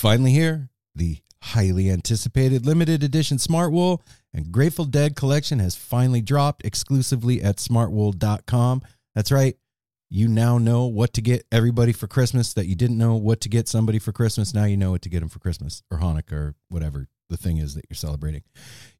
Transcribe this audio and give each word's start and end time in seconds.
Finally 0.00 0.30
here. 0.30 0.70
The 0.94 1.18
highly 1.42 1.90
anticipated 1.90 2.64
limited 2.64 3.02
edition 3.02 3.36
Smartwool 3.36 4.00
and 4.32 4.50
Grateful 4.50 4.86
Dead 4.86 5.14
collection 5.14 5.58
has 5.58 5.76
finally 5.76 6.22
dropped 6.22 6.64
exclusively 6.64 7.42
at 7.42 7.58
smartwool.com. 7.58 8.80
That's 9.14 9.30
right. 9.30 9.58
You 10.08 10.26
now 10.26 10.56
know 10.56 10.86
what 10.86 11.12
to 11.12 11.20
get 11.20 11.44
everybody 11.52 11.92
for 11.92 12.06
Christmas 12.06 12.54
that 12.54 12.64
you 12.64 12.74
didn't 12.74 12.96
know 12.96 13.16
what 13.16 13.42
to 13.42 13.50
get 13.50 13.68
somebody 13.68 13.98
for 13.98 14.10
Christmas. 14.10 14.54
Now 14.54 14.64
you 14.64 14.78
know 14.78 14.92
what 14.92 15.02
to 15.02 15.10
get 15.10 15.20
them 15.20 15.28
for 15.28 15.38
Christmas 15.38 15.82
or 15.90 15.98
Hanukkah 15.98 16.32
or 16.32 16.54
whatever 16.70 17.06
the 17.28 17.36
thing 17.36 17.58
is 17.58 17.74
that 17.74 17.84
you're 17.90 17.94
celebrating. 17.94 18.42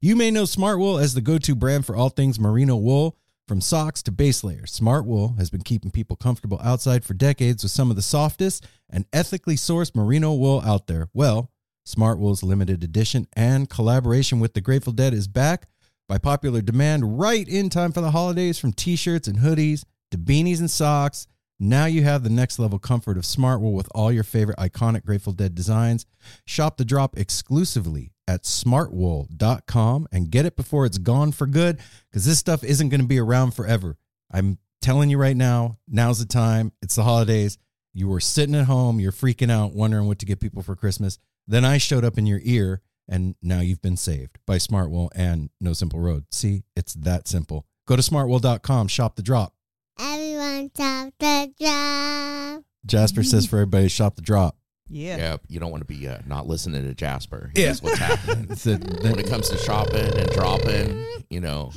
You 0.01 0.15
may 0.15 0.29
know 0.29 0.43
Smartwool 0.43 1.01
as 1.01 1.15
the 1.15 1.21
go 1.21 1.39
to 1.39 1.55
brand 1.55 1.87
for 1.87 1.95
all 1.95 2.09
things 2.09 2.39
merino 2.39 2.75
wool. 2.75 3.17
From 3.51 3.59
socks 3.59 4.01
to 4.03 4.13
base 4.13 4.45
layers, 4.45 4.79
Smartwool 4.79 5.37
has 5.37 5.49
been 5.49 5.63
keeping 5.63 5.91
people 5.91 6.15
comfortable 6.15 6.61
outside 6.63 7.03
for 7.03 7.13
decades 7.13 7.63
with 7.63 7.73
some 7.73 7.89
of 7.89 7.97
the 7.97 8.01
softest 8.01 8.65
and 8.89 9.05
ethically 9.11 9.57
sourced 9.57 9.93
merino 9.93 10.31
wool 10.31 10.61
out 10.61 10.87
there. 10.87 11.09
Well, 11.13 11.51
Smartwool's 11.85 12.43
limited 12.43 12.81
edition 12.81 13.27
and 13.33 13.69
collaboration 13.69 14.39
with 14.39 14.53
the 14.53 14.61
Grateful 14.61 14.93
Dead 14.93 15.13
is 15.13 15.27
back 15.27 15.67
by 16.07 16.17
popular 16.17 16.61
demand 16.61 17.19
right 17.19 17.45
in 17.45 17.69
time 17.69 17.91
for 17.91 17.99
the 17.99 18.11
holidays 18.11 18.57
from 18.57 18.71
t 18.71 18.95
shirts 18.95 19.27
and 19.27 19.39
hoodies 19.39 19.83
to 20.11 20.17
beanies 20.17 20.59
and 20.59 20.71
socks. 20.71 21.27
Now 21.59 21.87
you 21.87 22.03
have 22.03 22.23
the 22.23 22.29
next 22.29 22.57
level 22.57 22.79
comfort 22.79 23.17
of 23.17 23.23
Smartwool 23.23 23.73
with 23.73 23.89
all 23.93 24.13
your 24.13 24.23
favorite 24.23 24.59
iconic 24.59 25.03
Grateful 25.03 25.33
Dead 25.33 25.53
designs. 25.55 26.05
Shop 26.45 26.77
the 26.77 26.85
drop 26.85 27.17
exclusively 27.17 28.13
at 28.31 28.43
smartwool.com 28.43 30.07
and 30.11 30.31
get 30.31 30.45
it 30.45 30.55
before 30.55 30.85
it's 30.85 30.97
gone 30.97 31.33
for 31.33 31.45
good 31.45 31.79
because 32.09 32.25
this 32.25 32.39
stuff 32.39 32.63
isn't 32.63 32.89
going 32.89 33.01
to 33.01 33.07
be 33.07 33.19
around 33.19 33.51
forever. 33.51 33.97
I'm 34.31 34.57
telling 34.81 35.09
you 35.09 35.17
right 35.17 35.35
now, 35.35 35.77
now's 35.87 36.19
the 36.19 36.25
time. 36.25 36.71
It's 36.81 36.95
the 36.95 37.03
holidays. 37.03 37.57
You 37.93 38.07
were 38.07 38.21
sitting 38.21 38.55
at 38.55 38.65
home, 38.65 39.01
you're 39.01 39.11
freaking 39.11 39.51
out, 39.51 39.73
wondering 39.75 40.07
what 40.07 40.19
to 40.19 40.25
get 40.25 40.39
people 40.39 40.63
for 40.63 40.77
Christmas. 40.77 41.19
Then 41.45 41.65
I 41.65 41.77
showed 41.77 42.05
up 42.05 42.17
in 42.17 42.25
your 42.25 42.39
ear, 42.43 42.81
and 43.09 43.35
now 43.41 43.59
you've 43.59 43.81
been 43.81 43.97
saved 43.97 44.37
by 44.47 44.55
Smartwool 44.55 45.09
and 45.13 45.49
No 45.59 45.73
Simple 45.73 45.99
Road. 45.99 46.23
See, 46.31 46.63
it's 46.73 46.93
that 46.93 47.27
simple. 47.27 47.65
Go 47.85 47.97
to 47.97 48.01
smartwool.com, 48.01 48.87
shop 48.87 49.17
the 49.17 49.21
drop. 49.21 49.53
Everyone 49.99 50.71
shop 50.77 51.13
the 51.19 51.53
drop. 51.59 52.63
Jasper 52.85 53.23
says 53.23 53.45
for 53.45 53.57
everybody, 53.57 53.89
shop 53.89 54.15
the 54.15 54.21
drop. 54.21 54.55
Yeah. 54.91 55.17
Yeah, 55.17 55.37
you 55.47 55.59
don't 55.59 55.71
want 55.71 55.87
to 55.87 55.93
be 55.93 56.07
uh, 56.07 56.19
not 56.27 56.47
listening 56.47 56.83
to 56.83 56.93
Jasper. 56.93 57.51
Yeah. 57.55 57.67
That's 57.67 57.81
what's 57.81 57.97
happening. 57.97 58.47
It's 58.51 58.67
a- 58.67 58.77
when 58.77 59.17
it 59.17 59.27
comes 59.27 59.49
to 59.49 59.57
shopping 59.57 60.17
and 60.17 60.29
dropping, 60.31 61.05
you 61.29 61.39
know. 61.39 61.71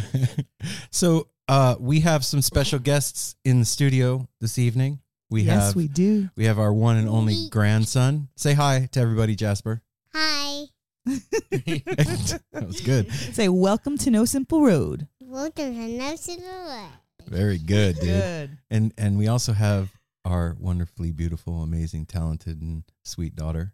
so 0.90 1.28
uh, 1.48 1.74
we 1.80 2.00
have 2.00 2.24
some 2.24 2.40
special 2.40 2.78
guests 2.78 3.34
in 3.44 3.58
the 3.60 3.64
studio 3.64 4.28
this 4.40 4.58
evening. 4.58 5.00
We 5.30 5.42
yes, 5.42 5.66
have 5.68 5.76
we 5.76 5.88
do. 5.88 6.28
we 6.36 6.44
have 6.46 6.58
our 6.58 6.72
one 6.72 6.96
and 6.96 7.08
only 7.08 7.48
grandson. 7.50 8.28
Say 8.36 8.54
hi 8.54 8.88
to 8.92 9.00
everybody, 9.00 9.34
Jasper. 9.36 9.82
Hi. 10.12 10.64
that 11.06 12.40
was 12.66 12.80
good. 12.80 13.12
Say 13.12 13.48
welcome 13.48 13.96
to 13.98 14.10
No 14.10 14.24
Simple 14.24 14.62
Road. 14.62 15.06
Welcome 15.20 15.74
to 15.74 15.88
No 15.88 16.16
Simple 16.16 16.46
Road. 16.46 16.90
Very 17.28 17.58
good, 17.58 17.96
dude. 17.96 18.04
Good. 18.04 18.58
And 18.70 18.92
and 18.98 19.18
we 19.18 19.28
also 19.28 19.52
have 19.52 19.90
our 20.24 20.56
wonderfully 20.58 21.12
beautiful, 21.12 21.62
amazing, 21.62 22.06
talented, 22.06 22.60
and 22.60 22.84
sweet 23.04 23.34
daughter. 23.34 23.72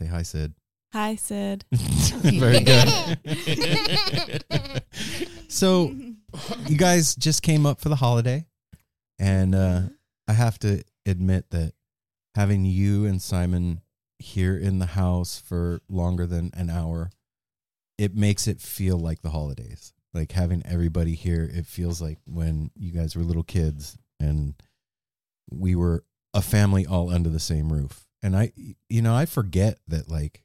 Say 0.00 0.06
hi, 0.06 0.22
Sid. 0.22 0.54
Hi, 0.92 1.16
Sid. 1.16 1.64
Very 1.72 2.60
good. 2.60 3.18
so 5.48 5.92
you 6.66 6.76
guys 6.76 7.14
just 7.14 7.42
came 7.42 7.66
up 7.66 7.80
for 7.80 7.88
the 7.88 7.96
holiday, 7.96 8.46
and 9.18 9.54
uh, 9.54 9.82
I 10.26 10.32
have 10.32 10.58
to 10.60 10.82
admit 11.04 11.50
that 11.50 11.74
having 12.34 12.64
you 12.64 13.04
and 13.04 13.20
Simon 13.20 13.80
here 14.18 14.56
in 14.56 14.78
the 14.78 14.86
house 14.86 15.40
for 15.40 15.80
longer 15.88 16.26
than 16.26 16.50
an 16.54 16.70
hour, 16.70 17.10
it 17.98 18.14
makes 18.14 18.46
it 18.46 18.60
feel 18.60 18.98
like 18.98 19.22
the 19.22 19.30
holidays. 19.30 19.92
Like 20.14 20.32
having 20.32 20.62
everybody 20.64 21.14
here, 21.14 21.48
it 21.52 21.66
feels 21.66 22.00
like 22.00 22.18
when 22.26 22.70
you 22.76 22.92
guys 22.92 23.14
were 23.14 23.22
little 23.22 23.42
kids 23.42 23.98
and 24.18 24.54
we 25.50 25.74
were 25.74 26.04
a 26.34 26.42
family 26.42 26.86
all 26.86 27.10
under 27.10 27.28
the 27.28 27.40
same 27.40 27.72
roof. 27.72 28.06
And 28.22 28.36
I, 28.36 28.52
you 28.88 29.02
know, 29.02 29.14
I 29.14 29.26
forget 29.26 29.78
that 29.88 30.08
like 30.08 30.42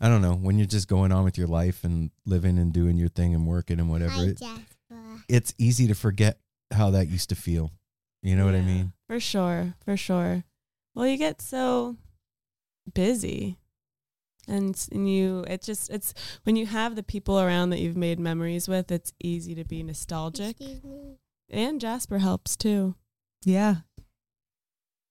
I 0.00 0.08
don't 0.08 0.22
know, 0.22 0.34
when 0.34 0.58
you're 0.58 0.66
just 0.66 0.86
going 0.86 1.10
on 1.10 1.24
with 1.24 1.36
your 1.36 1.48
life 1.48 1.82
and 1.82 2.10
living 2.24 2.58
and 2.58 2.72
doing 2.72 2.96
your 2.96 3.08
thing 3.08 3.34
and 3.34 3.46
working 3.46 3.80
and 3.80 3.90
whatever, 3.90 4.12
Hi, 4.12 4.26
it, 4.26 4.40
it's 5.28 5.54
easy 5.58 5.88
to 5.88 5.94
forget 5.94 6.38
how 6.72 6.90
that 6.90 7.08
used 7.08 7.30
to 7.30 7.34
feel. 7.34 7.72
You 8.22 8.36
know 8.36 8.44
what 8.44 8.54
I 8.54 8.60
mean? 8.60 8.92
For 9.08 9.18
sure, 9.18 9.74
for 9.84 9.96
sure. 9.96 10.44
Well, 10.94 11.06
you 11.06 11.16
get 11.16 11.40
so 11.40 11.96
busy. 12.94 13.58
And, 14.46 14.80
and 14.92 15.10
you, 15.10 15.44
it 15.46 15.62
just, 15.62 15.90
it's 15.90 16.14
when 16.44 16.56
you 16.56 16.66
have 16.66 16.94
the 16.94 17.02
people 17.02 17.38
around 17.38 17.70
that 17.70 17.80
you've 17.80 17.96
made 17.96 18.18
memories 18.18 18.66
with, 18.66 18.90
it's 18.90 19.12
easy 19.22 19.54
to 19.54 19.64
be 19.64 19.82
nostalgic. 19.82 20.60
Excuse 20.60 20.84
me. 20.84 21.18
And 21.50 21.80
Jasper 21.80 22.18
helps 22.18 22.56
too. 22.56 22.94
Yeah. 23.44 23.76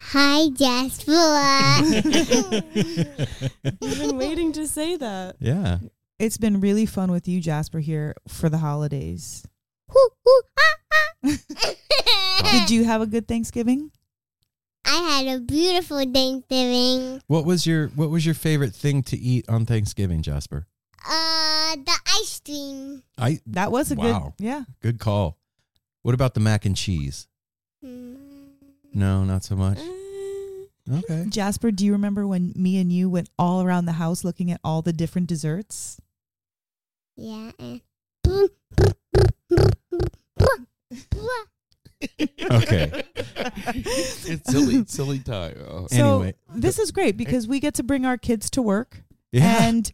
Hi, 0.01 0.49
Jasper. 0.49 1.11
You've 3.81 3.97
been 3.99 4.17
waiting 4.17 4.51
to 4.53 4.67
say 4.67 4.95
that. 4.97 5.35
yeah. 5.39 5.79
It's 6.19 6.37
been 6.37 6.59
really 6.61 6.85
fun 6.87 7.11
with 7.11 7.27
you, 7.27 7.39
Jasper, 7.39 7.79
here 7.79 8.15
for 8.27 8.49
the 8.49 8.57
holidays. 8.57 9.45
Hoo, 9.91 10.09
hoo. 10.25 10.41
Did 12.51 12.69
you 12.71 12.85
have 12.85 13.01
a 13.01 13.05
good 13.07 13.27
Thanksgiving? 13.27 13.91
I 14.83 14.95
had 15.23 15.27
a 15.35 15.39
beautiful 15.41 15.99
Thanksgiving. 16.11 17.21
What 17.27 17.45
was 17.45 17.67
your 17.67 17.89
what 17.89 18.09
was 18.09 18.25
your 18.25 18.33
favorite 18.35 18.73
thing 18.73 19.03
to 19.03 19.17
eat 19.17 19.47
on 19.49 19.65
Thanksgiving, 19.65 20.21
Jasper? 20.23 20.65
Uh, 21.07 21.75
the 21.75 21.97
ice 22.19 22.41
cream. 22.43 23.03
I 23.17 23.39
That 23.47 23.71
was 23.71 23.91
a 23.91 23.95
Wow. 23.95 24.33
good, 24.37 24.45
yeah. 24.45 24.63
good 24.81 24.99
call. 24.99 25.37
What 26.01 26.15
about 26.15 26.33
the 26.33 26.39
mac 26.39 26.65
and 26.65 26.75
cheese? 26.75 27.27
Hmm. 27.83 28.15
No, 28.97 29.23
not 29.23 29.43
so 29.43 29.55
much. 29.55 29.77
Uh, 29.79 29.83
Okay. 30.89 31.25
Jasper, 31.27 31.69
do 31.69 31.85
you 31.85 31.91
remember 31.91 32.25
when 32.25 32.53
me 32.55 32.79
and 32.79 32.91
you 32.93 33.09
went 33.09 33.29
all 33.37 33.61
around 33.61 33.85
the 33.87 33.91
house 33.93 34.23
looking 34.23 34.49
at 34.51 34.61
all 34.63 34.81
the 34.81 34.93
different 34.93 35.27
desserts? 35.27 35.99
Yeah. 37.17 37.51
Okay. 42.49 43.03
It's 43.75 44.51
silly, 44.51 44.85
silly 44.87 45.19
time. 45.19 45.55
Oh. 45.67 45.87
So 45.87 46.15
Anyway. 46.21 46.35
this 46.53 46.79
is 46.79 46.91
great 46.91 47.17
because 47.17 47.47
we 47.47 47.59
get 47.59 47.73
to 47.75 47.83
bring 47.83 48.05
our 48.05 48.17
kids 48.17 48.49
to 48.51 48.61
work 48.61 49.03
Yeah. 49.31 49.63
and 49.67 49.91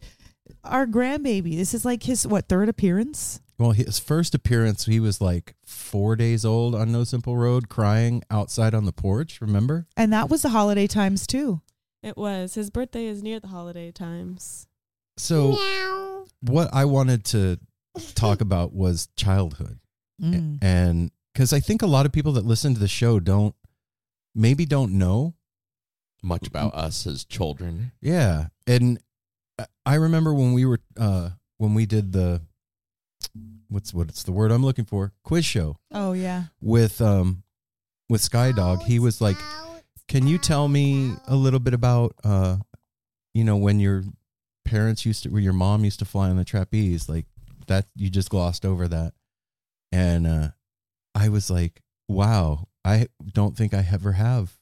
our 0.62 0.86
grandbaby. 0.86 1.56
This 1.56 1.74
is 1.74 1.84
like 1.84 2.02
his 2.04 2.26
what 2.26 2.48
third 2.48 2.68
appearance? 2.68 3.40
Well, 3.58 3.70
his 3.70 3.98
first 4.00 4.34
appearance, 4.34 4.86
he 4.86 4.98
was 4.98 5.20
like 5.20 5.54
four 5.64 6.16
days 6.16 6.44
old 6.44 6.74
on 6.74 6.90
No 6.90 7.04
Simple 7.04 7.36
Road, 7.36 7.68
crying 7.68 8.22
outside 8.30 8.74
on 8.74 8.84
the 8.84 8.92
porch. 8.92 9.40
Remember? 9.40 9.86
And 9.96 10.12
that 10.12 10.28
was 10.28 10.42
the 10.42 10.48
holiday 10.48 10.86
times 10.88 11.26
too. 11.26 11.60
It 12.02 12.16
was. 12.16 12.54
His 12.54 12.68
birthday 12.70 13.06
is 13.06 13.22
near 13.22 13.38
the 13.40 13.48
holiday 13.48 13.90
times. 13.92 14.66
So, 15.16 15.52
Meow. 15.52 16.26
what 16.40 16.68
I 16.74 16.84
wanted 16.84 17.24
to 17.26 17.58
talk 18.14 18.40
about 18.40 18.72
was 18.72 19.08
childhood, 19.16 19.78
Mm. 20.22 20.58
and 20.62 21.10
because 21.32 21.52
I 21.52 21.58
think 21.60 21.82
a 21.82 21.86
lot 21.86 22.06
of 22.06 22.12
people 22.12 22.32
that 22.32 22.44
listen 22.44 22.74
to 22.74 22.80
the 22.80 22.86
show 22.88 23.18
don't, 23.20 23.54
maybe 24.34 24.64
don't 24.66 24.92
know. 24.98 25.34
Much 26.22 26.46
about 26.46 26.74
us 26.74 27.06
as 27.06 27.24
children. 27.24 27.92
Yeah, 28.00 28.46
and 28.66 28.98
I- 29.58 29.66
I 29.86 29.94
remember 29.96 30.32
when 30.34 30.52
we 30.54 30.64
were 30.64 30.80
uh 30.96 31.30
when 31.58 31.74
we 31.74 31.84
did 31.86 32.12
the 32.12 32.40
what's 33.74 33.92
what's 33.92 34.22
the 34.22 34.32
word 34.32 34.50
I'm 34.52 34.64
looking 34.64 34.84
for 34.84 35.12
quiz 35.24 35.44
show 35.44 35.76
Oh 35.92 36.12
yeah. 36.12 36.44
with 36.60 37.00
um 37.00 37.42
with 38.08 38.20
Skydog. 38.22 38.82
He 38.82 38.98
was 38.98 39.20
like, 39.20 39.36
Can 40.08 40.26
you 40.26 40.38
tell 40.38 40.68
me 40.68 41.14
a 41.26 41.34
little 41.36 41.60
bit 41.60 41.74
about 41.74 42.14
uh 42.24 42.58
you 43.34 43.44
know 43.44 43.56
when 43.56 43.80
your 43.80 44.04
parents 44.64 45.04
used 45.04 45.24
to 45.24 45.28
where 45.28 45.42
your 45.42 45.52
mom 45.52 45.84
used 45.84 45.98
to 45.98 46.04
fly 46.04 46.30
on 46.30 46.36
the 46.36 46.44
trapeze 46.44 47.08
like 47.08 47.26
that 47.66 47.86
you 47.96 48.08
just 48.10 48.30
glossed 48.30 48.64
over 48.64 48.86
that 48.88 49.12
and 49.92 50.26
uh 50.26 50.48
I 51.14 51.28
was 51.28 51.50
like 51.50 51.82
wow 52.08 52.68
I 52.84 53.08
don't 53.32 53.56
think 53.56 53.74
I 53.74 53.86
ever 53.92 54.12
have 54.12 54.56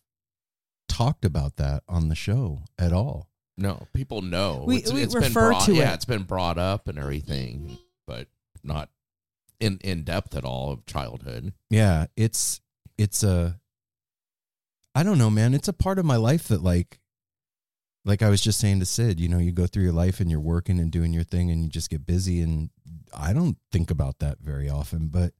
talked 0.88 1.24
about 1.24 1.56
that 1.56 1.82
on 1.88 2.08
the 2.08 2.14
show 2.14 2.60
at 2.78 2.92
all 2.92 3.28
No, 3.56 3.86
people 3.94 4.22
know. 4.22 4.64
We- 4.66 4.78
it's, 4.78 4.92
we 4.92 5.02
it's 5.02 5.14
been 5.14 5.22
refer 5.24 5.50
brought, 5.50 5.66
to 5.66 5.74
yeah, 5.74 5.90
it. 5.90 5.94
it's 5.94 6.04
been 6.04 6.22
brought 6.24 6.58
up 6.58 6.86
and 6.88 6.98
everything, 6.98 7.78
but 8.06 8.28
not 8.62 8.88
in 9.62 9.78
in 9.82 10.02
depth 10.04 10.34
at 10.36 10.44
all 10.44 10.70
of 10.72 10.84
childhood. 10.86 11.52
yeah 11.70 12.06
it's 12.16 12.60
it's 12.98 13.22
a 13.22 13.58
I 14.94 15.02
don't 15.02 15.18
know 15.18 15.30
man 15.30 15.54
it's 15.54 15.68
a 15.68 15.72
part 15.72 15.98
of 15.98 16.04
my 16.04 16.16
life 16.16 16.48
that 16.48 16.62
like 16.62 16.98
like 18.04 18.20
I 18.20 18.28
was 18.28 18.40
just 18.40 18.58
saying 18.58 18.80
to 18.80 18.84
Sid, 18.84 19.20
you 19.20 19.28
know, 19.28 19.38
you 19.38 19.52
go 19.52 19.68
through 19.68 19.84
your 19.84 19.92
life 19.92 20.18
and 20.18 20.28
you're 20.28 20.40
working 20.40 20.80
and 20.80 20.90
doing 20.90 21.12
your 21.12 21.22
thing 21.22 21.52
and 21.52 21.62
you 21.62 21.68
just 21.68 21.88
get 21.88 22.04
busy 22.04 22.40
and 22.40 22.70
I 23.16 23.32
don't 23.32 23.56
think 23.70 23.92
about 23.92 24.18
that 24.18 24.38
very 24.40 24.68
often, 24.68 25.06
but 25.06 25.34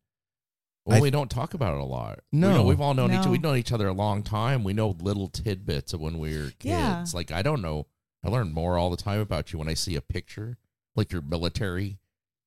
Well, 0.85 0.99
I- 0.99 1.01
we 1.01 1.11
don't 1.11 1.29
talk 1.31 1.55
about 1.55 1.75
it 1.75 1.81
a 1.81 1.85
lot. 1.85 2.21
We 2.31 2.39
No. 2.39 2.55
know, 2.59 2.63
we've 2.63 2.81
all 2.81 2.95
known 2.95 3.13
each 3.13 3.25
No. 3.25 3.33
we've 3.33 3.43
known 3.43 3.57
each 3.57 3.73
other 3.73 3.89
a 3.89 3.93
long 3.93 4.23
time. 4.23 4.63
We 4.63 4.75
know 4.75 4.91
little 4.91 5.27
tidbits 5.27 5.93
of 5.93 6.01
when 6.01 6.21
we 6.21 6.37
were 6.39 6.51
kids. 6.51 6.65
Yeah. 6.67 7.05
Like 7.13 7.33
I 7.33 7.43
don't 7.43 7.63
know. 7.63 7.89
I 8.23 8.29
learn 8.29 8.53
more 8.53 8.79
all 8.79 8.91
the 8.91 8.97
time 8.97 9.19
about 9.19 9.53
you 9.53 9.59
when 9.59 9.69
I 9.69 9.75
see 9.75 9.97
a 9.97 10.01
picture, 10.01 10.57
like 10.95 11.11
your 11.11 11.23
military 11.23 11.99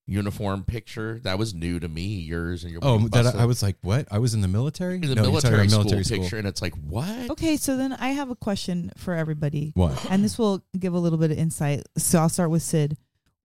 uniform 0.08 0.64
picture. 0.64 1.20
That 1.24 1.38
was 1.40 1.54
new 1.54 1.80
to 1.80 1.88
me. 1.88 2.20
Yours 2.20 2.64
and 2.64 2.72
your 2.72 2.80
Oh, 2.84 3.08
that 3.10 3.36
I, 3.36 3.44
I 3.44 3.46
was 3.46 3.64
like, 3.64 3.78
what? 3.82 4.08
I 4.12 4.20
was 4.20 4.34
in 4.34 4.42
the 4.42 4.48
military? 4.48 4.96
in 4.96 5.02
the 5.02 5.16
No, 5.16 5.24
military, 5.24 5.56
about 5.56 5.70
school 5.70 5.80
military 5.84 6.04
school. 6.04 6.20
picture, 6.20 6.38
and 6.38 6.48
it's 6.48 6.62
like 6.62 6.74
what? 6.76 7.30
Okay, 7.32 7.58
so 7.58 7.76
then 7.78 7.94
I 7.94 8.10
have 8.10 8.30
a 8.30 8.36
question 8.36 8.92
for 8.98 9.14
everybody. 9.14 9.72
What? 9.76 10.06
And 10.10 10.24
this 10.24 10.38
will 10.38 10.64
give 10.78 10.94
a 10.94 11.00
little 11.00 11.18
bit 11.18 11.32
of 11.32 11.38
insight. 11.38 11.84
So 11.98 12.20
I'll 12.20 12.30
start 12.30 12.50
with 12.50 12.62
Sid. 12.64 12.98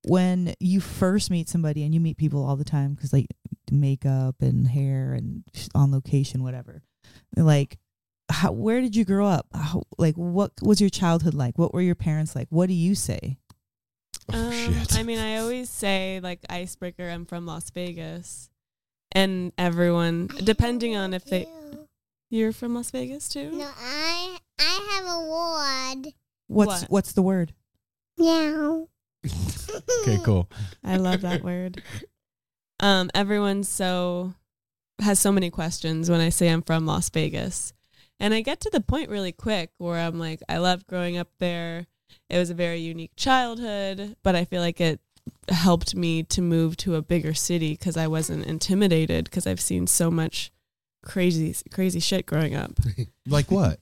When 0.07 0.55
you 0.61 0.81
first 0.81 1.31
meet 1.31 1.49
somebody 1.51 1.83
and 1.85 1.93
you 1.93 2.01
meet 2.01 2.17
people 2.17 2.43
all 2.43 2.57
the 2.57 2.65
time 2.65 2.95
because 2.95 3.13
like 3.13 3.27
makeup 3.71 4.37
and 4.41 4.67
hair 4.67 5.13
and 5.13 5.45
on 5.75 5.93
location, 5.93 6.43
whatever. 6.43 6.83
Like, 7.37 7.79
how, 8.31 8.53
where 8.53 8.81
did 8.81 8.97
you 8.97 9.05
grow 9.05 9.27
up? 9.27 9.47
How, 9.55 9.83
like, 9.99 10.15
what 10.15 10.53
was 10.63 10.81
your 10.81 10.89
childhood 10.91 11.35
like? 11.35 11.59
What 11.59 11.75
were 11.75 11.83
your 11.83 11.95
parents 11.97 12.35
like? 12.35 12.47
What 12.51 12.69
do 12.69 12.75
you 12.75 12.95
say? 12.95 13.39
Oh, 14.33 14.47
Um, 14.47 14.53
shit. 14.53 14.97
I 14.97 15.03
mean, 15.03 15.19
I 15.19 15.39
always 15.39 15.69
say 15.71 16.21
like 16.23 16.41
icebreaker. 16.49 17.09
I'm 17.09 17.27
from 17.27 17.47
Las 17.47 17.71
Vegas, 17.71 18.51
and 19.13 19.53
everyone, 19.59 20.29
depending 20.45 20.97
on 20.97 21.15
if 21.15 21.25
they, 21.25 21.41
Ew. 21.43 21.89
you're 22.31 22.53
from 22.53 22.75
Las 22.75 22.91
Vegas 22.91 23.29
too. 23.29 23.51
No, 23.53 23.69
I 23.79 24.39
I 24.59 24.99
have 25.03 25.15
a 25.15 26.01
word. 26.05 26.13
What's 26.49 26.83
What? 26.83 26.91
what's 26.91 27.13
the 27.13 27.23
word? 27.23 27.55
Meow. 28.19 28.89
okay, 30.03 30.19
cool. 30.25 30.49
I 30.85 30.97
love 30.97 31.21
that 31.23 31.43
word. 31.43 31.83
Um, 32.81 33.11
everyone's 33.15 33.69
so 33.69 34.35
has 35.01 35.19
so 35.19 35.33
many 35.33 35.51
questions 35.51 36.11
when 36.11 36.21
I 36.21 36.29
say 36.31 36.49
I'm 36.49 36.63
from 36.63 36.87
Las 36.87 37.09
Vegas. 37.11 37.73
And 38.19 38.35
I 38.35 38.43
get 38.43 38.61
to 38.61 38.71
the 38.71 38.81
point 38.83 39.09
really 39.09 39.33
quick 39.33 39.71
where 39.79 39.99
I'm 39.99 40.19
like, 40.19 40.43
I 40.49 40.59
love 40.59 40.87
growing 40.87 41.17
up 41.17 41.29
there. 41.39 41.87
It 42.29 42.39
was 42.39 42.51
a 42.51 42.55
very 42.55 42.79
unique 42.79 43.13
childhood, 43.17 44.17
but 44.23 44.35
I 44.35 44.45
feel 44.45 44.61
like 44.61 44.81
it 44.81 45.01
helped 45.49 45.95
me 45.95 46.23
to 46.25 46.41
move 46.41 46.77
to 46.79 46.97
a 46.97 47.03
bigger 47.03 47.35
city 47.35 47.73
because 47.73 47.97
I 47.97 48.07
wasn't 48.07 48.47
intimidated 48.47 49.25
because 49.25 49.47
I've 49.47 49.61
seen 49.61 49.87
so 49.87 50.11
much 50.11 50.53
crazy 51.03 51.55
crazy 51.71 52.01
shit 52.01 52.27
growing 52.27 52.55
up. 52.55 52.73
Like 53.27 53.51
what? 53.53 53.79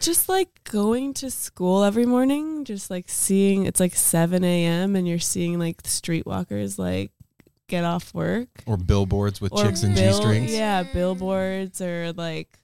just 0.00 0.28
like 0.28 0.64
going 0.64 1.14
to 1.14 1.30
school 1.30 1.84
every 1.84 2.06
morning, 2.06 2.64
just 2.64 2.90
like 2.90 3.08
seeing 3.08 3.66
it's 3.66 3.78
like 3.78 3.94
seven 3.94 4.42
a.m. 4.42 4.96
and 4.96 5.06
you're 5.06 5.20
seeing 5.20 5.60
like 5.60 5.84
streetwalkers 5.84 6.76
like 6.76 7.12
get 7.68 7.84
off 7.84 8.12
work 8.12 8.48
Or 8.66 8.76
billboards 8.76 9.40
with 9.40 9.52
or 9.52 9.62
chicks 9.64 9.84
and 9.84 9.96
G 9.96 10.12
strings? 10.12 10.52
Yeah, 10.52 10.82
billboards 10.82 11.80
or 11.80 12.12
like 12.14 12.58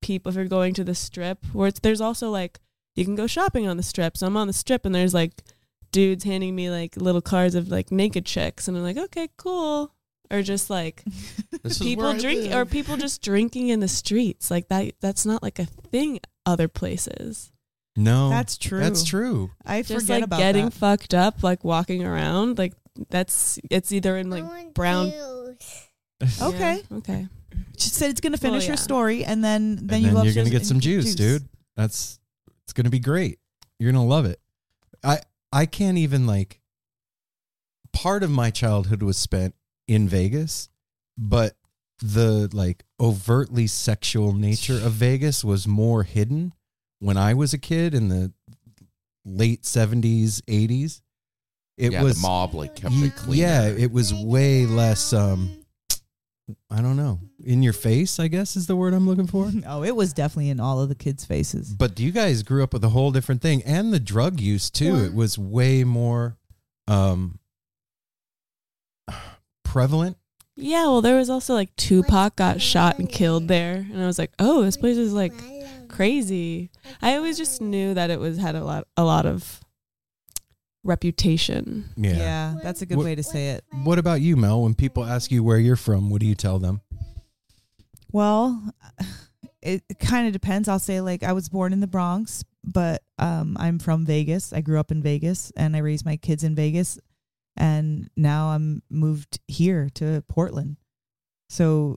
people 0.00 0.30
if 0.30 0.36
you're 0.36 0.46
going 0.46 0.72
to 0.74 0.84
the 0.84 0.94
strip 0.94 1.44
where 1.52 1.68
it's 1.68 1.80
there's 1.80 2.00
also 2.00 2.30
like 2.30 2.60
you 2.98 3.04
can 3.04 3.14
go 3.14 3.26
shopping 3.26 3.66
on 3.68 3.76
the 3.76 3.82
strip. 3.82 4.16
So 4.16 4.26
I'm 4.26 4.36
on 4.36 4.48
the 4.48 4.52
strip 4.52 4.84
and 4.84 4.94
there's 4.94 5.14
like 5.14 5.32
dudes 5.92 6.24
handing 6.24 6.54
me 6.54 6.68
like 6.68 6.96
little 6.96 7.22
cards 7.22 7.54
of 7.54 7.68
like 7.68 7.92
naked 7.92 8.26
chicks 8.26 8.66
and 8.68 8.76
I'm 8.76 8.82
like, 8.82 8.96
okay, 8.96 9.28
cool. 9.36 9.94
Or 10.30 10.42
just 10.42 10.68
like 10.68 11.04
people 11.80 12.04
where 12.04 12.14
I 12.14 12.18
drink 12.18 12.54
or 12.54 12.66
people 12.66 12.96
just 12.96 13.22
drinking 13.22 13.68
in 13.68 13.80
the 13.80 13.88
streets. 13.88 14.50
Like 14.50 14.68
that 14.68 14.94
that's 15.00 15.24
not 15.24 15.42
like 15.42 15.58
a 15.58 15.64
thing 15.64 16.18
other 16.44 16.66
places. 16.68 17.52
No. 17.96 18.28
That's 18.30 18.58
true. 18.58 18.80
That's 18.80 19.04
true. 19.04 19.50
I 19.64 19.82
Just 19.82 19.92
forget 20.06 20.08
like 20.20 20.24
about 20.24 20.38
getting 20.38 20.66
that. 20.66 20.74
fucked 20.74 21.14
up, 21.14 21.42
like 21.42 21.64
walking 21.64 22.04
around, 22.04 22.58
like 22.58 22.74
that's 23.10 23.58
it's 23.70 23.92
either 23.92 24.16
in 24.16 24.28
like 24.28 24.74
brown 24.74 25.10
juice. 25.10 25.84
Okay. 26.42 26.82
Yeah, 26.90 26.96
okay. 26.98 27.28
She 27.76 27.90
said 27.90 28.10
it's 28.10 28.20
going 28.20 28.32
to 28.32 28.40
Well, 28.42 28.50
finish 28.52 28.64
yeah. 28.64 28.72
her 28.72 28.76
story, 28.76 29.24
and 29.24 29.42
then 29.44 29.76
then 29.86 29.98
and 29.98 30.02
you 30.02 30.08
then 30.08 30.14
go 30.14 30.22
you're 30.24 30.34
gonna 30.34 30.50
get 30.50 30.58
and 30.58 30.66
some 30.66 30.80
juice, 30.80 31.14
dude. 31.14 31.48
That's 31.76 32.18
it's 32.68 32.74
gonna 32.74 32.90
be 32.90 33.00
great. 33.00 33.38
You're 33.78 33.90
gonna 33.90 34.04
love 34.04 34.26
it. 34.26 34.40
I 35.02 35.20
I 35.50 35.64
can't 35.64 35.96
even 35.96 36.26
like. 36.26 36.60
Part 37.94 38.22
of 38.22 38.30
my 38.30 38.50
childhood 38.50 39.02
was 39.02 39.16
spent 39.16 39.54
in 39.88 40.06
Vegas, 40.06 40.68
but 41.16 41.56
the 42.02 42.50
like 42.52 42.84
overtly 43.00 43.66
sexual 43.66 44.34
nature 44.34 44.74
of 44.74 44.92
Vegas 44.92 45.42
was 45.42 45.66
more 45.66 46.02
hidden 46.02 46.52
when 46.98 47.16
I 47.16 47.32
was 47.32 47.54
a 47.54 47.58
kid 47.58 47.94
in 47.94 48.10
the 48.10 48.34
late 49.24 49.64
seventies, 49.64 50.42
eighties. 50.46 51.00
It 51.78 51.92
yeah, 51.92 52.02
was 52.02 52.16
the 52.16 52.28
mob 52.28 52.52
like 52.52 52.76
kept 52.76 52.94
it 52.96 53.16
clean. 53.16 53.40
yeah, 53.40 53.66
it 53.66 53.90
was 53.90 54.12
way 54.12 54.66
less 54.66 55.14
um 55.14 55.64
I 56.70 56.80
don't 56.80 56.96
know. 56.96 57.20
In 57.44 57.62
your 57.62 57.72
face, 57.72 58.18
I 58.18 58.28
guess 58.28 58.56
is 58.56 58.66
the 58.66 58.76
word 58.76 58.94
I'm 58.94 59.06
looking 59.06 59.26
for. 59.26 59.50
Oh, 59.66 59.82
it 59.82 59.94
was 59.94 60.12
definitely 60.12 60.50
in 60.50 60.60
all 60.60 60.80
of 60.80 60.88
the 60.88 60.94
kids' 60.94 61.24
faces. 61.24 61.74
But 61.74 61.98
you 62.00 62.10
guys 62.10 62.42
grew 62.42 62.62
up 62.62 62.72
with 62.72 62.84
a 62.84 62.88
whole 62.90 63.10
different 63.10 63.42
thing 63.42 63.62
and 63.64 63.92
the 63.92 64.00
drug 64.00 64.40
use 64.40 64.70
too. 64.70 64.96
It 64.96 65.14
was 65.14 65.38
way 65.38 65.84
more 65.84 66.36
um 66.86 67.38
prevalent. 69.64 70.16
Yeah, 70.56 70.84
well 70.84 71.02
there 71.02 71.16
was 71.16 71.30
also 71.30 71.54
like 71.54 71.74
Tupac 71.76 72.36
got 72.36 72.60
shot 72.60 72.98
and 72.98 73.08
killed 73.08 73.48
there 73.48 73.86
and 73.92 74.02
I 74.02 74.06
was 74.06 74.18
like, 74.18 74.32
"Oh, 74.38 74.62
this 74.62 74.76
place 74.76 74.96
is 74.96 75.12
like 75.12 75.32
crazy." 75.88 76.70
I 77.02 77.14
always 77.16 77.36
just 77.36 77.60
knew 77.60 77.94
that 77.94 78.10
it 78.10 78.18
was 78.18 78.38
had 78.38 78.54
a 78.54 78.64
lot 78.64 78.86
a 78.96 79.04
lot 79.04 79.26
of 79.26 79.60
reputation. 80.84 81.90
Yeah. 81.96 82.16
yeah 82.16 82.54
that's 82.62 82.82
a 82.82 82.86
good 82.86 82.96
What- 82.98 83.04
way 83.04 83.14
to 83.14 83.22
say 83.22 83.50
it. 83.50 83.64
What 83.84 83.98
about 83.98 84.20
you, 84.20 84.36
Mel? 84.36 84.62
When 84.62 84.74
people 84.74 85.04
ask 85.04 85.30
you 85.30 85.42
where 85.42 85.58
you're 85.58 85.76
from, 85.76 86.10
what 86.10 86.20
do 86.20 86.26
you 86.26 86.34
tell 86.34 86.58
them? 86.58 86.80
Well, 88.12 88.72
it, 89.62 89.82
kind 90.00 90.26
of 90.26 90.32
depends. 90.32 90.68
I'll 90.68 90.78
say 90.78 91.00
like 91.00 91.22
I 91.22 91.32
was 91.32 91.48
born 91.48 91.72
in 91.72 91.80
the 91.80 91.86
Bronx, 91.86 92.44
but 92.64 93.02
um, 93.18 93.56
I'm 93.58 93.78
from 93.78 94.04
Vegas. 94.06 94.52
I 94.52 94.60
grew 94.60 94.78
up 94.80 94.90
in 94.90 95.02
Vegas, 95.02 95.52
and 95.56 95.76
I 95.76 95.80
raised 95.80 96.04
my 96.04 96.16
kids 96.16 96.44
in 96.44 96.54
Vegas, 96.54 96.98
and 97.56 98.08
now 98.16 98.48
I'm 98.48 98.82
moved 98.90 99.40
here 99.46 99.88
to 99.94 100.22
Portland. 100.28 100.76
So, 101.50 101.96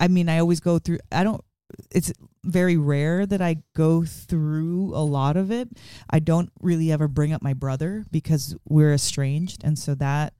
I 0.00 0.08
mean, 0.08 0.28
I 0.28 0.38
always 0.38 0.60
go 0.60 0.78
through. 0.78 0.98
I 1.12 1.24
don't. 1.24 1.42
It's 1.90 2.12
very 2.44 2.76
rare 2.76 3.26
that 3.26 3.42
I 3.42 3.58
go 3.74 4.04
through 4.04 4.94
a 4.94 5.04
lot 5.04 5.36
of 5.36 5.50
it. 5.50 5.68
I 6.08 6.18
don't 6.18 6.50
really 6.60 6.90
ever 6.90 7.08
bring 7.08 7.32
up 7.32 7.42
my 7.42 7.52
brother 7.52 8.04
because 8.10 8.56
we're 8.66 8.94
estranged, 8.94 9.62
and 9.64 9.78
so 9.78 9.94
that 9.96 10.32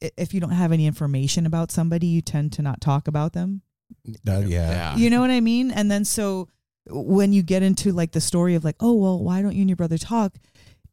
if 0.00 0.34
you 0.34 0.40
don't 0.40 0.50
have 0.50 0.72
any 0.72 0.86
information 0.86 1.46
about 1.46 1.70
somebody, 1.70 2.06
you 2.06 2.20
tend 2.20 2.52
to 2.52 2.62
not 2.62 2.80
talk 2.80 3.08
about 3.08 3.32
them. 3.32 3.62
Uh, 4.28 4.40
yeah. 4.40 4.96
You 4.96 5.10
know 5.10 5.20
what 5.20 5.30
I 5.30 5.40
mean? 5.40 5.70
And 5.70 5.90
then 5.90 6.04
so 6.04 6.48
when 6.88 7.32
you 7.32 7.42
get 7.42 7.62
into 7.62 7.92
like 7.92 8.12
the 8.12 8.20
story 8.20 8.54
of 8.54 8.64
like, 8.64 8.76
oh 8.80 8.94
well, 8.94 9.22
why 9.22 9.42
don't 9.42 9.54
you 9.54 9.62
and 9.62 9.70
your 9.70 9.76
brother 9.76 9.98
talk? 9.98 10.34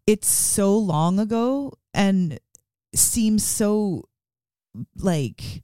It's 0.07 0.27
so 0.27 0.77
long 0.77 1.19
ago 1.19 1.73
and 1.93 2.39
seems 2.95 3.45
so 3.45 4.07
like 4.97 5.63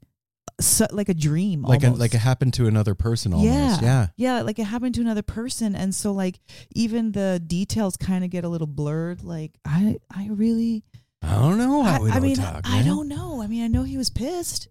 so, 0.59 0.87
like 0.91 1.09
a 1.09 1.13
dream 1.13 1.61
Like 1.63 1.83
a, 1.83 1.89
like 1.91 2.13
it 2.13 2.19
happened 2.19 2.53
to 2.55 2.67
another 2.67 2.95
person 2.95 3.33
almost. 3.33 3.51
Yeah. 3.51 3.79
Yeah. 3.81 4.07
yeah, 4.15 4.41
like 4.41 4.59
it 4.59 4.65
happened 4.65 4.95
to 4.95 5.01
another 5.01 5.21
person, 5.21 5.75
and 5.75 5.93
so 5.93 6.11
like 6.11 6.39
even 6.75 7.11
the 7.11 7.41
details 7.45 7.97
kind 7.97 8.23
of 8.23 8.29
get 8.29 8.43
a 8.43 8.49
little 8.49 8.67
blurred. 8.67 9.23
Like 9.23 9.51
I, 9.65 9.97
I 10.13 10.27
really, 10.31 10.83
I 11.21 11.35
don't 11.35 11.57
know 11.57 11.83
how 11.83 11.95
I, 11.95 11.99
we 11.99 12.09
I 12.11 12.13
don't 12.13 12.23
mean, 12.23 12.35
talk. 12.35 12.61
I 12.65 12.77
man. 12.77 12.85
don't 12.85 13.07
know. 13.07 13.41
I 13.41 13.47
mean, 13.47 13.63
I 13.63 13.67
know 13.67 13.83
he 13.83 13.97
was 13.97 14.09
pissed. 14.09 14.67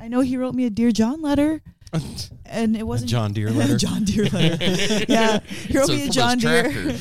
I 0.00 0.08
know 0.08 0.20
he 0.20 0.36
wrote 0.36 0.54
me 0.54 0.64
a 0.64 0.70
dear 0.70 0.92
John 0.92 1.22
letter, 1.22 1.60
and 2.46 2.76
it 2.76 2.86
wasn't 2.86 3.10
John 3.10 3.32
Deere 3.32 3.50
letter. 3.52 3.76
John 3.76 4.04
Deere 4.04 4.24
letter. 4.26 5.04
yeah, 5.08 5.40
he 5.40 5.76
wrote 5.78 5.86
So 5.86 5.92
me 5.94 6.06
a 6.08 6.10
John 6.10 6.38
Deere. 6.38 6.96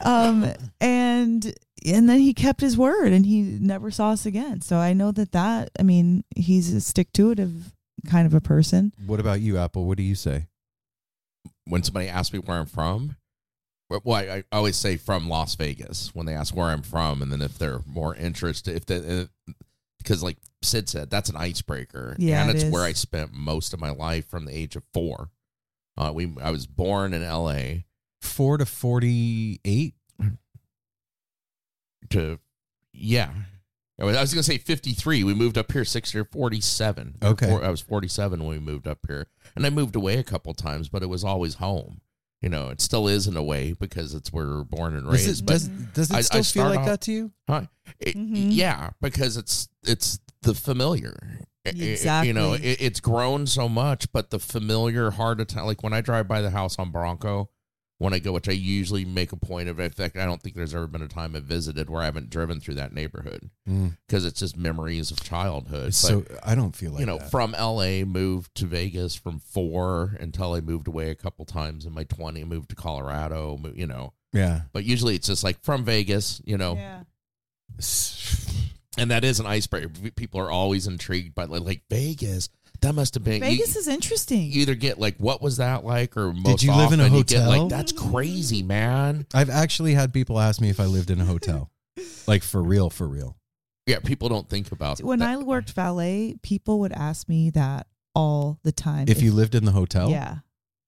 um, 0.00 0.52
and 0.80 1.54
and 1.86 2.08
then 2.08 2.20
he 2.20 2.34
kept 2.34 2.60
his 2.60 2.76
word, 2.76 3.12
and 3.12 3.26
he 3.26 3.42
never 3.42 3.90
saw 3.90 4.10
us 4.10 4.26
again. 4.26 4.60
So 4.60 4.78
I 4.78 4.92
know 4.92 5.12
that 5.12 5.32
that. 5.32 5.70
I 5.78 5.82
mean, 5.82 6.24
he's 6.34 6.72
a 6.72 6.80
stick 6.80 7.12
to 7.12 7.30
it 7.30 7.38
of 7.38 7.72
kind 8.08 8.26
of 8.26 8.34
a 8.34 8.40
person. 8.40 8.92
What 9.06 9.20
about 9.20 9.40
you, 9.40 9.58
Apple? 9.58 9.86
What 9.86 9.98
do 9.98 10.02
you 10.02 10.14
say? 10.14 10.46
when 11.66 11.82
somebody 11.82 12.08
asks 12.08 12.32
me 12.32 12.38
where 12.38 12.58
I'm 12.58 12.66
from, 12.66 13.16
well, 13.88 14.16
I, 14.16 14.44
I 14.52 14.56
always 14.56 14.76
say 14.76 14.96
from 14.96 15.28
Las 15.28 15.54
Vegas 15.54 16.14
when 16.14 16.26
they 16.26 16.34
ask 16.34 16.54
where 16.54 16.66
I'm 16.66 16.82
from, 16.82 17.22
and 17.22 17.30
then 17.30 17.40
if 17.42 17.58
they're 17.58 17.80
more 17.86 18.14
interested, 18.14 18.76
if 18.76 18.86
the 18.86 19.30
because 19.98 20.22
like 20.22 20.36
Sid 20.64 20.88
said, 20.88 21.10
that's 21.10 21.28
an 21.30 21.36
icebreaker, 21.36 22.16
Yeah, 22.18 22.40
and 22.42 22.50
it 22.50 22.56
it's 22.56 22.64
is. 22.64 22.70
where 22.72 22.82
I 22.82 22.92
spent 22.92 23.32
most 23.32 23.72
of 23.74 23.80
my 23.80 23.90
life 23.90 24.28
from 24.28 24.44
the 24.46 24.52
age 24.56 24.74
of 24.76 24.82
four. 24.92 25.30
Uh, 25.96 26.10
we 26.14 26.32
I 26.42 26.50
was 26.50 26.66
born 26.66 27.14
in 27.14 27.22
L.A. 27.22 27.86
Four 28.20 28.58
to 28.58 28.66
forty-eight. 28.66 29.94
to 32.10 32.38
yeah. 32.92 33.30
I 34.00 34.04
was, 34.04 34.16
I 34.16 34.20
was 34.22 34.34
gonna 34.34 34.42
say 34.42 34.58
53. 34.58 35.22
We 35.22 35.34
moved 35.34 35.56
up 35.56 35.70
here 35.70 35.84
six 35.84 36.12
year 36.12 36.24
47. 36.24 37.16
Okay. 37.22 37.46
four- 37.48 37.64
I 37.64 37.68
was 37.70 37.80
47 37.80 38.40
when 38.40 38.48
we 38.48 38.58
moved 38.58 38.88
up 38.88 38.98
here, 39.06 39.28
and 39.54 39.64
I 39.64 39.70
moved 39.70 39.94
away 39.94 40.16
a 40.18 40.24
couple 40.24 40.52
times, 40.54 40.88
but 40.88 41.02
it 41.02 41.08
was 41.08 41.22
always 41.22 41.54
home. 41.56 42.00
You 42.44 42.50
know, 42.50 42.68
it 42.68 42.82
still 42.82 43.08
is 43.08 43.26
in 43.26 43.38
a 43.38 43.42
way 43.42 43.72
because 43.72 44.12
it's 44.12 44.30
where 44.30 44.44
we 44.44 44.52
were 44.52 44.64
born 44.66 44.94
and 44.94 45.10
Does 45.10 45.26
raised. 45.26 45.42
it, 45.44 45.46
but 45.46 45.52
does, 45.54 45.68
does 45.94 46.10
it 46.10 46.14
I- 46.14 46.18
I 46.18 46.20
still 46.20 46.44
feel 46.44 46.64
like 46.68 46.80
off- 46.80 46.86
that 46.86 47.00
to 47.02 47.12
you? 47.12 47.32
Huh? 47.48 47.62
It- 47.98 48.16
Mhm. 48.18 48.48
Yeah, 48.50 48.90
because 49.00 49.38
it's 49.38 49.70
it's 49.82 50.18
the 50.42 50.52
familiar. 50.54 51.40
I- 51.66 51.70
I- 52.06 52.22
You 52.24 52.34
know, 52.34 52.52
it, 52.52 52.60
it's 52.80 53.00
grown 53.00 53.46
so 53.46 53.66
much, 53.66 54.12
but 54.12 54.28
the 54.28 54.38
familiar 54.38 55.10
hard 55.12 55.38
to 55.38 55.46
tell. 55.46 55.64
Like 55.64 55.82
when 55.82 55.94
I 55.94 56.02
drive 56.02 56.28
by 56.28 56.42
the 56.42 56.50
house 56.50 56.78
on 56.78 56.90
Bronco, 56.90 57.48
when 57.98 58.12
I 58.12 58.18
go, 58.18 58.32
which 58.32 58.48
I 58.48 58.52
usually 58.52 59.04
make 59.04 59.32
a 59.32 59.36
point 59.36 59.68
of. 59.68 59.78
In 59.78 59.90
fact, 59.90 60.16
I 60.16 60.24
don't 60.24 60.42
think 60.42 60.56
there's 60.56 60.74
ever 60.74 60.86
been 60.86 61.02
a 61.02 61.08
time 61.08 61.36
I've 61.36 61.44
visited 61.44 61.88
where 61.88 62.02
I 62.02 62.06
haven't 62.06 62.30
driven 62.30 62.60
through 62.60 62.74
that 62.74 62.92
neighborhood 62.92 63.50
mm. 63.68 63.96
because 64.06 64.24
it's 64.24 64.40
just 64.40 64.56
memories 64.56 65.10
of 65.10 65.22
childhood. 65.22 65.86
But, 65.86 65.94
so 65.94 66.24
I 66.44 66.54
don't 66.54 66.74
feel 66.74 66.92
like 66.92 67.00
you 67.00 67.06
know, 67.06 67.18
that. 67.18 67.30
from 67.30 67.52
LA, 67.52 68.04
moved 68.04 68.54
to 68.56 68.66
Vegas 68.66 69.14
from 69.14 69.38
four 69.38 70.16
until 70.18 70.54
I 70.54 70.60
moved 70.60 70.88
away 70.88 71.10
a 71.10 71.14
couple 71.14 71.44
times 71.44 71.86
in 71.86 71.92
my 71.92 72.04
20, 72.04 72.44
moved 72.44 72.70
to 72.70 72.76
Colorado, 72.76 73.58
you 73.74 73.86
know. 73.86 74.12
yeah. 74.32 74.62
But 74.72 74.84
usually 74.84 75.14
it's 75.14 75.28
just 75.28 75.44
like 75.44 75.62
from 75.62 75.84
Vegas, 75.84 76.42
you 76.44 76.58
know, 76.58 76.74
Yeah. 76.74 77.02
and 78.98 79.10
that 79.10 79.24
is 79.24 79.40
an 79.40 79.46
icebreaker. 79.46 79.88
People 80.16 80.40
are 80.40 80.50
always 80.50 80.86
intrigued 80.86 81.34
by 81.34 81.44
like, 81.44 81.62
like 81.62 81.82
Vegas. 81.88 82.48
That 82.84 82.94
must 82.94 83.14
have 83.14 83.24
been 83.24 83.40
Vegas 83.40 83.74
you, 83.74 83.80
is 83.80 83.88
interesting. 83.88 84.42
you 84.52 84.62
either 84.62 84.74
get 84.74 84.98
like 84.98 85.16
what 85.18 85.42
was 85.42 85.56
that 85.58 85.84
like, 85.84 86.16
or 86.16 86.32
most 86.32 86.44
did 86.44 86.62
you 86.62 86.72
live 86.74 86.92
in 86.92 87.00
a 87.00 87.04
often 87.06 87.22
get, 87.22 87.38
hotel? 87.40 87.48
like 87.60 87.68
that's 87.68 87.92
crazy, 87.92 88.62
man. 88.62 89.26
I've 89.34 89.50
actually 89.50 89.94
had 89.94 90.12
people 90.12 90.38
ask 90.38 90.60
me 90.60 90.68
if 90.70 90.78
I 90.80 90.86
lived 90.86 91.10
in 91.10 91.20
a 91.20 91.24
hotel, 91.24 91.70
like 92.26 92.42
for 92.42 92.62
real, 92.62 92.90
for 92.90 93.06
real. 93.08 93.36
Yeah, 93.86 93.98
people 94.00 94.28
don't 94.28 94.48
think 94.48 94.72
about 94.72 95.00
when 95.00 95.18
that. 95.18 95.28
I 95.28 95.36
worked 95.36 95.70
valet, 95.72 96.36
people 96.42 96.80
would 96.80 96.92
ask 96.92 97.28
me 97.28 97.50
that 97.50 97.86
all 98.14 98.58
the 98.62 98.72
time. 98.72 99.06
If 99.08 99.20
you 99.20 99.32
lived 99.32 99.54
in 99.54 99.64
the 99.66 99.72
hotel, 99.72 100.10
yeah, 100.10 100.36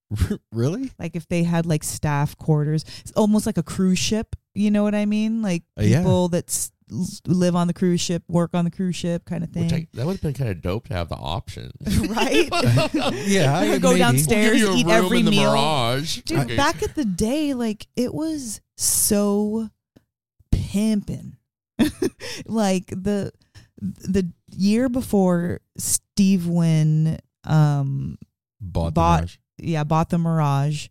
really? 0.52 0.92
like 0.98 1.16
if 1.16 1.26
they 1.28 1.42
had 1.42 1.66
like 1.66 1.84
staff 1.84 2.36
quarters, 2.38 2.84
it's 3.00 3.12
almost 3.12 3.46
like 3.46 3.58
a 3.58 3.62
cruise 3.62 3.98
ship. 3.98 4.36
You 4.54 4.70
know 4.70 4.82
what 4.82 4.94
I 4.94 5.04
mean? 5.04 5.42
Like 5.42 5.64
Uh, 5.78 5.82
yeah. 5.82 5.98
people 5.98 6.28
that 6.28 6.48
s- 6.48 6.72
live 7.26 7.56
on 7.56 7.66
the 7.66 7.72
cruise 7.74 8.00
ship, 8.00 8.22
work 8.28 8.54
on 8.54 8.64
the 8.64 8.70
cruise 8.70 8.94
ship, 8.96 9.24
kind 9.24 9.42
of 9.42 9.50
Which 9.54 9.70
thing. 9.70 9.88
I, 9.92 9.96
that 9.96 10.06
would 10.06 10.12
have 10.12 10.22
been 10.22 10.34
kind 10.34 10.50
of 10.50 10.62
dope 10.62 10.86
to 10.88 10.94
have 10.94 11.08
the 11.08 11.16
option. 11.16 11.72
right? 12.08 12.48
Yeah, 13.26 13.58
I- 13.58 13.78
go 13.80 13.88
maybe. 13.88 13.98
downstairs, 14.00 14.60
We'll 14.60 14.60
give 14.60 14.60
you 14.62 14.72
a 14.74 14.76
eat 14.78 14.86
room 14.86 15.04
every 15.04 15.18
in 15.20 15.24
the 15.24 15.30
meal. 15.32 15.50
Mirage. 15.52 16.20
Dude, 16.22 16.38
Okay. 16.40 16.56
back 16.56 16.82
at 16.82 16.94
the 16.94 17.04
day, 17.04 17.54
like 17.54 17.86
it 17.96 18.14
was 18.14 18.60
so 18.76 19.68
pimping. 20.52 21.36
like 22.46 22.86
the 22.86 23.32
the 23.80 24.30
year 24.56 24.88
before 24.88 25.60
Steve 25.76 26.46
Wynn 26.46 27.18
um 27.44 28.16
Bought, 28.60 28.94
Bought- 28.94 29.16
the 29.16 29.22
Mirage. 29.22 29.36
yeah, 29.58 29.84
bought 29.84 30.08
the 30.10 30.18
Mirage. 30.18 30.88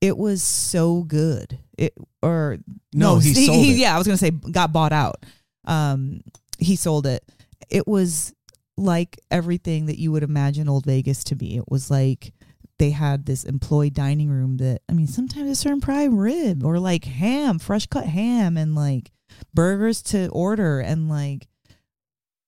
It 0.00 0.16
was 0.16 0.42
so 0.42 1.02
good. 1.02 1.58
It 1.76 1.94
or 2.22 2.58
No, 2.94 3.18
he 3.18 3.34
sold 3.34 3.66
it. 3.66 3.76
Yeah, 3.76 3.94
I 3.94 3.98
was 3.98 4.06
gonna 4.06 4.16
say 4.16 4.30
got 4.30 4.72
bought 4.72 4.92
out. 4.92 5.24
Um, 5.64 6.20
he 6.58 6.76
sold 6.76 7.06
it. 7.06 7.22
It 7.68 7.86
was 7.86 8.34
like 8.76 9.20
everything 9.30 9.86
that 9.86 9.98
you 9.98 10.10
would 10.12 10.22
imagine 10.22 10.68
old 10.68 10.86
Vegas 10.86 11.22
to 11.24 11.34
be. 11.36 11.56
It 11.56 11.70
was 11.70 11.90
like 11.90 12.32
they 12.78 12.90
had 12.90 13.26
this 13.26 13.44
employee 13.44 13.90
dining 13.90 14.30
room 14.30 14.56
that 14.56 14.80
I 14.88 14.92
mean, 14.92 15.06
sometimes 15.06 15.50
it's 15.50 15.60
certain 15.60 15.82
prime 15.82 16.16
rib 16.18 16.64
or 16.64 16.78
like 16.78 17.04
ham, 17.04 17.58
fresh 17.58 17.86
cut 17.86 18.06
ham, 18.06 18.56
and 18.56 18.74
like 18.74 19.12
burgers 19.52 20.02
to 20.02 20.28
order, 20.28 20.80
and 20.80 21.08
like 21.08 21.46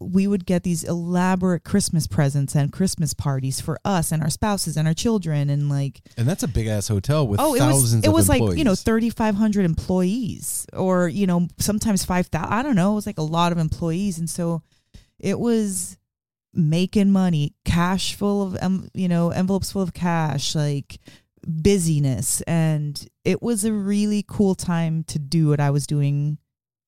we 0.02 0.26
would 0.26 0.46
get 0.46 0.62
these 0.62 0.84
elaborate 0.84 1.64
Christmas 1.64 2.06
presents 2.06 2.54
and 2.54 2.72
Christmas 2.72 3.14
parties 3.14 3.60
for 3.60 3.78
us 3.84 4.12
and 4.12 4.22
our 4.22 4.30
spouses 4.30 4.76
and 4.76 4.86
our 4.88 4.94
children, 4.94 5.50
and 5.50 5.68
like 5.68 6.00
And 6.16 6.28
that's 6.28 6.42
a 6.42 6.48
big 6.48 6.66
ass 6.66 6.88
hotel 6.88 7.26
with 7.26 7.40
oh, 7.40 7.54
it 7.54 7.60
thousands 7.60 8.02
was 8.02 8.04
it 8.04 8.12
was 8.12 8.28
employees. 8.28 8.50
like 8.50 8.58
you 8.58 8.64
know 8.64 8.74
thirty 8.74 9.10
five 9.10 9.34
hundred 9.34 9.64
employees, 9.64 10.66
or 10.72 11.08
you 11.08 11.26
know 11.26 11.48
sometimes 11.58 12.04
five 12.04 12.26
thousand. 12.26 12.52
I 12.52 12.62
don't 12.62 12.76
know. 12.76 12.92
It 12.92 12.96
was 12.96 13.06
like 13.06 13.18
a 13.18 13.22
lot 13.22 13.52
of 13.52 13.58
employees, 13.58 14.18
and 14.18 14.28
so 14.28 14.62
it 15.18 15.38
was 15.38 15.96
making 16.54 17.10
money, 17.10 17.54
cash 17.64 18.14
full 18.14 18.42
of 18.42 18.62
um, 18.62 18.88
you 18.94 19.08
know 19.08 19.30
envelopes 19.30 19.72
full 19.72 19.82
of 19.82 19.94
cash, 19.94 20.54
like 20.54 20.98
busyness, 21.46 22.40
and 22.42 23.06
it 23.24 23.42
was 23.42 23.64
a 23.64 23.72
really 23.72 24.24
cool 24.26 24.54
time 24.54 25.04
to 25.04 25.18
do 25.18 25.48
what 25.48 25.60
I 25.60 25.70
was 25.70 25.86
doing 25.86 26.38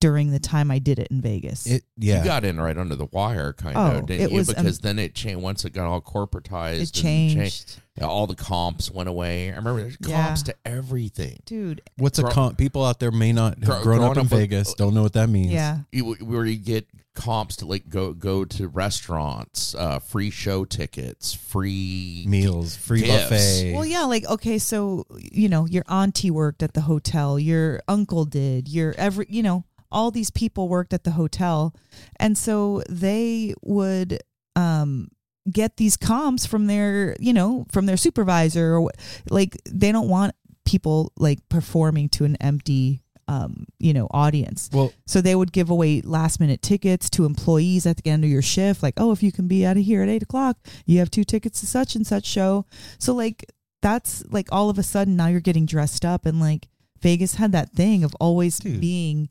during 0.04 0.30
the 0.32 0.38
time 0.38 0.70
I 0.70 0.78
did 0.80 0.98
it 0.98 1.08
in 1.10 1.22
Vegas. 1.22 1.64
it. 1.66 1.82
Yeah, 1.96 2.18
You 2.18 2.24
got 2.24 2.44
in 2.44 2.60
right 2.60 2.76
under 2.76 2.94
the 2.94 3.06
wire, 3.06 3.54
kind 3.54 3.74
Oh, 3.74 4.00
of, 4.00 4.06
didn't 4.06 4.26
it 4.26 4.30
you? 4.32 4.36
was, 4.36 4.50
um, 4.50 4.56
because 4.56 4.80
then 4.80 4.98
it 4.98 5.14
changed. 5.14 5.40
Once 5.42 5.64
it 5.64 5.70
got 5.72 5.86
all 5.86 6.02
corporatized, 6.02 6.74
it 6.74 6.80
and 6.80 6.92
changed, 6.92 7.80
all 8.02 8.26
the 8.26 8.34
comps 8.34 8.90
went 8.90 9.08
away. 9.08 9.50
I 9.50 9.56
remember 9.56 9.80
there's 9.80 9.96
Yeah. 10.06 10.26
comps 10.26 10.42
to 10.42 10.54
everything. 10.66 11.38
dude. 11.46 11.80
What's 11.96 12.18
a 12.18 12.24
comp? 12.24 12.58
People 12.58 12.84
out 12.84 13.00
there 13.00 13.10
may 13.10 13.32
not 13.32 13.58
have 13.60 13.64
Grow- 13.64 13.82
grown 13.82 13.94
up 13.96 14.00
growing 14.00 14.12
in 14.12 14.18
up 14.26 14.30
with- 14.32 14.40
Vegas, 14.40 14.74
don't 14.74 14.92
know 14.92 15.02
what 15.02 15.14
that 15.14 15.30
means. 15.30 15.52
Yeah, 15.52 15.78
You, 15.90 16.12
where 16.20 16.44
you 16.44 16.56
get 16.58 16.86
comps 17.14 17.56
to 17.56 17.64
like 17.66 17.88
go 17.88 18.12
go 18.12 18.44
to 18.44 18.66
restaurants, 18.68 19.74
uh, 19.76 20.00
free 20.00 20.30
show 20.30 20.64
tickets, 20.66 21.32
free 21.32 22.24
meals, 22.28 22.76
free 22.76 23.02
Gifts. 23.02 23.30
buffet. 23.30 23.72
Well, 23.72 23.84
yeah, 23.86 24.04
like 24.04 24.26
okay, 24.26 24.58
so 24.58 25.06
you 25.32 25.48
know, 25.48 25.64
your 25.66 25.84
auntie 25.88 26.30
worked 26.30 26.62
at 26.62 26.74
the 26.74 26.82
hotel, 26.82 27.38
your 27.38 27.80
uncle 27.88 28.24
did, 28.24 28.68
your 28.68 28.94
every, 28.98 29.26
you 29.30 29.42
know, 29.42 29.64
all 29.94 30.10
these 30.10 30.30
people 30.30 30.68
worked 30.68 30.92
at 30.92 31.04
the 31.04 31.12
hotel, 31.12 31.74
and 32.20 32.36
so 32.36 32.82
they 32.88 33.54
would 33.62 34.18
um 34.56 35.08
get 35.50 35.76
these 35.76 35.96
comps 35.96 36.46
from 36.46 36.66
their, 36.66 37.16
you 37.20 37.32
know, 37.32 37.66
from 37.70 37.86
their 37.86 37.96
supervisor 37.96 38.76
or 38.76 38.90
like 39.30 39.56
they 39.70 39.92
don't 39.92 40.08
want 40.08 40.34
people 40.64 41.12
like 41.18 41.46
performing 41.48 42.08
to 42.08 42.24
an 42.24 42.36
empty 42.40 43.04
um, 43.28 43.66
you 43.78 43.92
know, 43.92 44.06
audience. 44.10 44.68
Well, 44.72 44.92
So 45.06 45.20
they 45.20 45.34
would 45.34 45.52
give 45.52 45.70
away 45.70 46.02
last 46.02 46.40
minute 46.40 46.60
tickets 46.62 47.08
to 47.10 47.24
employees 47.24 47.86
at 47.86 47.96
the 47.98 48.10
end 48.10 48.24
of 48.24 48.30
your 48.30 48.42
shift, 48.42 48.82
like, 48.82 48.94
oh, 48.96 49.12
if 49.12 49.22
you 49.22 49.32
can 49.32 49.48
be 49.48 49.64
out 49.64 49.76
of 49.76 49.84
here 49.84 50.02
at 50.02 50.08
eight 50.08 50.22
o'clock, 50.22 50.58
you 50.84 50.98
have 50.98 51.10
two 51.10 51.24
tickets 51.24 51.60
to 51.60 51.66
such 51.66 51.94
and 51.94 52.06
such 52.06 52.26
show. 52.26 52.66
So 52.98 53.14
like 53.14 53.50
that's 53.80 54.24
like 54.30 54.48
all 54.50 54.70
of 54.70 54.78
a 54.78 54.82
sudden 54.82 55.16
now 55.16 55.28
you're 55.28 55.40
getting 55.40 55.66
dressed 55.66 56.04
up 56.04 56.26
and 56.26 56.40
like 56.40 56.68
Vegas 57.00 57.34
had 57.34 57.52
that 57.52 57.70
thing 57.72 58.02
of 58.02 58.14
always 58.20 58.58
Dude. 58.58 58.80
being 58.80 59.28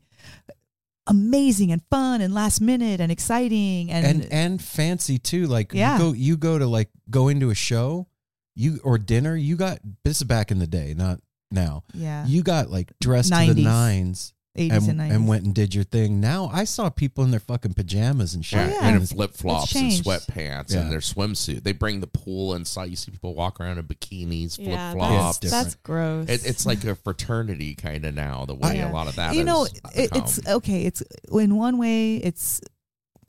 amazing 1.06 1.70
and 1.72 1.82
fun 1.90 2.20
and 2.20 2.32
last 2.32 2.60
minute 2.60 3.00
and 3.00 3.12
exciting 3.12 3.90
and, 3.90 4.06
and 4.06 4.32
and 4.32 4.62
fancy 4.62 5.18
too. 5.18 5.46
Like 5.46 5.72
Yeah. 5.72 5.94
you 5.94 5.98
go 5.98 6.12
you 6.12 6.36
go 6.36 6.58
to 6.58 6.66
like 6.66 6.90
go 7.10 7.28
into 7.28 7.50
a 7.50 7.54
show, 7.54 8.06
you 8.54 8.80
or 8.84 8.98
dinner. 8.98 9.36
You 9.36 9.56
got 9.56 9.78
this 10.04 10.18
is 10.18 10.24
back 10.24 10.50
in 10.50 10.58
the 10.58 10.66
day, 10.66 10.94
not 10.96 11.20
now. 11.50 11.84
yeah, 11.94 12.26
You 12.26 12.42
got 12.42 12.70
like 12.70 12.92
dressed 13.00 13.30
to 13.32 13.54
the 13.54 13.62
nines 13.64 14.33
80s 14.56 14.70
and, 14.88 14.88
and 14.88 15.00
90s. 15.00 15.14
and 15.14 15.28
went 15.28 15.44
and 15.44 15.54
did 15.54 15.74
your 15.74 15.84
thing. 15.84 16.20
Now 16.20 16.48
I 16.52 16.64
saw 16.64 16.88
people 16.88 17.24
in 17.24 17.30
their 17.30 17.40
fucking 17.40 17.74
pajamas 17.74 18.34
and 18.34 18.44
shit. 18.44 18.58
Yeah, 18.58 18.66
Oh, 18.66 18.68
yeah. 18.82 18.88
and 18.88 19.00
in 19.00 19.06
flip 19.06 19.34
flops 19.34 19.74
and 19.74 19.90
changed. 19.90 20.04
sweatpants 20.04 20.72
Yeah. 20.72 20.80
and 20.82 20.92
their 20.92 21.00
swimsuit. 21.00 21.64
They 21.64 21.72
bring 21.72 22.00
the 22.00 22.06
pool 22.06 22.54
inside. 22.54 22.90
You 22.90 22.96
see 22.96 23.10
people 23.10 23.34
walk 23.34 23.60
around 23.60 23.78
in 23.78 23.84
bikinis, 23.86 24.56
flip 24.56 24.68
Yeah, 24.68 24.92
flops. 24.92 25.38
that's, 25.38 25.52
that's 25.52 25.74
gross. 25.76 26.28
It, 26.28 26.46
it's 26.46 26.66
like 26.66 26.84
a 26.84 26.94
fraternity 26.94 27.74
kind 27.74 28.04
of 28.04 28.14
now. 28.14 28.44
The 28.44 28.54
way 28.54 28.60
oh, 28.62 28.72
Yeah. 28.72 28.90
a 28.90 28.92
lot 28.92 29.08
of 29.08 29.16
that 29.16 29.34
you 29.34 29.42
know, 29.44 29.64
it, 29.94 30.10
it's 30.14 30.46
okay. 30.46 30.82
It's 30.82 31.02
in 31.32 31.56
one 31.56 31.78
way, 31.78 32.16
it's 32.16 32.60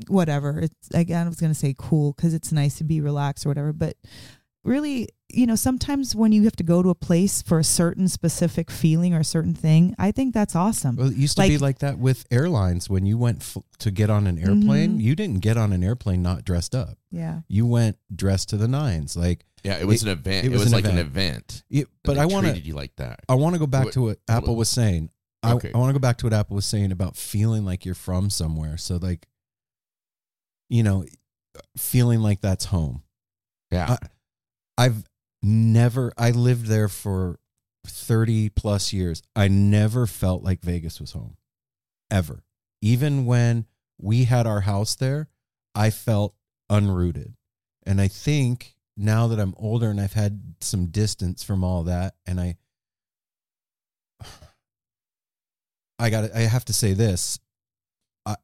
whatever. 0.08 0.60
It's 0.60 0.90
again, 0.94 1.26
I 1.26 1.30
was 1.30 1.40
gonna 1.40 1.54
say 1.56 1.74
cool 1.78 2.14
because 2.14 2.34
it's 2.34 2.52
nice 2.52 2.78
to 2.78 2.84
be 2.84 3.02
relaxed 3.02 3.46
or 3.46 3.50
whatever. 3.50 3.74
But 3.74 3.96
really, 4.65 5.10
you 5.30 5.45
know, 5.45 5.56
sometimes 5.56 6.15
when 6.15 6.32
you 6.32 6.43
have 6.43 6.56
to 6.58 6.63
go 6.63 6.82
to 6.84 6.89
a 6.89 6.95
place 6.95 7.41
for 7.41 7.60
a 7.60 7.63
certain 7.63 8.08
specific 8.08 8.69
feeling 8.71 9.13
or 9.13 9.19
a 9.19 9.23
certain 9.25 9.54
thing, 9.54 9.95
I 9.99 10.12
think 10.12 10.34
that's 10.34 10.56
awesome. 10.56 10.95
Well, 10.95 11.08
it 11.10 11.15
used 11.17 11.38
to 11.38 11.43
be 11.43 11.51
Like- 11.54 11.62
like 11.62 11.80
that 11.80 11.99
with 11.99 12.25
airlines. 12.32 12.89
When 12.89 13.06
you 13.06 13.17
went 13.17 13.39
f- 13.41 13.58
to 13.80 13.91
get 13.91 14.10
on 14.10 14.28
an 14.28 14.38
airplane, 14.38 14.97
Mhm. 14.99 15.01
you 15.01 15.15
didn't 15.15 15.39
get 15.39 15.58
on 15.58 15.71
an 15.73 15.84
airplane 15.84 16.21
not 16.21 16.43
dressed 16.45 16.73
up. 16.75 16.97
Yeah, 17.12 17.41
You 17.47 17.65
went 17.65 17.97
dressed 18.13 18.49
to 18.49 18.58
the 18.58 18.67
nines. 18.67 19.15
Like, 19.15 19.45
yeah, 19.63 19.78
it 19.78 19.86
was 19.88 20.01
it- 20.04 20.08
an 20.10 20.17
event. 20.17 20.45
it 20.45 20.49
It 20.49 20.51
was 20.51 20.60
was, 20.65 20.67
an 20.67 20.73
like 20.73 20.86
an 20.86 20.97
event. 20.97 21.63
event. 21.63 21.63
it, 21.69 21.88
but 22.04 22.17
I 22.17 22.25
want 22.25 22.45
to 22.45 22.51
treated 22.51 22.67
you 22.67 22.75
like 22.75 22.95
that. 22.97 23.21
I 23.30 23.36
want 23.36 23.54
to 23.56 23.60
go 23.60 23.67
back 23.67 23.86
What- 23.86 23.93
to 23.93 24.01
what 24.01 24.19
Apple 24.28 24.56
was 24.56 24.69
saying. 24.69 25.10
I, 25.43 25.54
Okay. 25.54 25.71
I 25.73 25.78
want 25.78 25.89
to 25.89 25.93
go 25.93 25.99
back 25.99 26.17
to 26.19 26.25
what 26.25 26.34
Apple 26.34 26.56
was 26.56 26.65
saying 26.65 26.91
about 26.91 27.15
feeling 27.15 27.65
like 27.65 27.86
you're 27.86 27.93
from 27.93 28.30
somewhere. 28.32 28.78
So, 28.78 28.97
like, 28.97 29.28
you 30.69 30.82
know, 30.82 31.06
feeling 31.78 32.21
like 32.21 32.41
that's 32.41 32.65
home. 32.65 33.04
Yeah, 33.71 33.97
I've 34.78 35.04
never, 35.42 36.12
I 36.18 36.32
lived 36.32 36.66
there 36.66 36.90
for 36.90 37.40
30 37.86 38.50
plus 38.50 38.92
years. 38.94 39.22
I 39.36 39.48
never 39.48 40.08
felt 40.08 40.44
like 40.44 40.62
Vegas 40.62 41.00
was 41.00 41.12
home, 41.12 41.38
ever. 42.12 42.44
Even 42.82 43.26
when 43.26 43.66
we 44.00 44.26
had 44.26 44.46
our 44.48 44.62
house 44.62 44.96
there, 44.96 45.30
I 45.74 45.90
felt 45.90 46.36
unrooted. 46.70 47.34
And 47.86 48.02
I 48.02 48.08
think 48.08 48.76
now 48.98 49.28
that 49.28 49.40
I'm 49.40 49.54
older 49.58 49.90
and 49.90 50.02
I've 50.02 50.14
had 50.14 50.56
some 50.62 50.88
distance 50.88 51.44
from 51.44 51.64
all 51.64 51.84
that, 51.84 52.16
and 52.26 52.40
I, 52.40 52.58
I 56.00 56.10
got 56.10 56.34
I 56.36 56.42
have 56.42 56.66
to 56.66 56.74
say 56.74 56.94
this. 56.94 57.40
I, 58.26 58.36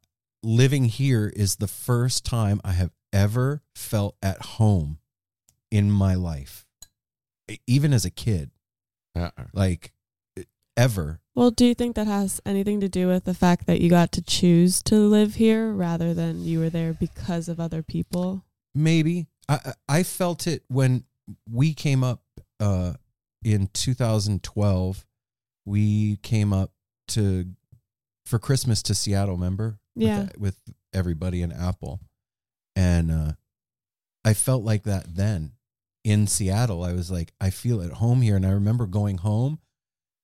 living 0.44 0.86
here 0.86 1.32
is 1.36 1.58
the 1.58 1.68
first 1.68 2.24
time 2.26 2.62
I 2.64 2.72
have 2.74 2.92
ever 3.12 3.62
felt 3.76 4.16
at 4.22 4.42
home 4.42 5.00
in 5.72 5.90
my 5.92 6.14
life. 6.16 6.66
Even 7.68 7.92
as 7.94 8.06
a 8.06 8.12
kid, 8.12 8.52
yeah. 9.16 9.32
like 9.54 9.92
ever. 10.78 11.20
well, 11.36 11.52
do 11.52 11.66
you 11.66 11.74
think 11.74 11.96
that 11.96 12.08
has 12.08 12.40
anything 12.46 12.80
to 12.80 12.88
do 12.88 13.08
with 13.08 13.26
the 13.26 13.34
fact 13.34 13.66
that 13.68 13.82
you 13.82 13.90
got 13.90 14.12
to 14.14 14.22
choose 14.22 14.82
to 14.84 14.96
live 14.96 15.36
here 15.36 15.72
rather 15.72 16.14
than 16.14 16.46
you 16.46 16.60
were 16.60 16.70
there 16.70 16.94
because 16.94 17.50
of 17.50 17.60
other 17.60 17.84
people? 17.84 18.46
Maybe 18.74 19.28
I 19.50 19.60
I 19.66 19.74
I 20.00 20.04
felt 20.04 20.48
it 20.48 20.64
when 20.70 21.04
we 21.50 21.74
came 21.74 22.04
up 22.04 22.22
uh, 22.60 22.94
in 23.44 23.68
2012. 23.74 25.06
We 25.66 26.18
came 26.18 26.54
up 26.54 26.72
to 27.10 27.46
for 28.26 28.40
Christmas 28.40 28.82
to 28.84 28.96
Seattle. 28.96 29.36
Remember? 29.36 29.78
With 29.96 30.08
Yeah. 30.08 30.24
the- 30.24 30.40
with, 30.40 30.58
everybody 30.94 31.42
in 31.42 31.52
Apple, 31.54 32.00
and 32.76 33.12
uh, 33.12 33.32
I 34.26 34.34
felt 34.34 34.64
like 34.64 34.84
that 34.84 35.16
then 35.16 35.54
in 36.04 36.28
Seattle. 36.28 36.84
I 36.84 36.94
was 36.94 37.12
like, 37.12 37.34
I 37.40 37.50
feel 37.50 37.82
at 37.82 37.94
home 37.94 38.22
here, 38.22 38.36
and 38.36 38.46
I 38.46 38.52
remember 38.52 38.86
going 38.88 39.20
home, 39.20 39.60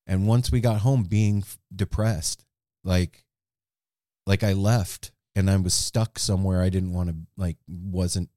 and 0.05 0.27
once 0.27 0.51
we 0.51 0.59
got 0.59 0.81
home, 0.81 1.03
being 1.03 1.39
f- 1.39 1.57
depressed, 1.75 2.45
like, 2.83 3.23
like 4.25 4.43
I 4.43 4.53
left 4.53 5.11
and 5.35 5.49
I 5.49 5.55
was 5.57 5.73
stuck 5.73 6.19
somewhere 6.19 6.61
I 6.61 6.69
didn't 6.69 6.93
want 6.93 7.09
to, 7.09 7.15
like, 7.37 7.57
wasn't, 7.67 8.29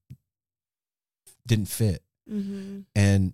didn't 1.47 1.69
fit, 1.69 2.03
Mm-hmm. 2.31 2.81
and 2.95 3.33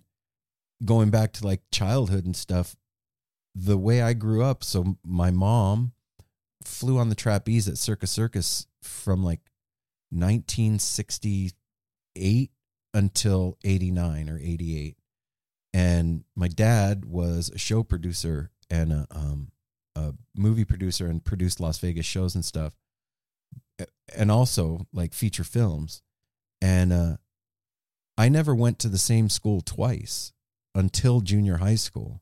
going 0.83 1.11
back 1.11 1.33
to 1.33 1.45
like 1.45 1.61
childhood 1.71 2.25
and 2.25 2.35
stuff, 2.35 2.75
the 3.53 3.77
way 3.77 4.01
I 4.01 4.13
grew 4.13 4.43
up. 4.43 4.63
So 4.63 4.97
my 5.05 5.29
mom 5.29 5.91
flew 6.63 6.97
on 6.97 7.09
the 7.09 7.15
trapeze 7.15 7.67
at 7.67 7.77
Circus 7.77 8.09
Circus 8.09 8.65
from 8.81 9.23
like 9.23 9.41
1968 10.09 12.49
until 12.93 13.57
89 13.63 14.29
or 14.29 14.39
88. 14.39 14.97
And 15.73 16.23
my 16.35 16.47
dad 16.47 17.05
was 17.05 17.49
a 17.49 17.57
show 17.57 17.83
producer 17.83 18.51
and 18.69 18.91
a, 18.91 19.07
um, 19.11 19.51
a 19.95 20.13
movie 20.35 20.65
producer 20.65 21.07
and 21.07 21.23
produced 21.23 21.59
Las 21.59 21.79
Vegas 21.79 22.05
shows 22.05 22.35
and 22.35 22.43
stuff. 22.43 22.73
And 24.15 24.31
also 24.31 24.87
like 24.93 25.13
feature 25.13 25.43
films. 25.43 26.01
And 26.61 26.91
uh, 26.91 27.17
I 28.17 28.29
never 28.29 28.55
went 28.55 28.79
to 28.79 28.89
the 28.89 28.97
same 28.97 29.29
school 29.29 29.61
twice 29.61 30.33
until 30.73 31.21
junior 31.21 31.57
high 31.57 31.75
school. 31.75 32.21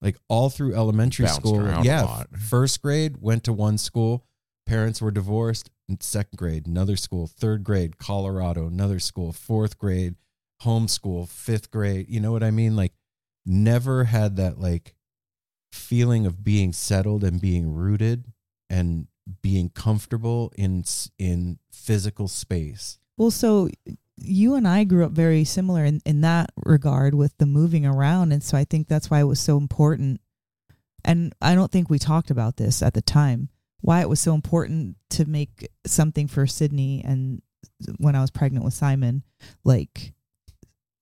Like 0.00 0.16
all 0.28 0.50
through 0.50 0.74
elementary 0.74 1.26
Bounced 1.26 1.40
school. 1.40 1.84
Yeah. 1.84 2.24
First 2.48 2.82
grade, 2.82 3.18
went 3.20 3.44
to 3.44 3.52
one 3.52 3.78
school. 3.78 4.24
Parents 4.72 5.02
were 5.02 5.10
divorced. 5.10 5.68
In 5.86 6.00
second 6.00 6.38
grade, 6.38 6.66
another 6.66 6.96
school. 6.96 7.26
Third 7.26 7.62
grade, 7.62 7.98
Colorado, 7.98 8.66
another 8.66 8.98
school. 8.98 9.32
Fourth 9.32 9.78
grade, 9.78 10.14
homeschool. 10.62 11.28
Fifth 11.28 11.70
grade, 11.70 12.06
you 12.08 12.20
know 12.20 12.32
what 12.32 12.42
I 12.42 12.50
mean? 12.50 12.74
Like, 12.74 12.92
never 13.44 14.04
had 14.04 14.36
that 14.36 14.58
like 14.58 14.94
feeling 15.72 16.24
of 16.24 16.42
being 16.42 16.72
settled 16.72 17.22
and 17.22 17.40
being 17.40 17.74
rooted 17.74 18.32
and 18.70 19.08
being 19.42 19.68
comfortable 19.68 20.50
in 20.56 20.84
in 21.18 21.58
physical 21.70 22.26
space. 22.28 22.98
Well, 23.18 23.30
so 23.30 23.68
you 24.16 24.54
and 24.54 24.66
I 24.66 24.84
grew 24.84 25.04
up 25.04 25.12
very 25.12 25.44
similar 25.44 25.84
in, 25.84 26.00
in 26.06 26.22
that 26.22 26.50
regard 26.64 27.14
with 27.14 27.36
the 27.36 27.46
moving 27.46 27.84
around. 27.84 28.32
And 28.32 28.42
so 28.42 28.56
I 28.56 28.64
think 28.64 28.88
that's 28.88 29.10
why 29.10 29.20
it 29.20 29.24
was 29.24 29.40
so 29.40 29.58
important. 29.58 30.22
And 31.04 31.34
I 31.42 31.54
don't 31.54 31.70
think 31.70 31.90
we 31.90 31.98
talked 31.98 32.30
about 32.30 32.56
this 32.56 32.82
at 32.82 32.94
the 32.94 33.02
time, 33.02 33.48
why 33.82 34.00
it 34.00 34.08
was 34.08 34.20
so 34.20 34.34
important 34.34 34.96
to 35.10 35.24
make 35.26 35.68
something 35.86 36.26
for 36.28 36.46
Sydney 36.46 37.02
and 37.04 37.42
when 37.98 38.16
I 38.16 38.20
was 38.20 38.30
pregnant 38.30 38.64
with 38.64 38.74
Simon, 38.74 39.22
like 39.64 40.14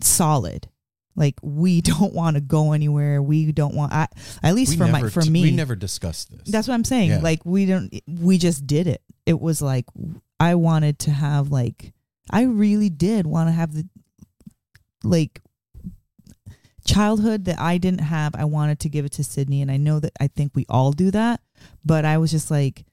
solid. 0.01 0.69
Like 1.15 1.35
we 1.43 1.81
don't 1.83 2.15
want 2.15 2.37
to 2.37 2.41
go 2.41 2.73
anywhere. 2.73 3.23
We 3.23 3.53
don't 3.53 3.75
want, 3.75 3.93
I, 3.93 4.09
at 4.43 4.55
least 4.55 4.73
We 4.73 4.77
for 4.79 4.87
my, 4.89 5.09
for 5.09 5.23
me, 5.23 5.43
we 5.43 5.51
never 5.51 5.77
discussed 5.77 6.31
this. 6.31 6.49
that's 6.49 6.67
what 6.69 6.75
I'm 6.75 6.85
saying. 6.85 7.11
Yeah. 7.11 7.21
Like 7.21 7.45
we 7.45 7.67
don't 7.67 7.93
we 8.09 8.39
just 8.39 8.67
did 8.67 8.87
it. 8.87 9.03
It 9.27 9.39
was 9.41 9.61
like 9.61 9.87
I 10.39 10.55
wanted 10.55 10.99
to 11.01 11.11
have 11.11 11.51
like 11.51 11.93
I 12.31 12.43
really 12.43 12.89
did 12.91 13.27
want 13.27 13.49
to 13.49 13.53
have 13.53 13.75
the 13.75 13.87
like 15.05 15.43
childhood 16.93 17.45
that 17.47 17.59
I 17.59 17.79
didn't 17.79 18.01
have. 18.01 18.35
I 18.35 18.45
wanted 18.45 18.81
to 18.81 18.89
give 18.89 19.05
it 19.05 19.13
to 19.13 19.25
Sydney 19.25 19.63
and 19.63 19.71
I 19.71 19.77
know 19.77 20.01
that 20.01 20.13
I 20.21 20.29
think 20.29 20.53
we 20.55 20.67
all 20.69 20.93
do 20.93 21.11
that, 21.11 21.41
but 21.85 22.05
I 22.05 22.19
was 22.19 22.31
just 22.31 22.51
like 22.51 22.85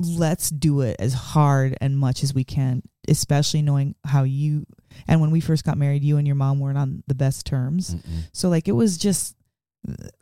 let's 0.00 0.50
do 0.50 0.80
it 0.80 0.96
as 0.98 1.14
hard 1.14 1.76
and 1.80 1.96
much 1.96 2.22
as 2.24 2.34
we 2.34 2.44
can, 2.44 2.82
especially 3.08 3.62
knowing 3.62 3.94
how 4.04 4.24
you 4.24 4.66
and 5.06 5.20
when 5.20 5.30
we 5.30 5.40
first 5.40 5.64
got 5.64 5.78
married, 5.78 6.04
you 6.04 6.16
and 6.16 6.26
your 6.26 6.36
mom 6.36 6.60
weren't 6.60 6.78
on 6.78 7.02
the 7.06 7.14
best 7.14 7.46
terms. 7.46 7.94
Mm-mm. 7.94 8.28
So 8.32 8.48
like 8.48 8.68
it 8.68 8.72
was 8.72 8.98
just 8.98 9.36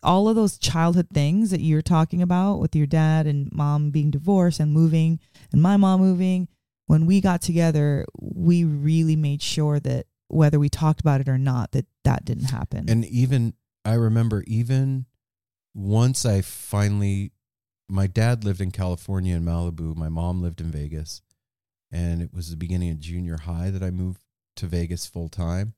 all 0.02 0.28
of 0.28 0.36
those 0.36 0.58
childhood 0.58 1.08
things 1.12 1.50
that 1.50 1.60
you're 1.60 1.82
talking 1.82 2.20
about 2.20 2.56
with 2.56 2.74
your 2.74 2.86
dad 2.86 3.26
and 3.26 3.50
mom 3.52 3.90
being 3.90 4.10
divorced 4.10 4.60
and 4.60 4.72
moving 4.72 5.20
and 5.52 5.62
my 5.62 5.76
mom 5.76 6.00
moving. 6.00 6.48
When 6.86 7.06
we 7.06 7.20
got 7.20 7.40
together, 7.40 8.04
we 8.20 8.64
really 8.64 9.16
made 9.16 9.40
sure 9.40 9.80
that 9.80 10.06
whether 10.32 10.58
we 10.58 10.68
talked 10.68 11.00
about 11.00 11.20
it 11.20 11.28
or 11.28 11.38
not, 11.38 11.72
that 11.72 11.86
that 12.04 12.24
didn't 12.24 12.50
happen. 12.50 12.88
And 12.88 13.04
even 13.04 13.54
I 13.84 13.94
remember 13.94 14.44
even 14.46 15.06
once 15.74 16.24
I 16.24 16.40
finally 16.40 17.32
my 17.88 18.06
dad 18.06 18.44
lived 18.44 18.60
in 18.60 18.70
California 18.70 19.36
in 19.36 19.44
Malibu, 19.44 19.94
my 19.94 20.08
mom 20.08 20.40
lived 20.40 20.60
in 20.60 20.70
Vegas, 20.70 21.20
and 21.90 22.22
it 22.22 22.32
was 22.32 22.50
the 22.50 22.56
beginning 22.56 22.90
of 22.90 23.00
junior 23.00 23.38
high 23.38 23.70
that 23.70 23.82
I 23.82 23.90
moved 23.90 24.22
to 24.56 24.66
Vegas 24.66 25.06
full 25.06 25.28
time. 25.28 25.74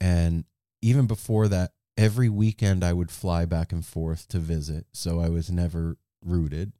And 0.00 0.44
even 0.80 1.06
before 1.06 1.48
that, 1.48 1.72
every 1.96 2.28
weekend 2.28 2.84
I 2.84 2.92
would 2.92 3.10
fly 3.10 3.44
back 3.44 3.72
and 3.72 3.84
forth 3.84 4.28
to 4.28 4.38
visit, 4.38 4.86
so 4.92 5.20
I 5.20 5.28
was 5.28 5.50
never 5.50 5.98
rooted. 6.24 6.72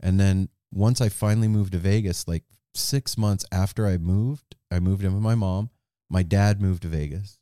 And 0.00 0.18
then 0.18 0.48
once 0.72 1.00
I 1.00 1.08
finally 1.08 1.48
moved 1.48 1.72
to 1.72 1.78
Vegas, 1.78 2.26
like 2.28 2.44
6 2.74 3.18
months 3.18 3.44
after 3.50 3.86
I 3.86 3.98
moved, 3.98 4.56
I 4.70 4.80
moved 4.80 5.04
in 5.04 5.12
with 5.12 5.22
my 5.22 5.34
mom. 5.34 5.70
My 6.10 6.22
dad 6.22 6.60
moved 6.60 6.82
to 6.82 6.88
Vegas 6.88 7.38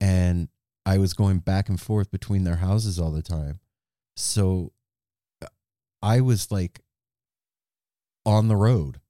and 0.00 0.48
I 0.86 0.98
was 0.98 1.12
going 1.14 1.38
back 1.38 1.68
and 1.68 1.80
forth 1.80 2.10
between 2.10 2.44
their 2.44 2.56
houses 2.56 2.98
all 2.98 3.10
the 3.12 3.22
time. 3.22 3.60
So 4.16 4.72
uh, 5.42 5.46
I 6.02 6.20
was 6.20 6.50
like 6.50 6.80
on 8.26 8.48
the 8.48 8.56
road. 8.56 9.00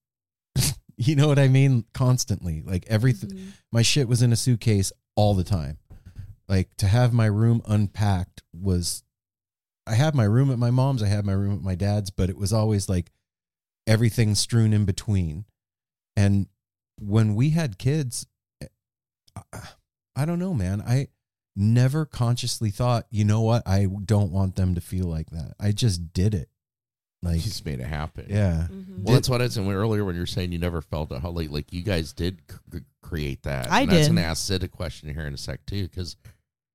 you 0.96 1.14
know 1.16 1.28
what 1.28 1.38
I 1.38 1.48
mean? 1.48 1.84
Constantly. 1.94 2.62
Like 2.62 2.84
everything 2.88 3.30
Mhm. 3.30 3.52
my 3.70 3.82
shit 3.82 4.08
was 4.08 4.20
in 4.22 4.32
a 4.32 4.36
suitcase 4.36 4.92
all 5.16 5.34
the 5.34 5.44
time. 5.44 5.78
Like 6.48 6.74
to 6.78 6.86
have 6.86 7.12
my 7.12 7.26
room 7.26 7.62
unpacked 7.66 8.42
was 8.52 9.02
I 9.86 9.94
had 9.94 10.14
my 10.14 10.24
room 10.24 10.50
at 10.50 10.58
my 10.58 10.70
mom's, 10.70 11.02
I 11.02 11.06
had 11.08 11.24
my 11.24 11.32
room 11.32 11.54
at 11.54 11.62
my 11.62 11.74
dad's, 11.74 12.10
but 12.10 12.28
it 12.30 12.36
was 12.36 12.52
always 12.52 12.88
like 12.88 13.10
everything 13.86 14.34
strewn 14.34 14.72
in 14.72 14.84
between. 14.84 15.44
And 16.16 16.46
when 17.00 17.34
we 17.34 17.50
had 17.50 17.78
kids, 17.78 18.26
I, 19.36 19.42
I 20.16 20.24
don't 20.24 20.38
know, 20.38 20.54
man. 20.54 20.80
I 20.82 21.08
never 21.56 22.04
consciously 22.04 22.70
thought, 22.70 23.06
you 23.10 23.24
know 23.24 23.40
what? 23.42 23.62
I 23.66 23.86
don't 24.04 24.32
want 24.32 24.56
them 24.56 24.74
to 24.74 24.80
feel 24.80 25.06
like 25.06 25.30
that. 25.30 25.54
I 25.60 25.72
just 25.72 26.12
did 26.12 26.34
it. 26.34 26.48
You 27.22 27.30
Like, 27.30 27.40
just 27.40 27.64
made 27.64 27.78
it 27.80 27.86
happen. 27.86 28.26
yeah. 28.28 28.66
Mhm. 28.70 29.04
Well, 29.04 29.14
that's 29.14 29.28
what 29.28 29.40
I 29.40 29.44
was 29.44 29.54
saying 29.54 29.70
earlier 29.70 30.04
when 30.04 30.14
you 30.16 30.20
were 30.22 30.26
saying 30.26 30.50
you 30.52 30.58
never 30.58 30.82
felt 30.82 31.12
it. 31.12 31.20
How 31.22 31.30
like, 31.30 31.50
like 31.50 31.72
you 31.72 31.82
guys 31.82 32.12
did 32.12 32.40
c- 32.72 32.80
create 33.02 33.42
that. 33.44 33.70
I 33.70 33.82
and 33.82 33.90
I 33.90 33.94
was 33.94 34.06
did. 34.08 34.14
going 34.14 34.24
to 34.24 34.28
ask 34.28 34.44
Sid 34.46 34.62
a 34.64 34.68
question 34.68 35.12
here 35.14 35.26
in 35.26 35.34
a 35.34 35.38
sec 35.38 35.64
too, 35.66 35.88
because 35.88 36.16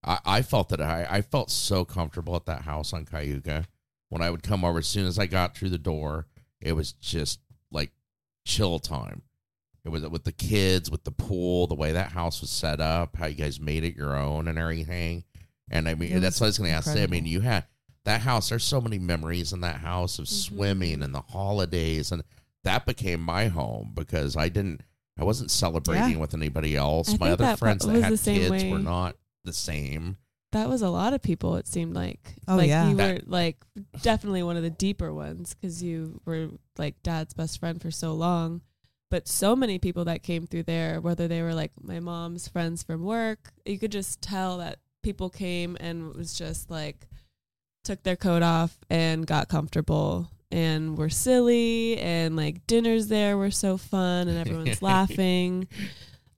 I, 0.04 0.20
I 0.26 0.42
felt 0.44 0.70
that 0.70 0.80
I, 0.82 1.06
I 1.10 1.22
felt 1.22 1.52
so 1.52 1.84
comfortable 1.84 2.36
at 2.36 2.46
that 2.46 2.62
house 2.62 2.94
on 2.94 3.04
Cayuga. 3.06 3.66
When 4.10 4.22
I 4.22 4.30
would 4.30 4.42
come 4.44 4.64
over, 4.64 4.80
as 4.80 4.88
soon 4.88 5.06
as 5.06 5.20
I 5.20 5.26
got 5.26 5.58
through 5.58 5.70
the 5.70 5.78
door, 5.78 6.28
it 6.62 6.72
was 6.74 6.94
just 6.94 7.40
like 7.72 7.92
chill 8.46 8.80
time. 8.80 9.24
It 9.88 9.92
was 9.92 10.06
with 10.10 10.26
the 10.26 10.34
kids, 10.34 10.92
with 10.92 11.06
the 11.06 11.12
pool, 11.12 11.66
the 11.68 11.74
way 11.76 11.94
that 11.94 12.12
house 12.12 12.42
was 12.42 12.50
set 12.50 12.82
up, 12.82 13.16
how 13.16 13.28
you 13.28 13.36
guys 13.36 13.58
made 13.58 13.86
it 13.86 13.96
your 13.96 14.18
own 14.18 14.50
and 14.50 14.60
everything. 14.60 15.24
And 15.72 15.88
I 15.88 15.96
mean, 15.96 16.20
that's 16.20 16.42
was 16.42 16.42
what 16.42 16.46
I 16.46 16.50
was 16.50 16.58
going 16.58 16.70
to 16.72 16.76
ask. 16.76 16.88
Sid. 16.92 17.04
I 17.04 17.08
mean, 17.08 17.26
you 17.26 17.40
had 17.40 17.64
that 18.04 18.20
house. 18.20 18.50
There's 18.50 18.66
so 18.66 18.82
many 18.82 19.00
memories 19.00 19.54
in 19.54 19.62
that 19.62 19.78
house 19.78 20.20
of 20.20 20.26
Mhm. 20.26 20.44
swimming 20.44 21.02
and 21.04 21.16
the 21.16 21.22
holidays, 21.22 22.12
and 22.12 22.22
that 22.66 22.86
became 22.86 23.22
my 23.22 23.48
home 23.48 23.94
because 23.94 24.36
I 24.36 24.50
didn't, 24.50 24.82
I 25.18 25.24
wasn't 25.24 25.52
celebrating 25.52 26.12
Yeah. 26.12 26.18
with 26.18 26.34
anybody 26.34 26.76
else. 26.76 27.14
I 27.14 27.18
my 27.18 27.32
other 27.32 27.46
that 27.46 27.60
friends 27.60 27.86
was 27.86 27.94
that 27.94 28.02
the 28.02 28.06
had 28.08 28.20
same 28.20 28.52
kids 28.52 28.64
were 28.66 28.80
not 28.80 29.16
the 29.46 29.54
same. 29.54 30.18
that 30.52 30.68
was 30.68 30.82
a 30.82 30.90
lot 30.90 31.14
of 31.14 31.22
people. 31.22 31.56
It 31.56 31.66
seemed 31.68 31.94
like. 31.96 32.36
Oh, 32.46 32.58
like 32.58 32.68
yeah. 32.68 32.90
you 32.90 32.98
were 32.98 33.20
like 33.26 33.64
definitely 34.02 34.44
one 34.44 34.58
of 34.58 34.64
the 34.64 34.70
deeper 34.70 35.14
ones 35.14 35.54
because 35.54 35.82
you 35.82 36.20
were 36.26 36.50
like 36.78 37.02
dad's 37.04 37.34
best 37.34 37.58
friend 37.60 37.82
for 37.82 37.90
so 37.92 38.14
long. 38.14 38.62
But 39.10 39.28
so 39.28 39.56
many 39.56 39.80
people 39.80 40.06
that 40.06 40.24
came 40.24 40.46
through 40.48 40.64
there, 40.64 41.00
whether 41.00 41.28
they 41.28 41.42
were 41.42 41.54
like 41.54 41.72
my 41.82 42.00
mom's 42.00 42.48
friends 42.48 42.84
from 42.84 43.04
work, 43.04 43.52
you 43.66 43.80
could 43.80 43.92
just 43.92 44.22
tell 44.22 44.58
that 44.58 44.80
people 45.02 45.30
came 45.30 45.78
and 45.80 46.14
was 46.14 46.34
just 46.34 46.70
like 46.70 47.08
took 47.84 48.04
their 48.04 48.18
coat 48.18 48.44
off 48.44 48.78
and 48.90 49.26
got 49.26 49.48
comfortable 49.48 50.30
and 50.52 50.98
were 50.98 51.10
silly 51.10 51.98
and 52.00 52.36
like 52.36 52.66
dinners 52.68 53.08
there 53.08 53.38
were 53.38 53.52
so 53.52 53.78
fun 53.78 54.28
and 54.28 54.38
everyone's 54.38 54.82
laughing. 54.82 55.68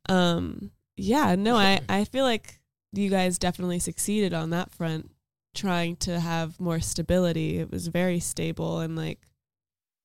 Um 0.07 0.71
yeah, 0.95 1.35
no, 1.35 1.55
I 1.55 1.79
I 1.89 2.03
feel 2.03 2.23
like 2.23 2.59
you 2.91 3.09
guys 3.09 3.39
definitely 3.39 3.79
succeeded 3.79 4.33
on 4.33 4.51
that 4.51 4.71
front 4.71 5.09
trying 5.55 5.95
to 5.95 6.19
have 6.19 6.59
more 6.59 6.79
stability. 6.79 7.57
It 7.57 7.71
was 7.71 7.87
very 7.87 8.19
stable 8.19 8.79
and 8.79 8.95
like 8.95 9.19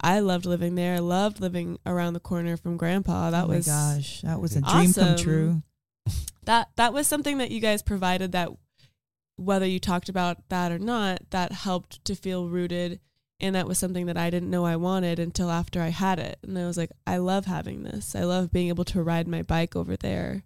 I 0.05 0.19
loved 0.21 0.45
living 0.45 0.75
there. 0.75 0.97
I 0.97 0.99
loved 0.99 1.41
living 1.41 1.79
around 1.87 2.13
the 2.13 2.21
corner 2.21 2.59
from 2.59 2.77
grandpa. 2.77 3.31
That 3.31 3.45
oh 3.45 3.49
my 3.49 3.57
was 3.57 3.67
gosh, 3.67 4.21
that 4.21 4.39
was 4.39 4.55
a 4.55 4.61
dream 4.61 4.93
come 4.93 5.17
true. 5.17 5.63
that 6.45 6.69
that 6.77 6.93
was 6.93 7.07
something 7.07 7.39
that 7.39 7.51
you 7.51 7.61
guys 7.61 7.83
provided 7.83 8.33
that 8.33 8.51
whether 9.37 9.67
you 9.67 9.81
talked 9.81 10.11
about 10.11 10.49
that 10.51 10.71
or 10.71 10.79
not, 10.79 11.31
that 11.31 11.53
helped 11.53 12.05
to 12.05 12.15
feel 12.15 12.49
rooted 12.49 13.01
and 13.41 13.55
that 13.57 13.67
was 13.67 13.79
something 13.79 14.07
that 14.07 14.17
I 14.17 14.31
didn't 14.31 14.51
know 14.51 14.65
I 14.65 14.77
wanted 14.77 15.19
until 15.19 15.51
after 15.51 15.81
I 15.81 15.89
had 15.89 16.19
it. 16.19 16.39
And 16.43 16.59
I 16.59 16.67
was 16.67 16.77
like, 16.77 16.93
I 17.07 17.17
love 17.17 17.47
having 17.47 17.83
this. 17.83 18.15
I 18.15 18.25
love 18.25 18.53
being 18.53 18.69
able 18.69 18.85
to 18.85 19.03
ride 19.03 19.27
my 19.27 19.43
bike 19.43 19.75
over 19.75 19.97
there. 19.97 20.45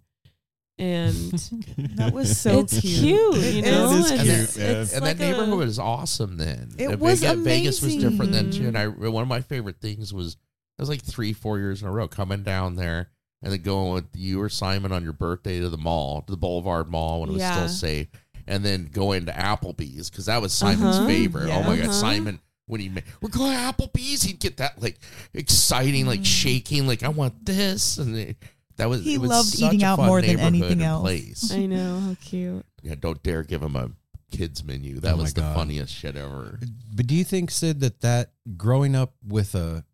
And 0.79 1.13
That 1.97 2.13
was 2.13 2.39
so 2.39 2.59
it's 2.61 2.79
cute. 2.79 2.99
cute, 3.01 3.35
It 3.43 3.55
you 3.55 3.63
is 3.63 3.65
know? 3.65 4.07
cute, 4.07 4.21
It's- 4.21 4.57
it's 4.57 4.93
and 4.93 5.03
like 5.03 5.17
that 5.17 5.23
neighborhood 5.31 5.53
a- 5.53 5.57
was 5.57 5.77
awesome 5.79 6.37
then. 6.37 6.69
It 6.77 6.93
Uh, 6.93 6.97
was 6.97 7.19
Vegas, 7.19 7.43
Vegas 7.43 7.81
was 7.81 7.95
different 7.97 8.31
then 8.31 8.49
too. 8.51 8.67
And 8.67 8.77
I 8.77 8.87
one 8.87 9.21
of 9.21 9.27
my 9.27 9.41
favorite 9.41 9.81
things 9.81 10.13
was 10.13 10.33
it 10.33 10.81
was 10.81 10.89
like 10.89 11.01
three, 11.03 11.33
four 11.33 11.59
years 11.59 11.81
in 11.81 11.87
a 11.87 11.91
row 11.91 12.07
coming 12.07 12.43
down 12.43 12.75
there 12.75 13.09
and 13.43 13.51
then 13.51 13.61
going 13.61 13.93
with 13.93 14.05
you 14.15 14.41
or 14.41 14.47
Simon 14.49 14.91
on 14.93 15.03
your 15.03 15.11
birthday 15.13 15.59
to 15.59 15.69
the 15.69 15.77
mall, 15.77 16.21
to 16.23 16.31
the 16.31 16.37
Boulevard 16.37 16.89
Mall 16.89 17.19
when 17.21 17.29
it 17.29 17.33
was 17.33 17.41
Yeah. 17.41 17.55
still 17.55 17.67
safe, 17.69 18.07
and 18.47 18.63
then 18.63 18.89
going 18.91 19.25
to 19.25 19.31
Applebee's 19.33 20.09
because 20.09 20.25
that 20.27 20.41
was 20.41 20.53
Simon's 20.53 20.95
Uh-huh. 20.97 21.07
favorite. 21.07 21.49
Oh 21.49 21.63
my 21.63 21.75
god, 21.77 21.93
Simon. 21.93 22.39
When 22.67 22.79
he 22.81 22.87
ma- 22.89 23.01
we're 23.19 23.29
going 23.29 23.51
to 23.51 23.57
Applebee's, 23.57 24.21
he'd 24.23 24.39
get 24.39 24.57
that 24.57 24.81
like 24.81 24.99
exciting, 25.33 26.05
like 26.05 26.23
shaking, 26.25 26.87
like 26.87 27.03
I 27.03 27.09
want 27.09 27.45
this, 27.45 27.97
and 27.97 28.15
it, 28.15 28.37
that 28.79 28.89
was 28.89 29.03
He 29.03 29.13
it 29.15 29.21
was 29.21 29.29
loved 29.29 29.47
such 29.49 29.73
eating 29.73 29.83
out 29.85 29.99
more 29.99 30.21
than 30.21 30.39
anything 30.39 30.81
else. 30.81 31.01
Place. 31.01 31.51
I 31.53 31.65
know 31.67 31.99
how 31.99 32.15
cute. 32.21 32.65
Yeah, 32.81 32.95
don't 32.99 33.21
dare 33.23 33.43
give 33.43 33.61
him 33.61 33.75
a 33.75 33.91
kids 34.31 34.63
menu. 34.63 34.99
That 34.99 35.13
Oh 35.15 35.17
was 35.17 35.33
the 35.33 35.41
God. 35.41 35.55
funniest 35.55 35.93
shit 35.93 36.15
ever. 36.15 36.59
But 36.95 37.07
do 37.07 37.15
you 37.15 37.23
think, 37.23 37.51
Sid, 37.51 37.79
that 37.81 38.01
that 38.01 38.31
growing 38.57 38.95
up 38.95 39.13
with 39.25 39.55
a 39.55 39.85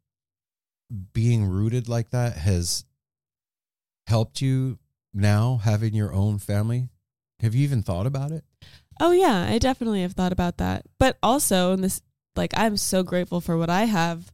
being 1.14 1.46
rooted 1.46 1.90
like 1.90 2.12
that 2.12 2.38
has 2.38 2.86
helped 4.08 4.42
you 4.42 4.78
now 5.14 5.58
having 5.64 5.94
your 5.94 6.14
own 6.14 6.38
family? 6.40 6.90
Have 7.42 7.56
you 7.56 7.64
even 7.64 7.82
thought 7.82 8.06
about 8.06 8.32
it? 8.32 8.44
Oh 9.00 9.12
yeah, 9.12 9.48
I 9.50 9.58
definitely 9.58 10.02
have 10.04 10.14
thought 10.14 10.32
about 10.32 10.58
that. 10.58 10.86
But 11.00 11.18
also 11.24 11.74
in 11.74 11.82
this 11.82 12.02
like 12.36 12.54
I'm 12.56 12.78
so 12.78 13.04
grateful 13.04 13.42
for 13.42 13.58
what 13.58 13.70
I 13.70 13.86
have 13.86 14.32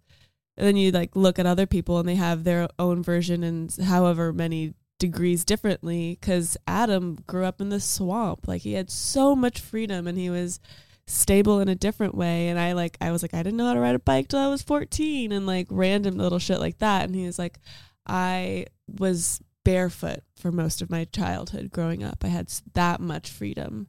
And 0.61 0.67
then 0.67 0.77
you 0.77 0.91
like 0.91 1.15
look 1.15 1.39
at 1.39 1.47
other 1.47 1.65
people 1.65 1.97
and 1.97 2.07
they 2.07 2.13
have 2.13 2.43
their 2.43 2.69
own 2.77 3.01
version 3.01 3.43
and 3.43 3.75
however 3.83 4.31
many 4.31 4.75
degrees 4.99 5.43
differently 5.43 6.19
cuz 6.21 6.55
Adam 6.67 7.17
grew 7.25 7.45
up 7.45 7.59
in 7.61 7.69
the 7.69 7.79
swamp. 7.79 8.47
Like 8.47 8.61
he 8.61 8.73
had 8.73 8.91
so 8.91 9.35
much 9.35 9.59
freedom 9.59 10.05
and 10.05 10.19
he 10.19 10.29
was 10.29 10.59
stable 11.07 11.59
in 11.61 11.67
a 11.67 11.73
different 11.73 12.13
way 12.13 12.47
and 12.47 12.59
I 12.59 12.73
like 12.73 12.95
I 13.01 13.09
was 13.09 13.23
like 13.23 13.33
I 13.33 13.41
didn't 13.41 13.57
know 13.57 13.65
how 13.65 13.73
to 13.73 13.79
ride 13.79 13.95
a 13.95 13.99
bike 13.99 14.27
till 14.27 14.37
I 14.37 14.49
was 14.49 14.61
14 14.61 15.31
and 15.31 15.47
like 15.47 15.65
random 15.71 16.15
little 16.15 16.37
shit 16.37 16.59
like 16.59 16.77
that 16.77 17.05
and 17.05 17.15
he 17.15 17.25
was 17.25 17.39
like 17.39 17.57
I 18.05 18.67
was 18.87 19.41
barefoot 19.63 20.19
for 20.35 20.51
most 20.51 20.83
of 20.83 20.91
my 20.91 21.05
childhood 21.05 21.71
growing 21.71 22.03
up. 22.03 22.23
I 22.23 22.27
had 22.27 22.53
that 22.75 23.01
much 23.01 23.31
freedom. 23.31 23.87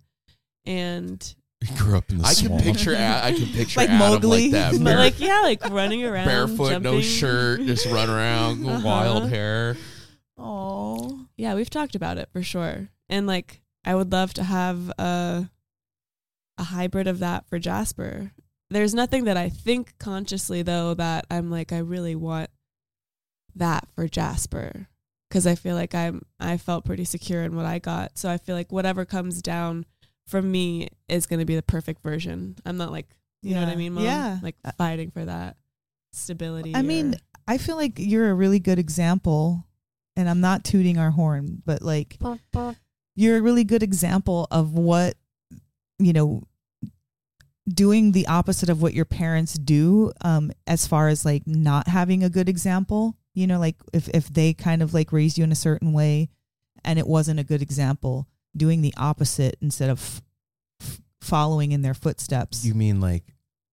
And 0.65 1.35
He 1.65 1.75
grew 1.77 1.97
up 1.97 2.11
in 2.11 2.19
the 2.19 2.25
I 2.25 2.35
can 2.35 2.47
swamp. 2.49 2.63
picture 2.63 2.93
A- 2.95 3.25
I 3.25 3.33
can 3.33 3.47
picture 3.49 3.81
Like 3.81 3.89
Adam 3.91 3.99
Mowgli. 4.23 4.51
like 4.51 4.53
that. 4.53 4.73
but 4.73 4.85
bare- 4.85 4.97
like 4.99 5.21
yeah, 5.21 5.41
like 5.43 5.69
running 5.71 6.05
around 6.05 6.27
barefoot, 6.27 6.71
no 6.83 6.93
jumping. 6.95 7.01
shirt, 7.03 7.61
just 7.63 7.87
run 7.87 8.11
around, 8.11 8.67
Uh-huh. 8.67 8.81
wild 8.87 9.29
hair. 9.29 9.77
Oh. 10.39 11.27
Yeah, 11.37 11.55
we've 11.55 11.71
talked 11.71 11.95
about 11.95 12.19
it 12.19 12.29
for 12.33 12.43
sure. 12.43 12.89
And 13.09 13.27
like 13.27 13.61
I 13.85 13.95
would 13.95 14.11
love 14.13 14.35
to 14.35 14.43
have 14.43 14.89
a 14.99 15.49
a 16.59 16.63
hybrid 16.65 17.07
of 17.07 17.21
that 17.21 17.47
for 17.49 17.59
Jasper. 17.59 18.33
There's 18.71 18.95
nothing 18.95 19.25
that 19.25 19.37
I 19.37 19.49
think 19.49 19.95
consciously 19.99 20.63
though 20.63 20.95
that 20.95 21.27
I'm 21.31 21.51
like 21.51 21.73
I 21.73 21.79
really 21.79 22.15
want 22.15 22.51
that 23.55 23.87
for 23.95 24.09
Jasper 24.09 24.89
because 25.29 25.47
I 25.47 25.55
feel 25.55 25.75
like 25.75 25.95
I'm 25.95 26.23
I 26.41 26.57
felt 26.57 26.85
pretty 26.85 27.05
secure 27.05 27.43
in 27.43 27.55
what 27.57 27.67
I 27.67 27.79
got. 27.79 28.19
So 28.19 28.31
I 28.31 28.39
feel 28.39 28.55
like 28.57 28.73
whatever 28.73 29.05
comes 29.05 29.43
down 29.43 29.85
from 30.33 30.51
me 30.51 30.89
is 31.09 31.27
going 31.27 31.39
to 31.39 31.45
be 31.45 31.55
the 31.55 31.63
perfect 31.63 32.03
version. 32.03 32.57
I'm 32.65 32.79
not 32.79 32.91
like, 32.91 33.07
you 33.43 33.55
know 33.55 33.61
what 33.61 33.69
I 33.69 33.77
mean, 33.77 33.93
mom? 33.93 34.05
Yeah. 34.05 34.39
Like 34.43 34.57
fighting 34.79 35.11
for 35.11 35.25
that 35.25 35.57
stability. 36.13 36.75
I 36.75 36.83
mean, 36.83 37.15
I 37.47 37.59
feel 37.59 37.77
like 37.77 37.99
you're 37.99 38.31
a 38.31 38.35
really 38.35 38.59
good 38.59 38.79
example, 38.79 39.67
and 40.17 40.29
I'm 40.29 40.41
not 40.41 40.65
tooting 40.65 40.97
our 40.99 41.11
horn, 41.11 41.63
but 41.65 41.83
like 41.83 42.19
you're 43.15 43.37
a 43.37 43.43
really 43.43 43.65
good 43.65 43.83
example 43.83 44.49
of 44.51 44.73
what 44.73 45.17
you 45.99 46.13
know 46.13 46.43
doing 47.69 48.13
the 48.13 48.27
opposite 48.27 48.69
of 48.69 48.83
what 48.83 48.93
your 48.93 49.05
parents 49.05 49.55
do 49.55 50.11
um 50.23 50.51
as 50.67 50.85
far 50.85 51.07
as 51.07 51.25
like 51.25 51.47
not 51.47 51.87
having 51.87 52.25
a 52.25 52.29
good 52.29 52.49
example 52.49 53.17
you 53.35 53.47
know 53.47 53.61
like 53.61 53.77
if 53.93 54.09
if 54.09 54.33
they 54.33 54.53
kind 54.53 54.83
of 54.83 54.93
like 54.93 55.13
raised 55.13 55.39
you 55.39 55.45
in 55.45 55.53
a 55.53 55.57
certain 55.57 55.93
way 55.93 56.29
and 56.85 56.99
it 56.99 57.07
wasn't 57.07 57.39
a 57.39 57.45
good 57.45 57.63
example 57.63 58.27
doing 58.57 58.83
the 58.83 58.93
opposite 58.97 59.57
instead 59.61 59.91
of 59.91 60.21
f- 60.81 61.01
following 61.21 61.73
in 61.73 61.83
their 61.83 61.95
footsteps 61.95 62.65
You 62.65 62.75
mean 62.75 63.01
like 63.01 63.25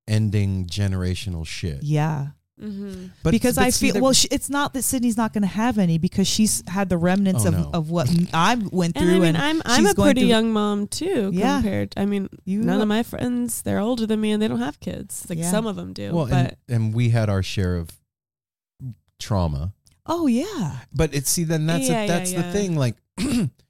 ending 0.07 0.65
generational 0.67 1.45
shit? 1.45 1.83
yeah 1.83 2.27
Mhm. 2.61 3.11
But 3.23 3.31
because 3.31 3.55
but 3.55 3.63
I 3.67 3.71
feel 3.71 3.93
the- 3.93 4.01
well, 4.01 4.11
she, 4.11 4.27
it's 4.31 4.49
not 4.49 4.73
that 4.73 4.81
Sydney's 4.81 5.15
not 5.15 5.31
going 5.31 5.43
to 5.43 5.47
have 5.47 5.77
any 5.77 5.97
because 5.97 6.27
she's 6.27 6.61
had 6.67 6.89
the 6.89 6.97
remnants 6.97 7.45
Oh, 7.45 7.47
of, 7.47 7.53
no. 7.53 7.69
of 7.73 7.89
what 7.89 8.09
I 8.33 8.55
went 8.55 8.97
And 8.97 9.05
through, 9.05 9.15
I 9.15 9.19
mean, 9.19 9.35
and, 9.35 9.37
I'm 9.37 9.61
I'm 9.63 9.85
a 9.85 9.93
pretty 9.93 10.19
through- 10.21 10.27
young 10.27 10.51
mom 10.51 10.87
too. 10.87 11.31
Yeah. 11.33 11.61
Compared, 11.61 11.93
I 11.95 12.03
mean, 12.05 12.27
You- 12.43 12.61
none 12.61 12.81
of 12.81 12.89
my 12.89 13.01
friends 13.03 13.61
they're 13.61 13.79
older 13.79 14.05
than 14.05 14.19
me 14.19 14.31
and 14.31 14.41
they 14.41 14.49
don't 14.49 14.59
have 14.59 14.77
kids. 14.81 15.25
Like 15.29 15.39
Yeah. 15.39 15.49
some 15.49 15.67
of 15.67 15.77
them 15.77 15.93
do, 15.93 16.11
well, 16.13 16.25
but 16.27 16.57
and, 16.67 16.83
and 16.87 16.93
we 16.93 17.11
had 17.11 17.29
our 17.29 17.41
share 17.41 17.77
of 17.77 17.91
trauma. 19.19 19.71
oh 20.05 20.27
yeah, 20.27 20.79
But 20.93 21.13
it's 21.13 21.29
see 21.29 21.45
then 21.45 21.65
that's 21.65 21.87
Yeah, 21.87 22.01
a, 22.01 22.01
yeah, 22.01 22.07
that's 22.07 22.33
the 22.33 22.43
thing. 22.43 22.75
Like 22.75 22.95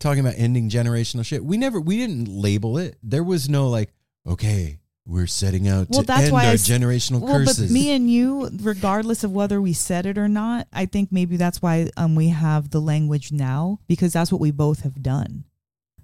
talking 0.00 0.20
about 0.20 0.34
ending 0.36 0.70
generational 0.70 1.24
shit. 1.24 1.44
We 1.44 1.56
never 1.56 1.80
we 1.80 1.96
didn't 1.96 2.28
label 2.28 2.78
it. 2.78 2.98
There 3.02 3.24
was 3.24 3.48
no 3.48 3.68
like, 3.68 3.92
okay, 4.26 4.78
we're 5.06 5.26
setting 5.26 5.66
out 5.68 5.88
Well, 5.90 6.00
to 6.02 6.06
that's 6.06 6.24
end 6.24 6.32
why 6.32 6.46
our 6.48 6.52
s- 6.52 6.68
generational 6.68 7.20
well, 7.20 7.32
curses. 7.38 7.68
but 7.68 7.70
me 7.72 7.90
and 7.92 8.10
you, 8.10 8.50
regardless 8.60 9.24
of 9.24 9.32
whether 9.32 9.60
we 9.60 9.72
said 9.72 10.04
it 10.06 10.18
or 10.18 10.28
not, 10.28 10.66
I 10.72 10.84
think 10.86 11.10
maybe 11.10 11.36
that's 11.36 11.62
why 11.62 11.90
um 11.96 12.14
we 12.14 12.28
have 12.28 12.70
the 12.70 12.80
language 12.80 13.32
now 13.32 13.80
because 13.88 14.12
that's 14.12 14.30
what 14.30 14.40
we 14.40 14.50
both 14.50 14.80
have 14.82 15.02
done. 15.02 15.44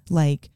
Like, 0.09 0.49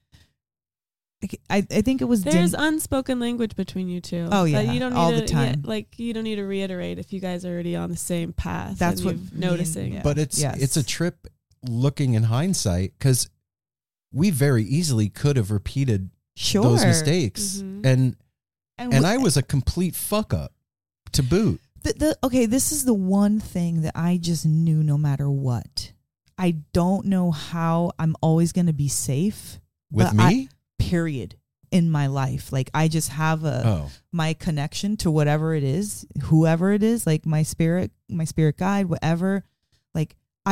I 1.49 1.67
I 1.69 1.82
think 1.82 2.02
it 2.02 2.06
was 2.06 2.23
there's 2.23 2.52
Din- 2.52 2.60
unspoken 2.60 3.19
language 3.19 3.56
between 3.56 3.89
you 3.89 3.99
two. 3.99 4.28
Oh, 4.32 4.43
that 4.45 4.49
yeah, 4.65 4.71
you 4.71 4.80
don't 4.80 4.93
need 4.93 4.99
all 4.99 5.12
to, 5.12 5.17
the 5.19 5.25
time. 5.28 5.62
yeah, 5.63 5.69
like 5.69 5.99
you 5.99 6.13
don't 6.13 6.23
need 6.23 6.38
to 6.38 6.43
reiterate 6.45 6.97
if 6.97 7.12
you 7.12 7.19
guys 7.19 7.43
are 7.45 7.49
already 7.54 7.75
on 7.75 7.89
the 7.89 7.97
same 7.97 8.32
path. 8.32 8.80
That's 8.80 9.02
and 9.02 9.06
what 9.06 9.15
you've 9.15 9.34
me 9.34 9.41
and- 9.47 9.52
noticing. 9.52 9.93
yeah. 9.93 10.02
but 10.02 10.17
it's 10.17 10.39
Yes. 10.39 10.62
it's 10.62 10.78
a 10.78 10.84
trip 10.84 11.28
looking 11.63 12.13
in 12.13 12.24
hindsight 12.24 12.93
because 12.98 13.30
we 14.12 14.30
very 14.30 14.63
easily 14.63 15.10
could 15.10 15.38
have 15.38 15.52
repeated 15.52 16.10
sure 16.36 16.63
those 16.63 16.86
mistakes 16.86 17.58
Mhm. 17.58 17.86
and 17.86 18.15
and, 18.78 18.93
and 18.93 19.04
we- 19.04 19.10
I 19.10 19.17
was 19.17 19.36
a 19.38 19.43
complete 19.43 19.95
fuck 19.95 20.34
up 20.34 20.54
to 21.12 21.22
boot. 21.24 21.60
the, 21.84 21.93
the 21.93 22.17
okay 22.24 22.45
this 22.45 22.72
is 22.72 22.86
the 22.86 22.93
one 22.93 23.39
thing 23.39 23.82
that 23.82 23.93
i 23.95 24.17
just 24.17 24.45
knew 24.45 24.84
no 24.84 24.98
matter 24.98 25.30
what 25.30 25.91
i 26.38 26.52
don't 26.74 27.06
know 27.06 27.32
how 27.32 27.91
i'm 28.00 28.15
always 28.22 28.52
going 28.52 28.67
to 28.67 28.74
be 28.74 28.88
safe 28.88 29.60
With 29.91 30.15
But 30.15 30.22
I- 30.24 30.30
me? 30.30 30.50
period 30.78 31.36
in 31.72 31.89
my 31.91 32.08
life 32.08 32.52
like 32.52 32.69
i 32.74 32.88
just 32.88 33.10
have 33.10 33.43
a 33.43 33.62
oh. 33.65 33.91
my 34.12 34.34
connection 34.34 34.98
to 34.98 35.12
whatever 35.12 35.54
it 35.54 35.63
is 35.63 36.06
whoever 36.24 36.72
it 36.72 36.84
is 36.84 37.06
like 37.06 37.26
my 37.26 37.43
spirit 37.43 37.91
my 38.10 38.24
spirit 38.26 38.58
guide 38.58 38.88
whatever 38.88 39.43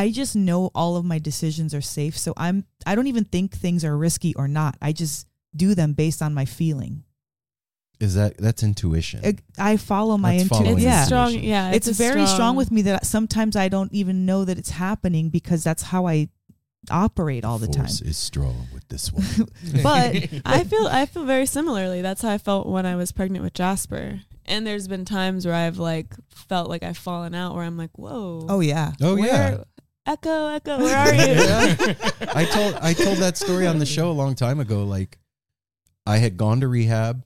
i 0.02 0.10
just 0.12 0.36
know 0.36 0.70
all 0.76 0.96
of 1.00 1.04
my 1.14 1.20
decisions 1.30 1.72
are 1.74 1.82
safe 1.98 2.16
so 2.18 2.34
i'm 2.38 2.58
i 2.86 2.94
don't 2.96 3.08
even 3.14 3.26
think 3.26 3.48
things 3.54 3.84
are 3.88 3.98
risky 4.08 4.32
or 4.36 4.48
not 4.48 4.74
i 4.82 4.92
just 5.02 5.28
do 5.56 5.74
them 5.76 5.94
based 5.94 6.22
on 6.22 6.34
my 6.34 6.46
feeling 6.46 7.04
Is 8.00 8.14
that 8.20 8.38
that's 8.38 8.62
intuition? 8.64 9.20
I- 9.26 9.72
i 9.72 9.78
follow 9.78 10.16
my 10.18 10.38
That's 10.38 10.52
intuition 10.52 10.74
it's 10.78 10.84
yeah 10.92 11.06
strong. 11.06 11.28
intuition. 11.30 11.50
Yeah, 11.50 11.72
it's, 11.78 11.88
a 11.88 11.94
very 12.08 12.26
strong. 12.36 12.54
with 12.56 12.70
me 12.76 12.82
that 12.90 13.06
sometimes 13.16 13.56
I 13.56 13.68
don't 13.76 13.92
even 14.02 14.26
know 14.30 14.46
that 14.46 14.58
it's 14.62 14.70
happening 14.88 15.30
because 15.38 15.62
that's 15.68 15.84
how 15.92 16.02
I 16.14 16.30
operate 16.92 17.44
all 17.44 17.58
the 17.66 17.68
time. 17.68 17.86
Force 17.92 18.02
is 18.02 18.18
strong 18.18 18.68
with 18.74 18.86
this 18.94 19.12
one. 19.18 19.26
But 19.84 20.16
I 20.58 20.64
feel 20.72 20.86
I 21.02 21.06
feel 21.08 21.26
very 21.26 21.46
similarly. 21.48 22.02
That's 22.08 22.22
how 22.22 22.30
I 22.30 22.38
felt 22.38 22.68
when 22.68 22.86
I 22.86 22.96
was 22.96 23.12
pregnant 23.12 23.44
with 23.44 23.54
Jasper. 23.54 24.22
And 24.46 24.66
there's 24.66 24.88
been 24.88 25.04
times 25.04 25.46
where 25.46 25.56
I've 25.56 25.80
like 25.80 26.14
felt 26.50 26.70
like 26.70 26.84
I've 26.84 26.98
fallen 27.10 27.34
out 27.34 27.56
where 27.56 27.66
I'm 27.66 27.78
like, 27.84 27.98
whoa. 27.98 28.46
oh 28.48 28.62
yeah, 28.62 28.94
oh 29.02 29.16
where- 29.16 29.26
yeah. 29.26 29.64
Echo, 30.08 30.48
Echo, 30.48 30.78
where 30.80 30.98
are 30.98 31.14
you? 31.14 31.34
Yeah. 31.34 31.76
I 32.34 32.46
told 32.46 32.76
I 32.76 32.94
told 32.94 33.18
that 33.18 33.36
story 33.36 33.68
on 33.68 33.78
the 33.78 33.86
show 33.86 34.10
a 34.10 34.14
long 34.14 34.36
time 34.36 34.62
ago. 34.62 34.86
Like 34.86 35.20
I 36.06 36.18
had 36.18 36.38
gone 36.38 36.62
to 36.62 36.70
rehab. 36.70 37.26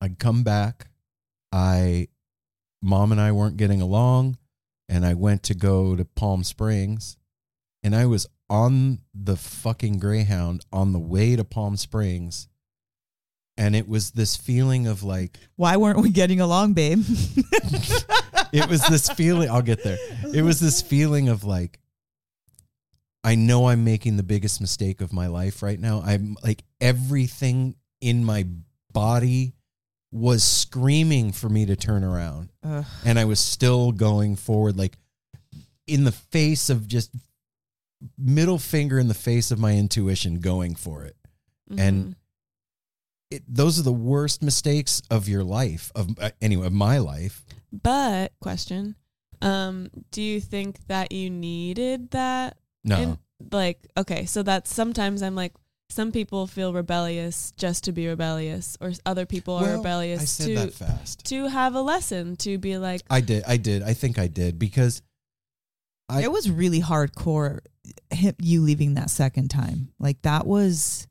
I'd 0.00 0.18
come 0.18 0.42
back. 0.42 0.88
I 1.52 2.08
mom 2.82 3.12
and 3.12 3.20
I 3.20 3.30
weren't 3.30 3.56
getting 3.56 3.80
along, 3.80 4.36
and 4.88 5.06
I 5.06 5.14
went 5.14 5.44
to 5.44 5.54
go 5.54 5.94
to 5.94 6.04
Palm 6.04 6.42
Springs, 6.42 7.16
and 7.84 7.94
I 7.94 8.06
was 8.06 8.26
on 8.50 8.98
the 9.14 9.36
fucking 9.36 10.00
Greyhound 10.00 10.66
on 10.72 10.92
the 10.92 10.98
way 10.98 11.36
to 11.36 11.44
Palm 11.44 11.76
Springs. 11.76 12.48
And 13.56 13.76
it 13.76 13.86
was 13.86 14.10
this 14.10 14.36
feeling 14.36 14.88
of 14.88 15.04
like 15.04 15.38
why 15.54 15.76
weren't 15.76 16.00
we 16.00 16.10
getting 16.10 16.40
along, 16.40 16.72
babe? 16.72 17.04
it 18.52 18.68
was 18.68 18.84
this 18.88 19.08
feeling 19.10 19.48
I'll 19.48 19.62
get 19.62 19.84
there. 19.84 19.98
It 20.34 20.42
was 20.42 20.58
this 20.58 20.82
feeling 20.82 21.28
of 21.28 21.44
like 21.44 21.78
I 23.24 23.34
know 23.36 23.68
I'm 23.68 23.84
making 23.84 24.16
the 24.16 24.22
biggest 24.22 24.60
mistake 24.60 25.00
of 25.00 25.12
my 25.12 25.28
life 25.28 25.62
right 25.62 25.78
now. 25.78 26.02
I'm 26.04 26.36
like 26.42 26.64
everything 26.80 27.76
in 28.00 28.24
my 28.24 28.46
body 28.92 29.54
was 30.10 30.42
screaming 30.44 31.32
for 31.32 31.48
me 31.48 31.64
to 31.66 31.74
turn 31.76 32.04
around 32.04 32.50
Ugh. 32.62 32.84
and 33.04 33.18
I 33.18 33.24
was 33.24 33.40
still 33.40 33.92
going 33.92 34.36
forward 34.36 34.76
like 34.76 34.98
in 35.86 36.04
the 36.04 36.12
face 36.12 36.68
of 36.68 36.86
just 36.86 37.10
middle 38.18 38.58
finger 38.58 38.98
in 38.98 39.08
the 39.08 39.14
face 39.14 39.50
of 39.50 39.58
my 39.58 39.74
intuition 39.76 40.40
going 40.40 40.74
for 40.74 41.04
it. 41.04 41.16
And 41.78 42.04
Mhm. 42.10 42.14
it 43.30 43.42
those 43.48 43.78
are 43.78 43.82
the 43.84 43.92
worst 43.92 44.42
mistakes 44.42 45.00
of 45.10 45.28
your 45.28 45.44
life 45.44 45.90
of 45.94 46.18
uh, 46.18 46.30
anyway 46.42 46.66
of 46.66 46.72
my 46.74 46.98
life. 46.98 47.44
but 47.72 48.32
question, 48.40 48.96
um, 49.40 49.88
do 50.10 50.20
you 50.20 50.40
think 50.40 50.86
that 50.88 51.12
you 51.12 51.30
needed 51.30 52.10
that? 52.10 52.58
No. 52.84 53.00
in- 53.00 53.18
like, 53.50 53.86
okay, 53.96 54.24
so 54.24 54.42
that's 54.42 54.72
sometimes 54.72 55.22
I'm 55.22 55.34
like, 55.34 55.52
some 55.90 56.10
people 56.10 56.46
feel 56.46 56.72
rebellious 56.72 57.52
just 57.56 57.84
to 57.84 57.92
be 57.92 58.08
rebellious, 58.08 58.78
or 58.80 58.92
other 59.04 59.26
people 59.26 59.54
are 59.54 59.76
rebellious 59.76 60.22
I 60.22 60.24
said 60.24 60.46
to 60.46 60.54
that 60.54 60.72
fast. 60.72 61.24
to 61.26 61.48
have 61.48 61.74
a 61.74 61.82
lesson, 61.82 62.36
to 62.36 62.56
be 62.58 62.78
like, 62.78 63.02
I 63.10 63.20
did. 63.20 63.44
I 63.46 63.56
did. 63.58 63.82
I 63.82 63.92
think 63.92 64.18
I 64.18 64.26
did 64.26 64.58
because 64.58 65.02
I 66.08 66.22
it 66.22 66.32
was 66.32 66.50
really 66.50 66.80
hardcore. 66.80 67.60
Eh, 68.10 68.16
him, 68.16 68.34
you 68.38 68.62
leaving 68.62 68.94
that 68.94 69.10
second 69.10 69.48
time, 69.48 69.92
like 69.98 70.22
that 70.22 70.46
was. 70.46 71.06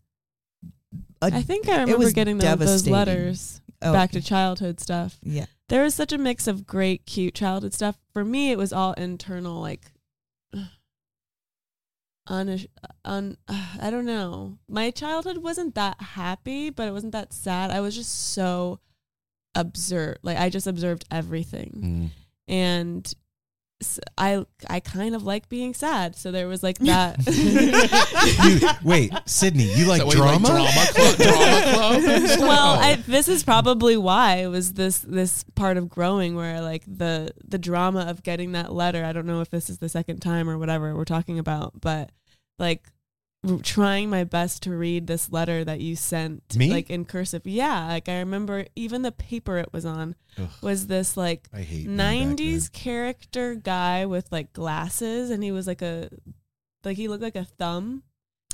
A, 1.21 1.27
I 1.27 1.41
think 1.43 1.69
I 1.69 1.81
remember 1.81 1.99
was 1.99 2.13
getting 2.13 2.39
tho- 2.39 2.55
those 2.55 2.87
letters 2.87 3.61
oh, 3.81 3.93
back 3.93 4.11
to 4.11 4.21
childhood 4.21 4.79
stuff. 4.79 5.17
yeah. 5.21 5.45
There 5.69 5.83
was 5.83 5.95
such 5.95 6.11
a 6.11 6.17
mix 6.17 6.47
of 6.47 6.67
great, 6.67 7.05
cute 7.05 7.33
childhood 7.33 7.73
stuff. 7.73 7.97
For 8.13 8.25
me, 8.25 8.51
it 8.51 8.57
was 8.57 8.73
all 8.73 8.93
internal, 8.93 9.61
like, 9.61 9.93
un, 12.27 12.59
un, 13.05 13.37
I 13.81 13.89
don't 13.89 14.05
know. 14.05 14.57
My 14.67 14.91
childhood 14.91 15.37
wasn't 15.37 15.75
that 15.75 16.01
happy, 16.01 16.69
but 16.69 16.87
it 16.87 16.91
wasn't 16.91 17.13
that 17.13 17.33
sad. 17.33 17.71
I 17.71 17.81
was 17.81 17.95
just 17.95 18.33
so 18.33 18.79
observe 19.53 20.17
like 20.23 20.37
I 20.37 20.49
just 20.49 20.67
observed 20.67 21.05
everything. 21.11 22.11
Mm. 22.49 22.53
And 22.53 23.13
I 24.17 24.45
I 24.69 24.79
kind 24.79 25.15
of 25.15 25.23
like 25.23 25.49
being 25.49 25.73
sad. 25.73 26.15
So 26.15 26.31
there 26.31 26.47
was 26.47 26.61
like 26.63 26.77
that. 26.79 27.17
You- 27.27 28.69
wait, 28.83 29.11
Sydney, 29.25 29.63
you 29.73 29.85
like 29.85 29.97
Is 29.97 29.99
that 29.99 30.05
what 30.07 30.15
you 30.15 30.21
drama? 30.21 30.47
drama 30.47 30.69
club? 30.93 31.15
drama 31.17 31.61
club? 32.27 32.39
well, 32.39 32.79
I, 32.79 32.95
this 33.07 33.27
is 33.27 33.43
probably 33.43 33.97
why 33.97 34.37
it 34.37 34.47
was 34.47 34.73
this 34.73 34.99
this 34.99 35.43
part 35.55 35.77
of 35.77 35.89
growing 35.89 36.35
where 36.35 36.61
like 36.61 36.83
the 36.87 37.31
the 37.47 37.57
drama 37.57 38.01
of 38.09 38.23
getting 38.23 38.51
that 38.53 38.73
letter. 38.73 39.03
I 39.03 39.13
don't 39.13 39.25
know 39.25 39.41
if 39.41 39.49
this 39.49 39.69
is 39.69 39.77
the 39.79 39.89
second 39.89 40.19
time 40.19 40.49
or 40.49 40.57
whatever 40.57 40.95
we're 40.95 41.05
talking 41.05 41.39
about, 41.39 41.79
but 41.81 42.11
like 42.59 42.85
r- 42.87 42.91
trying 43.63 44.09
my 44.09 44.23
best 44.23 44.63
to 44.63 44.71
read 44.71 45.07
this 45.07 45.31
letter 45.31 45.63
that 45.63 45.81
you 45.81 45.95
sent 45.95 46.55
Me? 46.55 46.69
like 46.69 46.89
in 46.89 47.05
cursive. 47.05 47.41
Yeah, 47.45 47.87
like 47.87 48.07
I 48.07 48.19
remember 48.19 48.65
even 48.75 49.01
the 49.01 49.11
paper 49.11 49.57
it 49.57 49.73
was 49.73 49.85
on 49.85 50.15
Ugh, 50.37 50.47
was 50.61 50.87
this 50.87 51.17
like 51.17 51.49
I 51.53 51.61
hate 51.61 51.87
90s 51.87 52.71
character 52.71 53.55
guy 53.55 54.05
with 54.05 54.31
like 54.31 54.53
glasses 54.53 55.29
and 55.31 55.43
he 55.43 55.51
was 55.51 55.65
like 55.65 55.81
a 55.81 56.09
like 56.83 56.97
he 56.97 57.07
looked 57.07 57.23
like 57.23 57.35
a 57.35 57.45
thumb 57.45 58.03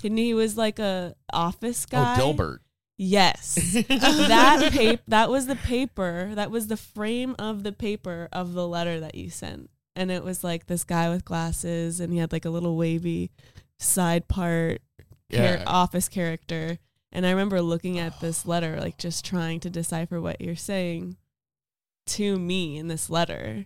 and 0.03 0.17
he 0.17 0.33
was 0.33 0.57
like 0.57 0.79
a 0.79 1.15
office 1.33 1.85
guy 1.85 2.13
oh, 2.13 2.15
guy 2.15 2.21
Dilbert. 2.21 2.59
yes 2.97 3.55
that 3.87 4.69
paper 4.71 5.03
that 5.07 5.29
was 5.29 5.47
the 5.47 5.55
paper 5.55 6.31
that 6.35 6.51
was 6.51 6.67
the 6.67 6.77
frame 6.77 7.35
of 7.37 7.63
the 7.63 7.71
paper 7.71 8.29
of 8.31 8.53
the 8.53 8.67
letter 8.67 8.99
that 8.99 9.15
you 9.15 9.29
sent 9.29 9.69
and 9.95 10.11
it 10.11 10.23
was 10.23 10.43
like 10.43 10.67
this 10.67 10.83
guy 10.83 11.09
with 11.09 11.25
glasses 11.25 11.99
and 11.99 12.13
he 12.13 12.19
had 12.19 12.31
like 12.31 12.45
a 12.45 12.49
little 12.49 12.75
wavy 12.75 13.31
side 13.79 14.27
part 14.27 14.81
char- 15.31 15.41
Yeah. 15.57 15.63
office 15.67 16.07
character 16.09 16.77
and 17.11 17.25
i 17.25 17.29
remember 17.31 17.61
looking 17.61 17.99
at 17.99 18.19
this 18.21 18.45
letter 18.45 18.79
like 18.79 18.97
just 18.97 19.23
trying 19.25 19.59
to 19.61 19.69
decipher 19.69 20.19
what 20.21 20.41
you're 20.41 20.55
saying 20.55 21.17
to 22.07 22.37
me 22.39 22.77
in 22.77 22.87
this 22.87 23.09
letter 23.09 23.65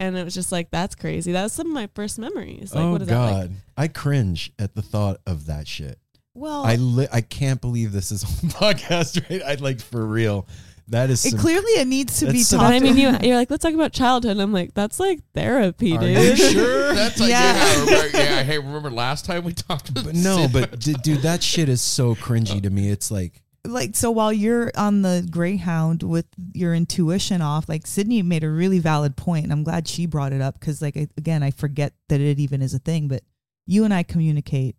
and 0.00 0.16
it 0.16 0.24
was 0.24 0.34
just 0.34 0.52
like 0.52 0.70
that's 0.70 0.94
crazy 0.94 1.32
that 1.32 1.42
was 1.42 1.52
some 1.52 1.66
of 1.68 1.72
my 1.72 1.88
first 1.94 2.18
memories 2.18 2.74
like 2.74 2.84
oh 2.84 2.92
what 2.92 3.02
is 3.02 3.08
that 3.08 3.18
like 3.18 3.32
God, 3.32 3.52
I 3.76 3.88
cringe 3.88 4.52
at 4.58 4.74
the 4.74 4.82
thought 4.82 5.20
of 5.26 5.46
that 5.46 5.66
shit. 5.68 5.98
Well, 6.36 6.64
I 6.64 6.74
li- 6.76 7.06
I 7.12 7.20
can't 7.20 7.60
believe 7.60 7.92
this 7.92 8.10
is 8.10 8.24
on 8.24 8.30
podcast. 8.50 9.28
Right? 9.30 9.40
I'd 9.42 9.60
like 9.60 9.80
for 9.80 10.04
real. 10.04 10.48
That 10.88 11.08
is 11.10 11.24
it 11.24 11.30
some- 11.30 11.38
clearly 11.40 11.72
it 11.80 11.86
needs 11.86 12.18
to 12.18 12.26
be 12.26 12.32
That's 12.32 12.48
some- 12.48 12.60
but 12.60 12.72
I 12.72 12.80
mean, 12.80 12.96
you 12.96 13.16
you're 13.22 13.36
like, 13.36 13.50
let's 13.50 13.62
talk 13.62 13.72
about 13.74 13.92
childhood. 13.92 14.32
And 14.32 14.42
I'm 14.42 14.52
like, 14.52 14.74
that's 14.74 15.00
like 15.00 15.20
therapy, 15.32 15.96
Are 15.96 16.00
dude. 16.00 16.38
you 16.38 16.50
sure? 16.52 16.94
That's 16.94 17.18
like, 17.18 17.30
Yeah. 17.30 17.54
yeah. 17.54 17.80
remember, 17.84 18.18
yeah, 18.18 18.42
hey, 18.42 18.58
remember 18.58 18.90
last 18.90 19.24
time 19.24 19.44
we 19.44 19.52
talked 19.54 19.88
about 19.88 20.04
But 20.04 20.14
no, 20.14 20.46
but 20.52 20.78
d- 20.78 20.94
dude, 21.02 21.22
that 21.22 21.42
shit 21.42 21.68
is 21.68 21.80
so 21.80 22.14
cringy 22.14 22.62
to 22.62 22.70
me. 22.70 22.90
It's 22.90 23.10
like 23.10 23.40
like 23.66 23.96
so 23.96 24.10
while 24.10 24.30
you're 24.30 24.70
on 24.76 25.00
the 25.00 25.26
greyhound 25.30 26.02
with 26.02 26.26
your 26.52 26.74
intuition 26.74 27.40
off 27.40 27.66
like 27.66 27.86
sydney 27.86 28.20
made 28.20 28.44
a 28.44 28.50
really 28.50 28.78
valid 28.78 29.16
point 29.16 29.42
and 29.44 29.50
i'm 29.50 29.62
glad 29.64 29.88
she 29.88 30.04
brought 30.04 30.34
it 30.34 30.42
up 30.42 30.60
because 30.60 30.82
like 30.82 30.98
I, 30.98 31.08
again 31.16 31.42
i 31.42 31.50
forget 31.50 31.94
that 32.10 32.20
it 32.20 32.38
even 32.38 32.60
is 32.60 32.74
a 32.74 32.78
thing 32.78 33.08
but 33.08 33.22
you 33.64 33.84
and 33.84 33.94
i 33.94 34.02
communicate 34.02 34.76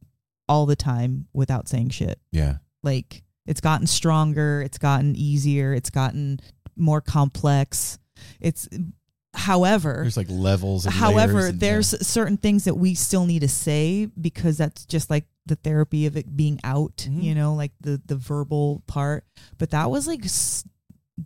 all 0.48 0.68
the 0.68 0.76
time 0.76 1.26
without 1.34 1.68
saying 1.68 1.90
shit 1.90 2.20
yeah, 2.32 2.58
like 2.84 3.24
it's 3.46 3.62
gotten 3.62 3.88
stronger 3.88 4.62
it's 4.62 4.78
gotten 4.78 5.16
easier 5.16 5.74
it's 5.74 5.90
gotten 5.90 6.40
more 6.76 7.02
complex 7.02 8.00
it's 8.40 8.68
however 9.34 10.00
there's 10.02 10.16
like 10.18 10.30
levels. 10.30 10.86
And 10.86 10.96
However, 10.96 11.52
there's 11.52 12.08
certain 12.08 12.38
things 12.38 12.64
that 12.64 12.76
we 12.76 12.96
still 12.96 13.26
need 13.26 13.40
to 13.42 13.50
say 13.50 14.06
because 14.20 14.58
that's 14.58 14.86
just 14.86 15.10
like 15.10 15.26
the 15.46 15.58
therapy 15.58 16.06
of 16.06 16.16
it 16.16 16.38
being 16.38 16.58
out, 16.64 17.06
Mhm. 17.10 17.22
you 17.22 17.36
know, 17.36 17.54
like 17.54 17.74
the 17.82 18.02
the 18.06 18.16
verbal 18.16 18.82
part. 18.88 19.26
But 19.58 19.72
that 19.72 19.92
was 19.92 20.08
like 20.08 20.24
s- 20.24 20.64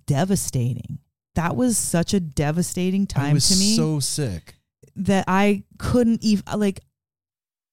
devastating. 0.08 1.00
That 1.36 1.56
was 1.56 1.78
such 1.78 2.14
a 2.14 2.20
devastating 2.20 3.06
time 3.08 3.38
to 3.40 3.56
me 3.56 3.76
so 3.76 4.00
sick. 4.00 4.56
that 4.96 5.26
I 5.28 5.64
couldn't 5.78 6.24
even 6.24 6.44
like. 6.58 6.82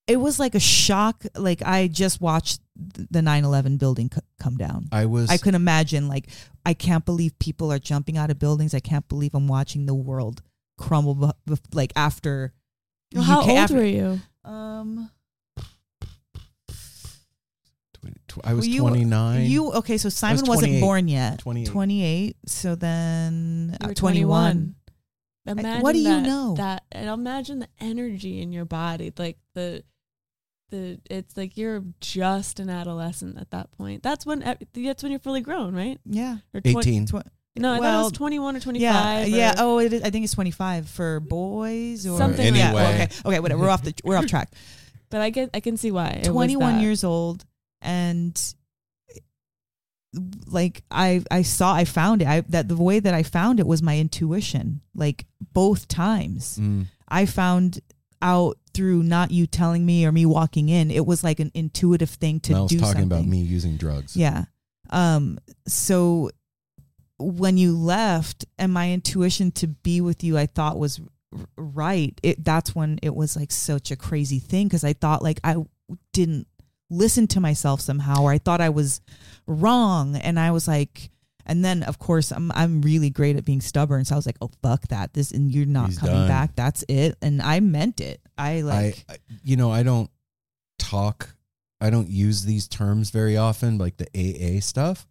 It 0.07 0.17
was 0.17 0.39
like 0.39 0.55
a 0.55 0.61
shock. 0.61 1.25
Like 1.37 1.63
I 1.63 1.89
just 1.89 2.21
watched 2.21 2.61
the 2.77 3.21
9/11 3.21 3.79
building 3.79 4.11
c- 4.15 4.21
come 4.39 4.57
down. 4.57 4.87
I 4.93 5.07
was. 5.07 5.31
I 5.31 5.37
could 5.37 5.55
imagine 5.55 6.07
like 6.09 6.29
I 6.65 6.75
can't 6.75 7.05
believe 7.05 7.39
people 7.39 7.73
are 7.73 7.79
jumping 7.79 8.17
out 8.17 8.31
of 8.31 8.39
buildings. 8.39 8.73
I 8.75 8.81
can't 8.81 9.09
believe 9.09 9.35
I'm 9.35 9.49
watching 9.49 9.87
the 9.87 9.95
world 9.95 10.43
crumble 10.79 11.17
bef- 11.17 11.33
bef- 11.49 11.75
like 11.75 11.93
after 11.97 12.53
Well, 13.15 13.25
How 13.25 13.41
old 13.41 13.51
after- 13.51 13.77
were 13.77 13.85
you? 13.85 14.21
um 14.45 15.11
I 18.45 18.53
was 18.55 18.69
you- 18.69 18.81
29. 18.81 19.47
you 19.47 19.73
okay 19.73 19.99
so 19.99 20.09
Simon 20.11 20.41
was 20.43 20.49
wasn't 20.49 20.81
born 20.81 21.09
yet 21.09 21.39
28. 21.41 21.67
28 21.67 22.37
so 22.47 22.75
then 22.75 23.77
uh, 23.81 23.89
were 23.89 23.95
21 23.95 24.75
Imagine 25.49 25.83
what 25.83 25.93
do 25.93 25.99
you 26.01 26.21
know? 26.21 26.55
That 26.57 26.83
and 26.91 27.09
imagine 27.09 27.61
the 27.61 27.69
energy 27.81 28.43
in 28.43 28.53
your 28.53 28.65
body, 28.65 29.13
like 29.17 29.39
the 29.55 29.85
the 30.71 30.99
it's 31.11 31.37
like 31.37 31.57
you're 31.57 31.83
just 32.01 32.59
an 32.61 32.69
adolescent 32.71 33.39
at 33.39 33.51
that 33.51 33.71
point. 33.73 34.03
That's 34.03 34.27
when 34.27 34.41
that's 34.75 35.03
when 35.03 35.13
you're 35.13 35.19
fully 35.21 35.41
grown, 35.41 35.75
right? 35.75 35.99
yeah 36.05 36.39
Or 36.55 36.61
twen- 36.61 36.79
18. 36.79 37.07
Tw- 37.07 37.15
No, 37.59 37.73
I 37.73 37.79
thought 37.79 38.01
it 38.01 38.05
was 38.05 38.13
21 38.13 38.57
or 38.57 38.61
25. 38.61 38.81
yeah 38.83 39.25
yeah 39.25 39.55
oh 39.59 39.79
it 39.79 39.93
is, 39.93 40.03
I 40.03 40.11
think 40.11 40.25
it's 40.25 40.35
25 40.35 40.89
for 40.89 41.21
boys 41.21 42.07
or 42.07 42.19
Something 42.19 42.55
yeah, 42.55 42.73
like 42.73 42.85
that. 42.99 43.11
okay 43.13 43.29
okay 43.31 43.41
whatever 43.41 43.63
we're 43.63 43.71
off 43.71 43.83
the 43.83 43.95
we're 44.05 44.17
off 44.17 44.27
track 44.27 44.51
But 45.11 45.21
I 45.21 45.31
get 45.31 45.51
I 45.55 45.61
can 45.61 45.77
see 45.77 45.93
why. 45.93 46.21
21 46.25 46.81
years 46.81 47.05
old 47.05 47.45
and 47.81 48.37
like 50.47 50.83
I 50.91 51.23
I 51.31 51.43
saw 51.43 51.75
I 51.75 51.85
found 51.85 52.23
it 52.23 52.29
I 52.29 52.41
that 52.49 52.69
the 52.69 52.77
way 52.77 53.01
that 53.01 53.13
I 53.15 53.23
found 53.23 53.61
it 53.61 53.67
was 53.67 53.83
my 53.83 53.99
intuition 53.99 54.81
like 54.95 55.27
both 55.53 55.89
times 55.89 56.59
Mm. 56.59 56.87
I 57.09 57.27
found 57.27 57.81
out 58.23 58.57
through 58.77 59.03
not 59.03 59.31
you 59.31 59.47
telling 59.47 59.85
me 59.87 60.05
or 60.07 60.13
me 60.13 60.27
walking 60.27 60.69
in. 60.69 60.91
It 60.91 61.07
was 61.07 61.25
like 61.25 61.41
an 61.41 61.51
intuitive 61.55 62.11
thing 62.11 62.41
to 62.41 62.53
Mel's 62.53 62.71
do 62.71 62.79
talking 62.79 63.01
something. 63.03 63.19
about 63.19 63.27
me 63.27 63.39
using 63.39 63.77
drugs. 63.77 64.17
yeah. 64.17 64.45
Um 64.91 65.39
so 65.67 66.31
when 67.19 67.57
you 67.57 67.77
left 67.77 68.45
and 68.59 68.73
my 68.73 68.93
intuition 68.93 69.51
to 69.51 69.67
be 69.67 70.01
with 70.03 70.23
you 70.23 70.37
I 70.37 70.47
thought 70.47 70.79
was 70.79 71.01
r- 71.33 71.47
right 71.57 72.21
it 72.23 72.45
that's 72.45 72.75
when 72.75 72.99
it 73.03 73.15
was 73.15 73.37
like 73.37 73.51
such 73.51 73.91
a 73.91 73.97
crazy 73.97 74.39
thing 74.39 74.67
because 74.69 74.85
I 74.85 74.93
thought 74.93 75.23
like 75.23 75.41
I 75.43 75.57
didn't 76.13 76.47
listen 76.91 77.27
to 77.29 77.41
myself 77.41 77.81
somehow 77.81 78.23
or 78.23 78.31
I 78.31 78.39
thought 78.39 78.61
I 78.61 78.69
was 78.69 79.01
wrong. 79.47 80.15
And 80.17 80.39
I 80.39 80.51
was 80.53 80.69
like 80.69 81.11
and 81.47 81.65
then 81.65 81.83
of 81.85 81.99
course 81.99 82.33
I'm 82.33 82.53
I'm 82.53 82.83
really 82.83 83.11
great 83.11 83.37
at 83.37 83.45
being 83.45 83.61
stubborn 83.61 84.05
so 84.05 84.15
I 84.15 84.19
was 84.19 84.27
like 84.27 84.39
oh 84.41 84.51
fuck 84.63 84.89
that 84.89 85.15
this 85.15 85.31
and 85.33 85.51
you're 85.51 85.67
not 85.67 85.89
He's 85.89 85.99
coming 85.99 86.15
done. 86.15 86.29
back 86.29 86.57
that's 86.57 86.85
it 86.89 87.17
and 87.23 87.41
I 87.41 87.61
meant 87.61 88.01
it 88.01 88.21
I 88.37 88.61
like 88.61 89.05
I, 89.09 89.15
I, 89.15 89.17
you 89.43 89.57
know, 89.57 89.71
I 89.73 89.83
don't 89.83 90.11
talk, 90.79 91.35
I 91.81 91.91
don't 91.91 92.09
use 92.09 92.45
these 92.45 92.69
terms 92.69 93.11
very 93.11 93.37
often, 93.37 93.79
like 93.79 93.97
the 93.97 94.09
AA 94.15 94.61
stuff. 94.61 95.07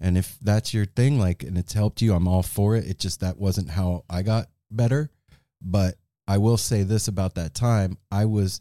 And 0.00 0.16
if 0.16 0.38
that's 0.40 0.72
your 0.72 0.86
thing, 0.86 1.18
like, 1.18 1.42
and 1.42 1.58
it's 1.58 1.72
helped 1.72 2.02
you, 2.02 2.14
I'm 2.14 2.28
all 2.28 2.42
for 2.42 2.76
it. 2.76 2.86
It 2.86 2.98
just, 2.98 3.20
that 3.20 3.36
wasn't 3.36 3.70
how 3.70 4.04
I 4.08 4.22
got 4.22 4.46
better. 4.70 5.10
But 5.60 5.96
I 6.28 6.38
will 6.38 6.56
say 6.56 6.82
this 6.84 7.08
about 7.08 7.34
that 7.34 7.54
time 7.54 7.98
I 8.12 8.26
was 8.26 8.60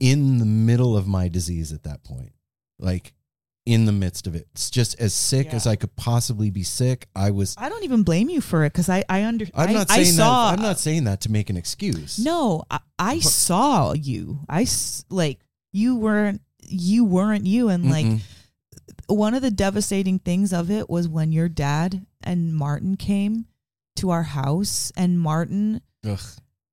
in 0.00 0.38
the 0.38 0.46
middle 0.46 0.96
of 0.96 1.06
my 1.06 1.28
disease 1.28 1.72
at 1.72 1.84
that 1.84 2.02
point, 2.02 2.32
like 2.78 3.12
in 3.66 3.86
the 3.86 3.92
midst 3.92 4.26
of 4.26 4.34
it. 4.34 4.46
It's 4.52 4.68
just 4.70 5.00
as 5.00 5.14
sick 5.14 5.46
Yeah. 5.46 5.54
as 5.56 5.66
I 5.66 5.76
could 5.76 5.96
possibly 5.96 6.50
be 6.50 6.62
sick. 6.62 7.08
I 7.16 7.30
was. 7.30 7.54
I 7.58 7.68
don't 7.68 7.84
even 7.84 8.02
blame 8.02 8.28
you 8.28 8.40
for 8.40 8.64
it 8.64 8.72
because 8.72 8.88
I 8.88 9.04
I 9.08 9.24
under 9.24 9.46
I'm 9.54 9.72
not 9.72 9.90
I 9.90 10.02
saying 10.02 10.16
saw 10.16 10.50
that. 10.50 10.58
I'm 10.58 10.62
not 10.62 10.78
saying 10.78 11.04
that 11.04 11.22
to 11.22 11.30
make 11.30 11.48
an 11.50 11.56
excuse. 11.56 12.18
No, 12.18 12.64
I, 12.70 12.80
I 12.98 13.18
saw 13.20 13.92
you. 13.94 14.40
I 14.48 14.62
s- 14.62 15.04
like 15.08 15.40
you 15.72 15.96
weren't 15.96 16.42
you 16.66 17.04
weren't 17.04 17.46
you, 17.46 17.68
and 17.70 17.90
like 17.90 18.06
Mm-mm. 18.06 18.20
one 19.06 19.34
of 19.34 19.42
the 19.42 19.50
devastating 19.50 20.18
things 20.18 20.52
of 20.52 20.70
it 20.70 20.88
was 20.90 21.08
when 21.08 21.32
your 21.32 21.48
dad 21.48 22.04
and 22.22 22.54
Martin 22.54 22.96
came 22.96 23.46
to 23.96 24.10
our 24.10 24.24
house, 24.24 24.92
and 24.96 25.20
Martin 25.20 25.80
Ugh. 26.04 26.20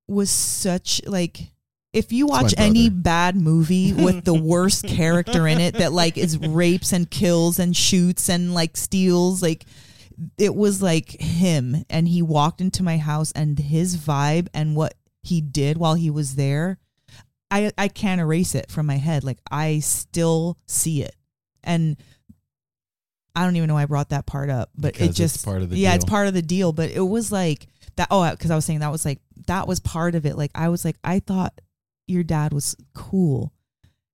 was 0.08 0.28
such 0.30 1.00
like. 1.06 1.51
If 1.92 2.10
you 2.10 2.26
watch 2.26 2.54
any 2.56 2.88
bad 2.88 3.36
movie 3.36 3.92
with 3.92 4.24
the 4.24 4.34
worst 4.34 4.86
character 4.86 5.46
in 5.46 5.60
it 5.60 5.74
that 5.74 5.92
like 5.92 6.16
is 6.16 6.38
rapes 6.38 6.92
and 6.92 7.10
kills 7.10 7.58
and 7.58 7.76
shoots 7.76 8.28
and 8.28 8.54
like 8.54 8.76
steals, 8.76 9.42
like 9.42 9.66
it 10.38 10.54
was 10.54 10.80
like 10.80 11.10
him. 11.20 11.84
And 11.90 12.08
he 12.08 12.22
walked 12.22 12.60
into 12.60 12.82
my 12.82 12.96
house 12.96 13.32
and 13.32 13.58
his 13.58 13.96
vibe 13.96 14.48
and 14.54 14.74
what 14.74 14.94
he 15.22 15.40
did 15.40 15.76
while 15.76 15.94
he 15.94 16.10
was 16.10 16.34
there 16.34 16.78
i 17.52 17.70
i 17.78 17.86
can't 17.86 18.20
erase 18.20 18.54
it 18.56 18.70
from 18.70 18.86
my 18.86 18.96
head. 18.96 19.22
Like 19.22 19.38
i 19.50 19.78
still 19.78 20.58
see 20.66 21.02
it. 21.02 21.14
And 21.62 21.96
i 23.36 23.44
don't 23.44 23.56
even 23.56 23.68
know 23.68 23.74
why 23.74 23.82
i 23.82 23.86
brought 23.86 24.08
that 24.10 24.26
part 24.26 24.50
up 24.50 24.70
but 24.76 24.92
Because 24.92 25.10
it 25.10 25.12
just 25.12 25.44
part 25.44 25.62
of 25.62 25.70
the 25.70 25.78
yeah 25.78 25.94
it's 25.94 26.04
part 26.04 26.26
of 26.26 26.34
the 26.34 26.42
deal 26.42 26.72
but 26.72 26.90
it 26.90 27.00
was 27.00 27.32
like 27.32 27.66
that 27.96 28.08
oh 28.10 28.28
because 28.30 28.50
i 28.50 28.54
was 28.54 28.64
saying 28.64 28.80
that 28.80 28.90
was 28.92 29.04
like 29.04 29.20
that 29.46 29.66
was 29.66 29.80
part 29.80 30.14
of 30.14 30.24
it. 30.26 30.36
Like 30.36 30.50
i 30.54 30.68
was 30.68 30.84
like 30.84 30.96
i 31.04 31.18
thought 31.18 31.60
your 32.06 32.22
dad 32.22 32.52
was 32.52 32.76
cool 32.94 33.52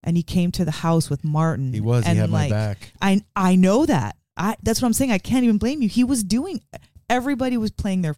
and 0.02 0.16
he 0.16 0.22
came 0.22 0.52
to 0.52 0.64
the 0.64 0.70
house 0.70 1.10
with 1.10 1.24
martin 1.24 1.72
He 1.72 1.80
was. 1.80 2.04
He 2.04 2.10
and 2.10 2.18
had 2.18 2.30
like 2.30 2.50
my 2.50 2.56
back. 2.56 2.92
I 3.00 3.24
I 3.34 3.56
know 3.56 3.86
that. 3.86 4.16
I 4.36 4.56
that's 4.62 4.80
what 4.80 4.86
I'm 4.86 4.92
saying. 4.92 5.12
I 5.12 5.18
can't 5.18 5.44
even 5.44 5.58
blame 5.58 5.82
you. 5.82 5.88
He 5.88 6.04
was 6.04 6.22
doing 6.22 6.60
everybody 7.08 7.56
was 7.56 7.70
playing 7.70 8.02
their 8.02 8.16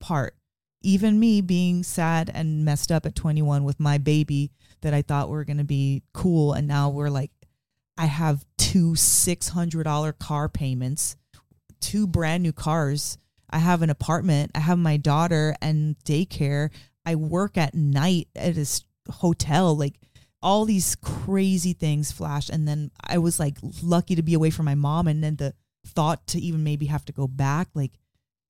part. 0.00 0.34
Even 0.82 1.18
me 1.18 1.40
being 1.40 1.82
sad 1.82 2.30
and 2.32 2.64
messed 2.64 2.92
up 2.92 3.06
at 3.06 3.14
21 3.14 3.64
with 3.64 3.80
my 3.80 3.98
baby 3.98 4.52
that 4.82 4.94
I 4.94 5.02
thought 5.02 5.28
were 5.28 5.44
going 5.44 5.56
to 5.58 5.64
be 5.64 6.02
cool. 6.12 6.52
And 6.52 6.68
now 6.68 6.90
we're 6.90 7.10
like, 7.10 7.32
I 7.98 8.06
have 8.06 8.44
two 8.56 8.92
$600 8.92 10.18
car 10.18 10.48
payments, 10.48 11.16
two 11.80 12.06
brand 12.06 12.42
new 12.42 12.52
cars. 12.52 13.18
I 13.50 13.58
have 13.58 13.82
an 13.82 13.90
apartment. 13.90 14.52
I 14.54 14.60
have 14.60 14.78
my 14.78 14.96
daughter 14.96 15.56
and 15.60 15.96
daycare. 16.04 16.70
I 17.04 17.14
work 17.14 17.56
at 17.56 17.74
night 17.74 18.28
at 18.36 18.54
this 18.54 18.84
hotel. 19.08 19.76
Like 19.76 19.94
all 20.42 20.64
these 20.64 20.96
crazy 20.96 21.72
things 21.72 22.12
flashed. 22.12 22.50
And 22.50 22.68
then 22.68 22.90
I 23.00 23.18
was 23.18 23.40
like 23.40 23.56
lucky 23.82 24.14
to 24.14 24.22
be 24.22 24.34
away 24.34 24.50
from 24.50 24.66
my 24.66 24.74
mom. 24.74 25.08
And 25.08 25.22
then 25.22 25.36
the 25.36 25.54
thought 25.86 26.26
to 26.28 26.40
even 26.40 26.64
maybe 26.64 26.86
have 26.86 27.04
to 27.06 27.12
go 27.12 27.26
back, 27.26 27.68
like 27.74 27.92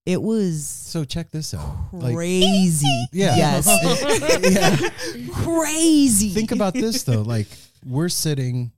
it 0.04 0.22
was 0.22 0.66
So 0.66 1.04
check 1.04 1.30
this 1.30 1.52
out. 1.52 1.88
Like, 1.92 2.14
crazy. 2.14 3.06
Yeah. 3.12 3.36
Yes. 3.36 3.66
yeah. 4.52 4.88
crazy. 5.32 6.30
Think 6.30 6.52
about 6.52 6.74
this 6.74 7.02
though. 7.02 7.22
Like 7.22 7.48
we're 7.84 8.08
sitting 8.08 8.72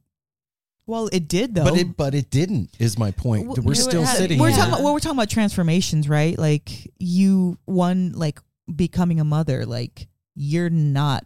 Well, 0.87 1.09
it 1.11 1.27
did 1.27 1.55
though. 1.55 1.63
But 1.63 1.77
it 1.77 1.95
but 1.97 2.13
it 2.13 2.29
didn't. 2.29 2.75
Is 2.79 2.99
my 2.99 3.11
point. 3.11 3.47
W- 3.47 3.65
We're 3.67 3.73
still 3.75 4.03
had- 4.03 4.17
sitting. 4.17 4.39
we're 4.39 4.49
here. 4.49 4.57
talking 4.57 4.73
about 4.73 4.83
well, 4.83 4.93
we're 4.93 4.99
talking 4.99 5.17
about 5.17 5.29
transformations, 5.29 6.07
right? 6.09 6.37
Like 6.37 6.69
you 6.99 7.57
one 7.65 8.11
like 8.13 8.39
becoming 8.73 9.19
a 9.19 9.23
mother, 9.23 9.65
like 9.65 10.07
you're 10.35 10.69
not 10.69 11.25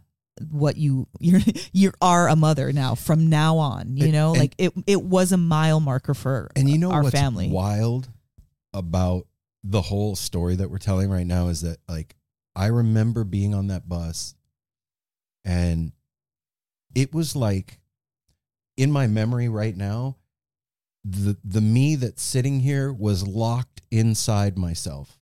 what 0.50 0.76
you 0.76 1.06
you're 1.20 1.40
you 1.72 1.92
are 2.00 2.28
a 2.28 2.36
mother 2.36 2.72
now 2.72 2.94
from 2.94 3.28
now 3.28 3.58
on, 3.58 3.96
you 3.96 4.04
And- 4.04 4.12
know? 4.12 4.30
and- 4.30 4.40
like 4.40 4.54
it 4.58 4.72
it 4.86 5.02
was 5.02 5.32
a 5.32 5.36
mile 5.36 5.80
marker 5.80 6.14
for 6.14 6.50
And 6.56 6.68
you 6.68 6.78
know 6.78 6.90
our 6.92 7.02
what's 7.02 7.14
family. 7.18 7.48
wild 7.50 8.08
about 8.72 9.26
the 9.62 9.82
whole 9.82 10.16
story 10.16 10.56
that 10.56 10.70
we're 10.70 10.78
telling 10.78 11.10
right 11.10 11.26
now 11.26 11.48
is 11.48 11.60
that 11.60 11.78
like 11.88 12.16
I 12.56 12.66
remember 12.66 13.24
being 13.24 13.54
on 13.54 13.66
that 13.68 13.88
bus 13.88 14.34
and 15.44 15.92
it 16.94 17.12
was 17.14 17.36
like 17.36 17.78
in 18.76 18.90
my 18.90 19.06
memory 19.06 19.48
right 19.48 19.76
now 19.76 20.16
the 21.04 21.36
the 21.44 21.60
me 21.60 21.96
that's 21.96 22.22
sitting 22.22 22.60
here 22.60 22.92
was 22.92 23.26
locked 23.26 23.80
inside 23.90 24.58
myself. 24.58 25.18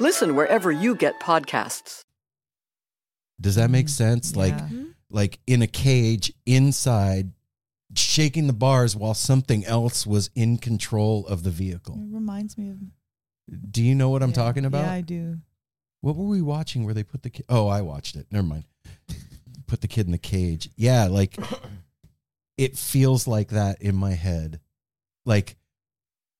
Listen 0.00 0.34
wherever 0.34 0.70
you 0.70 0.94
get 0.94 1.20
podcasts. 1.20 2.04
Does 3.40 3.54
that 3.56 3.70
make 3.70 3.88
sense? 3.88 4.36
Like 4.36 4.54
Yeah. 4.54 4.84
like 5.10 5.38
in 5.46 5.62
a 5.62 5.66
cage 5.66 6.32
inside 6.46 7.32
shaking 7.94 8.46
the 8.46 8.52
bars 8.52 8.96
while 8.96 9.14
something 9.14 9.64
else 9.64 10.06
was 10.06 10.30
in 10.34 10.58
control 10.58 11.26
of 11.26 11.42
the 11.42 11.50
vehicle. 11.50 11.94
It 11.96 12.14
reminds 12.14 12.58
me 12.58 12.70
of 12.70 12.78
Do 13.70 13.82
you 13.82 13.94
know 13.94 14.08
what 14.10 14.22
I'm 14.22 14.30
yeah. 14.30 14.34
talking 14.36 14.64
about? 14.64 14.86
Yeah, 14.86 14.92
I 14.92 15.00
do. 15.00 15.38
What 16.00 16.16
were 16.16 16.26
we 16.26 16.42
watching 16.42 16.84
where 16.84 16.94
they 16.94 17.02
put 17.04 17.22
the 17.22 17.30
kid? 17.30 17.46
Oh, 17.48 17.68
I 17.68 17.82
watched 17.82 18.16
it. 18.16 18.26
Never 18.30 18.46
mind. 18.46 18.64
Put 19.66 19.80
the 19.80 19.88
kid 19.88 20.06
in 20.06 20.12
the 20.12 20.18
cage. 20.18 20.68
Yeah, 20.76 21.06
like 21.06 21.36
it 22.58 22.76
feels 22.76 23.26
like 23.26 23.48
that 23.48 23.80
in 23.80 23.94
my 23.96 24.12
head. 24.12 24.60
Like, 25.26 25.56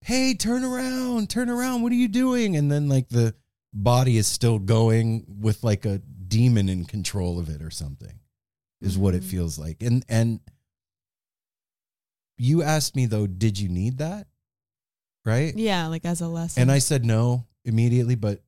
hey, 0.03 0.35
turn 0.35 0.63
around, 0.65 1.31
turn 1.31 1.49
around. 1.49 1.83
What 1.83 1.93
are 1.93 1.97
you 1.97 2.09
doing? 2.09 2.57
And 2.57 2.71
then 2.71 2.89
like 2.89 3.09
the 3.09 3.35
body 3.75 4.17
is 4.17 4.27
still 4.27 4.59
going 4.59 5.27
with 5.41 5.63
like 5.65 5.85
a 5.85 5.99
demon 5.99 6.69
in 6.69 6.85
control 6.85 7.39
of 7.39 7.49
it 7.51 7.61
or 7.61 7.71
something. 7.71 8.21
Is 8.81 8.97
what 8.99 9.15
it 9.15 9.23
Mhm. 9.23 9.27
feels 9.31 9.59
like. 9.59 9.83
And 9.83 10.05
and 10.09 10.41
you 12.37 12.63
asked 12.63 12.97
me 12.97 13.07
though, 13.07 13.27
did 13.27 13.59
you 13.59 13.69
need 13.69 13.99
that? 13.99 14.27
Right? 15.25 15.57
Yeah, 15.57 15.87
like 15.87 16.05
as 16.05 16.21
a 16.21 16.29
lesson. 16.29 16.61
And 16.63 16.71
I 16.73 16.79
said 16.79 17.05
no 17.05 17.47
immediately, 17.65 18.15
but 18.15 18.43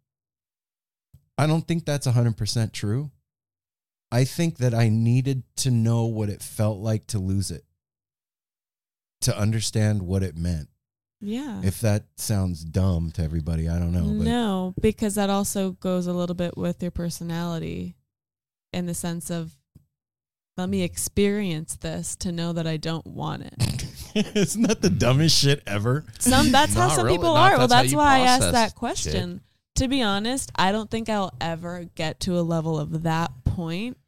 I 1.38 1.46
don't 1.46 1.66
think 1.66 1.84
that's 1.84 2.06
100% 2.06 2.72
true. 2.72 3.10
I 4.10 4.24
think 4.24 4.58
that 4.58 4.74
I 4.74 4.88
needed 4.88 5.42
to 5.56 5.70
know 5.70 6.04
what 6.06 6.28
it 6.28 6.42
felt 6.42 6.78
like 6.78 7.06
to 7.08 7.18
lose 7.18 7.50
it, 7.50 7.64
to 9.22 9.36
understand 9.36 10.02
what 10.02 10.22
it 10.22 10.36
meant. 10.36 10.68
Yeah. 11.20 11.60
If 11.64 11.80
that 11.80 12.04
sounds 12.16 12.64
dumb 12.64 13.10
to 13.12 13.22
everybody, 13.22 13.68
I 13.68 13.78
don't 13.78 13.92
know. 13.92 14.04
But 14.04 14.24
No, 14.26 14.74
because 14.80 15.14
that 15.14 15.30
also 15.30 15.72
goes 15.72 16.06
a 16.06 16.12
little 16.12 16.34
bit 16.34 16.56
with 16.56 16.82
your 16.82 16.90
personality 16.90 17.96
in 18.72 18.86
the 18.86 18.94
sense 18.94 19.30
of 19.30 19.56
let 20.56 20.68
me 20.68 20.82
experience 20.82 21.76
this 21.76 22.16
to 22.16 22.32
know 22.32 22.52
that 22.52 22.66
I 22.66 22.76
don't 22.76 23.06
want 23.06 23.42
it. 23.44 23.86
isn't 24.36 24.62
that 24.62 24.80
the 24.80 24.90
dumbest 24.90 25.38
shit 25.38 25.62
ever? 25.66 26.04
Some 26.18 26.50
that's 26.50 26.74
how 26.74 26.88
Not 26.88 26.96
some 26.96 27.06
really. 27.06 27.18
people 27.18 27.34
Not- 27.34 27.52
are. 27.52 27.58
Well, 27.58 27.68
that's 27.68 27.74
how 27.74 27.82
that's 27.82 27.94
why 27.94 28.16
I 28.16 28.20
asked 28.20 28.40
process 28.40 28.52
that 28.52 28.68
shit. 28.68 28.74
question. 28.76 29.40
To 29.76 29.88
be 29.88 30.00
honest, 30.02 30.50
I 30.56 30.72
don't 30.72 30.90
think 30.90 31.10
I'll 31.10 31.34
ever 31.40 31.84
get 31.94 32.20
to 32.20 32.38
a 32.38 32.40
level 32.40 32.78
of 32.78 33.02
that 33.02 33.30
point 33.44 33.98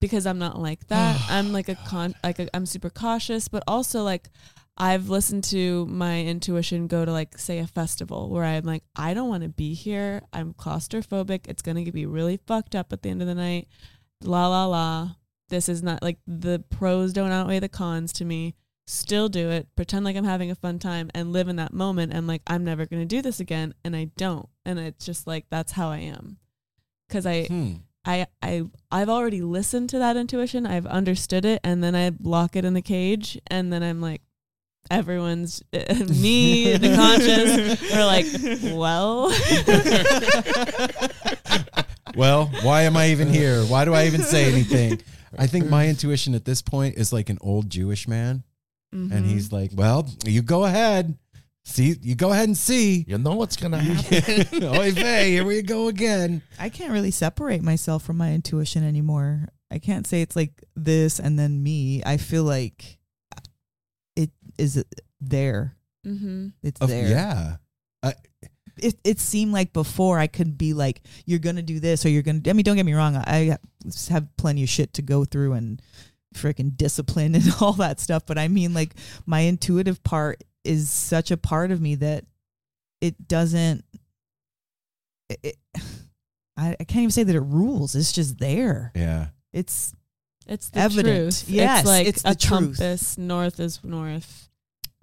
because 0.00 0.26
I'm 0.26 0.38
not 0.38 0.60
like 0.60 0.86
that. 0.88 1.20
I'm 1.28 1.52
like 1.52 1.68
a 1.68 1.74
con 1.74 2.14
like 2.22 2.38
a, 2.38 2.48
I'm 2.54 2.66
super 2.66 2.90
cautious, 2.90 3.48
but 3.48 3.64
also 3.66 4.04
like 4.04 4.28
I've 4.78 5.08
listened 5.08 5.44
to 5.44 5.86
my 5.86 6.22
intuition 6.22 6.86
go 6.86 7.04
to 7.04 7.12
like 7.12 7.36
say 7.36 7.58
a 7.58 7.66
festival 7.66 8.30
where 8.30 8.44
I'm 8.44 8.64
like 8.64 8.84
I 8.94 9.12
don't 9.12 9.28
want 9.28 9.42
to 9.42 9.48
be 9.48 9.74
here. 9.74 10.22
I'm 10.32 10.54
claustrophobic. 10.54 11.48
It's 11.48 11.62
going 11.62 11.84
to 11.84 11.92
be 11.92 12.06
really 12.06 12.38
fucked 12.46 12.74
up 12.74 12.92
at 12.92 13.02
the 13.02 13.10
end 13.10 13.20
of 13.20 13.28
the 13.28 13.34
night. 13.34 13.68
La 14.22 14.46
la 14.48 14.66
la. 14.66 15.10
This 15.48 15.68
is 15.68 15.82
not 15.82 16.02
like 16.02 16.18
the 16.26 16.62
pros 16.70 17.12
don't 17.12 17.32
outweigh 17.32 17.58
the 17.58 17.68
cons 17.68 18.12
to 18.14 18.24
me 18.24 18.54
still 18.88 19.28
do 19.28 19.50
it, 19.50 19.68
pretend 19.76 20.04
like 20.04 20.16
I'm 20.16 20.24
having 20.24 20.50
a 20.50 20.54
fun 20.54 20.78
time 20.78 21.10
and 21.14 21.32
live 21.32 21.48
in 21.48 21.56
that 21.56 21.74
moment 21.74 22.12
and 22.14 22.26
like 22.26 22.42
I'm 22.46 22.64
never 22.64 22.86
going 22.86 23.02
to 23.02 23.06
do 23.06 23.20
this 23.20 23.38
again 23.38 23.74
and 23.84 23.94
I 23.94 24.10
don't. 24.16 24.48
And 24.64 24.78
it's 24.78 25.04
just 25.04 25.26
like 25.26 25.46
that's 25.50 25.72
how 25.72 25.90
I 25.90 25.98
am. 25.98 26.38
Cuz 27.08 27.26
I 27.26 27.44
Hmm. 27.44 27.72
I 28.04 28.26
I 28.42 28.62
I've 28.90 29.10
already 29.10 29.42
listened 29.42 29.90
to 29.90 29.98
that 29.98 30.16
intuition. 30.16 30.66
I've 30.66 30.86
understood 30.86 31.44
it 31.44 31.60
and 31.62 31.84
then 31.84 31.94
I 31.94 32.12
lock 32.20 32.56
it 32.56 32.64
in 32.64 32.74
the 32.74 32.82
cage 32.82 33.38
and 33.48 33.72
then 33.72 33.82
I'm 33.82 34.00
like 34.00 34.22
everyone's 34.90 35.62
me, 35.72 36.76
the 36.76 36.94
conscious 36.94 37.94
are 37.94 38.04
like, 38.04 38.26
"Well, 38.74 39.30
Well, 42.16 42.46
why 42.62 42.82
am 42.82 42.96
I 42.96 43.10
even 43.10 43.28
here? 43.28 43.62
Why 43.64 43.84
do 43.84 43.94
I 43.94 44.06
even 44.06 44.22
say 44.22 44.50
anything? 44.50 45.00
I 45.38 45.46
think 45.46 45.68
my 45.68 45.86
intuition 45.86 46.34
at 46.34 46.44
this 46.44 46.62
point 46.62 46.96
is 46.96 47.12
like 47.12 47.30
an 47.30 47.38
old 47.40 47.70
Jewish 47.70 48.08
man. 48.08 48.42
Mm-hmm. 48.94 49.14
And 49.14 49.26
he's 49.26 49.52
like, 49.52 49.70
well, 49.74 50.08
you 50.24 50.42
go 50.42 50.64
ahead. 50.64 51.16
See, 51.64 51.96
you 52.00 52.14
go 52.14 52.32
ahead 52.32 52.48
and 52.48 52.56
see. 52.56 53.04
You 53.06 53.18
know 53.18 53.34
what's 53.34 53.56
gonna 53.56 53.78
happen. 53.78 54.64
Oy 54.64 54.90
vey, 54.90 55.32
here 55.32 55.44
we 55.44 55.62
go 55.62 55.88
again. 55.88 56.42
I 56.58 56.70
can't 56.70 56.92
really 56.92 57.10
separate 57.10 57.62
myself 57.62 58.02
from 58.02 58.16
my 58.16 58.32
intuition 58.32 58.82
anymore. 58.82 59.48
I 59.70 59.78
can't 59.78 60.06
say 60.06 60.22
it's 60.22 60.34
like 60.34 60.64
this 60.74 61.20
and 61.20 61.38
then 61.38 61.62
me. 61.62 62.02
I 62.04 62.16
feel 62.16 62.44
like 62.44 62.82
it 62.82 62.97
is 64.58 64.82
there. 65.20 65.76
Mhm. 66.06 66.52
It's 66.62 66.80
Of- 66.80 66.88
there. 66.90 67.08
yeah. 67.08 67.56
It 68.80 68.94
it 69.02 69.18
seemed 69.18 69.52
like 69.52 69.72
before 69.72 70.20
I 70.20 70.28
could 70.28 70.56
be 70.56 70.72
like, 70.72 71.00
you're 71.26 71.40
gonna 71.40 71.62
do 71.62 71.80
this 71.80 72.06
or 72.06 72.10
you're 72.10 72.22
gonna. 72.22 72.40
I 72.46 72.52
mean, 72.52 72.62
don't 72.62 72.76
get 72.76 72.86
me 72.86 72.92
wrong. 72.94 73.16
I 73.16 73.56
have 74.08 74.36
plenty 74.36 74.62
of 74.62 74.68
shit 74.68 74.92
to 74.92 75.02
go 75.02 75.24
through 75.24 75.54
and 75.54 75.82
freaking 76.32 76.76
discipline 76.76 77.34
and 77.34 77.44
all 77.60 77.72
that 77.72 77.98
stuff. 77.98 78.24
But 78.24 78.38
I 78.38 78.46
mean, 78.46 78.74
like 78.74 78.94
my 79.26 79.40
intuitive 79.40 80.04
part 80.04 80.44
is 80.62 80.90
such 80.90 81.32
a 81.32 81.36
part 81.36 81.72
of 81.72 81.80
me 81.80 81.96
that 81.96 82.24
it 83.00 83.26
doesn't. 83.26 83.84
It, 85.28 85.40
it, 85.42 85.56
I, 86.56 86.76
I 86.78 86.84
can't 86.84 87.02
even 87.02 87.10
say 87.10 87.24
that 87.24 87.34
it 87.34 87.40
rules. 87.40 87.96
It's 87.96 88.12
just 88.12 88.38
there. 88.38 88.92
Yeah. 88.94 89.28
It's 89.52 89.92
It's 90.46 90.70
the 90.70 90.78
Evident. 90.78 91.06
truth. 91.32 91.48
Yes, 91.48 91.80
it's 91.80 91.88
like 91.88 92.06
it's 92.06 92.22
a 92.24 92.34
truth. 92.36 92.48
compass. 92.78 93.18
North 93.18 93.58
is 93.58 93.82
north. 93.82 94.47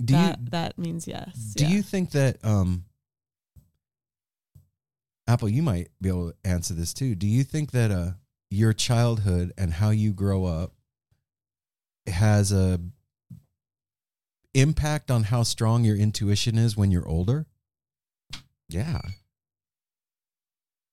Do 0.04 0.14
that 0.14 0.40
you 0.40 0.46
that 0.50 0.78
means 0.78 1.08
yes. 1.08 1.54
do 1.56 1.64
yeah. 1.66 1.72
you 1.72 1.82
think 1.82 2.12
that 2.12 2.38
um 2.44 2.86
Apple, 5.28 5.50
you 5.50 5.64
might 5.64 5.90
be 6.00 6.10
able 6.10 6.32
to 6.32 6.36
answer 6.44 6.74
this 6.74 6.94
too. 6.94 7.16
Do 7.16 7.28
you 7.28 7.44
think 7.44 7.72
that 7.72 7.92
uh 7.92 8.12
your 8.50 8.74
childhood 8.74 9.54
and 9.58 9.74
how 9.74 9.90
you 9.90 10.14
grow 10.14 10.46
up 10.46 10.74
has 12.08 12.52
a 12.52 12.80
impact 14.54 15.12
on 15.12 15.24
how 15.24 15.44
strong 15.44 15.84
your 15.84 15.98
intuition 15.98 16.58
is 16.58 16.78
when 16.78 16.92
you're 16.92 17.08
older? 17.08 17.46
Yeah. 18.70 19.02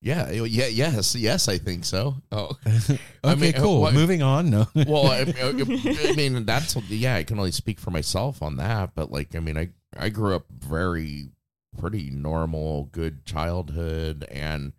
Yeah, 0.05 0.31
yeah, 0.33 0.67
yes, 0.67 1.15
yes, 1.15 1.47
I 1.49 1.59
think 1.59 1.85
so. 1.85 2.17
Oh, 2.33 2.57
okay, 2.67 2.99
I 3.23 3.35
mean, 3.37 3.55
uh, 3.55 3.61
cool. 3.61 3.81
what- 3.83 3.95
Moving 3.95 4.21
on. 4.21 4.51
No. 4.51 4.67
well, 4.75 5.07
I, 5.07 5.33
I- 5.41 5.53
mean, 6.17 6.45
that's 6.45 6.75
yeah. 6.91 7.15
I 7.15 7.23
can 7.23 7.39
only 7.39 7.53
speak 7.53 7.79
for 7.79 7.93
myself 7.93 8.43
on 8.43 8.57
that, 8.57 8.97
but 8.97 9.13
like, 9.13 9.37
I 9.37 9.39
mean, 9.39 9.57
I 9.57 9.69
I 9.97 10.09
grew 10.09 10.35
up 10.35 10.47
very 10.51 11.31
pretty 11.79 12.11
normal, 12.11 12.85
good 12.93 13.25
childhood, 13.25 14.27
and 14.31 14.73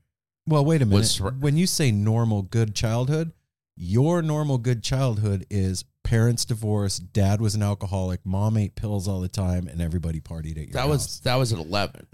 Well, 0.45 0.65
wait 0.65 0.82
a 0.82 0.86
minute. 0.86 0.99
Was 0.99 1.21
when 1.39 1.55
you 1.57 1.67
say 1.67 1.89
normal 1.91 2.41
good 2.41 2.76
childhood, 2.76 3.32
your 3.78 4.21
normal 4.21 4.57
good 4.57 4.84
childhood 4.84 5.45
is 5.49 5.86
parents 6.03 6.43
divorced, 6.43 7.13
dad 7.13 7.39
was 7.39 7.55
an 7.55 7.63
alcoholic, 7.63 8.26
mom 8.26 8.57
ate 8.57 8.76
pills 8.76 9.07
all 9.07 9.21
the 9.21 9.30
time, 9.30 9.69
and 9.69 9.82
everybody 9.82 10.19
partied 10.19 10.51
at 10.51 10.67
your 10.67 10.74
that 10.74 10.80
house. 10.82 10.89
was 10.89 11.19
that 11.21 11.36
was 11.36 11.53
at 11.53 11.59
eleven. 11.59 12.05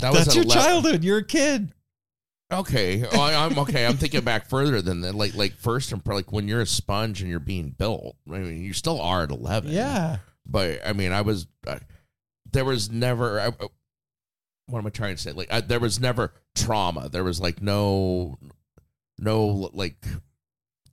That 0.00 0.12
was 0.12 0.24
That's 0.24 0.28
at 0.28 0.34
your 0.36 0.44
11. 0.44 0.62
childhood. 0.62 1.04
You're 1.04 1.18
a 1.18 1.24
kid. 1.24 1.72
Okay, 2.52 3.02
well, 3.02 3.20
I, 3.20 3.34
I'm 3.34 3.58
okay. 3.58 3.84
I'm 3.86 3.96
thinking 3.96 4.20
back 4.20 4.48
further 4.48 4.80
than 4.80 5.00
that. 5.00 5.16
Like, 5.16 5.34
like 5.34 5.54
first, 5.56 5.90
and 5.90 6.00
like 6.06 6.30
when 6.30 6.46
you're 6.46 6.60
a 6.60 6.66
sponge 6.66 7.20
and 7.20 7.28
you're 7.28 7.40
being 7.40 7.70
built. 7.70 8.16
I 8.32 8.38
mean, 8.38 8.62
you 8.62 8.72
still 8.72 9.00
are 9.00 9.24
at 9.24 9.30
eleven. 9.32 9.72
Yeah. 9.72 10.18
but 10.46 10.80
I 10.86 10.92
mean, 10.92 11.10
I 11.12 11.22
was 11.22 11.48
uh, 11.66 11.80
there 12.52 12.64
was 12.64 12.88
never. 12.90 13.40
I, 13.40 13.46
uh, 13.48 13.68
what 14.68 14.78
am 14.78 14.86
I 14.86 14.90
trying 14.90 15.16
to 15.16 15.20
say? 15.20 15.32
Like, 15.32 15.52
I, 15.52 15.60
there 15.60 15.80
was 15.80 15.98
never 15.98 16.34
trauma. 16.54 17.08
There 17.08 17.24
was 17.24 17.40
like 17.40 17.60
no, 17.62 18.38
no 19.18 19.70
like 19.72 20.04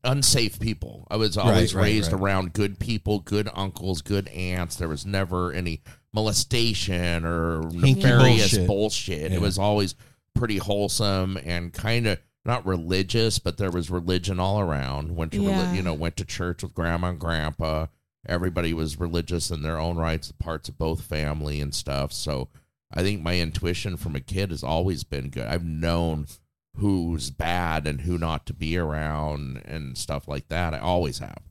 unsafe 0.03 0.59
people. 0.59 1.07
I 1.11 1.17
was 1.17 1.37
always 1.37 1.73
Right, 1.75 1.81
right, 1.81 1.85
raised 1.91 2.11
right. 2.13 2.21
around 2.21 2.53
good 2.53 2.79
people, 2.79 3.19
good 3.19 3.47
uncles, 3.53 4.01
good 4.01 4.27
aunts. 4.29 4.75
There 4.75 4.89
was 4.89 5.05
never 5.05 5.51
any 5.51 5.81
molestation 6.13 7.25
or 7.25 7.61
Hinky 7.63 7.97
nefarious 7.97 8.51
bullshit. 8.53 8.67
bullshit. 8.67 9.31
Yeah. 9.31 9.37
It 9.37 9.41
was 9.41 9.57
always 9.59 9.95
pretty 10.35 10.57
wholesome 10.57 11.37
and 11.43 11.73
kind 11.73 12.07
of 12.07 12.19
not 12.45 12.65
religious, 12.65 13.39
but 13.39 13.57
there 13.57 13.71
was 13.71 13.89
religion 13.89 14.39
all 14.39 14.59
around. 14.59 15.15
Went 15.15 15.31
to 15.33 15.41
Yeah. 15.41 15.73
you 15.73 15.81
know 15.81 15.93
went 15.93 16.17
to 16.17 16.25
church 16.25 16.63
with 16.63 16.73
grandma 16.73 17.09
and 17.09 17.19
grandpa. 17.19 17.87
Everybody 18.25 18.73
was 18.73 18.99
religious 18.99 19.51
in 19.51 19.61
their 19.63 19.77
own 19.77 19.97
rights, 19.97 20.31
parts 20.31 20.69
of 20.69 20.77
both 20.77 21.01
family 21.03 21.59
and 21.61 21.73
stuff. 21.75 22.11
So 22.13 22.49
I 22.93 23.01
think 23.01 23.21
my 23.21 23.39
intuition 23.39 23.97
from 23.97 24.15
a 24.15 24.19
kid 24.21 24.51
has 24.51 24.63
always 24.63 25.03
been 25.03 25.29
good. 25.29 25.47
I've 25.47 25.65
known 25.65 26.27
who's 26.75 27.29
bad 27.29 27.85
and 27.85 28.01
who 28.01 28.17
not 28.17 28.45
to 28.47 28.53
be 28.53 28.77
around 28.77 29.61
and 29.65 29.97
stuff 29.97 30.27
like 30.27 30.47
that. 30.49 30.73
I 30.73 30.79
always 30.79 31.19
have 31.19 31.43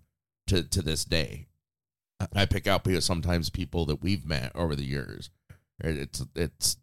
to 0.48 0.62
to 0.62 0.82
this 0.82 1.04
day. 1.04 1.46
I 2.34 2.46
pick 2.46 2.66
out 2.66 2.84
because 2.84 3.04
sometimes 3.04 3.50
people 3.50 3.84
that 3.86 4.02
we've 4.02 4.26
met 4.26 4.52
over 4.54 4.76
the 4.76 4.84
years. 4.84 5.30
It's 5.82 6.24
it's 6.34 6.76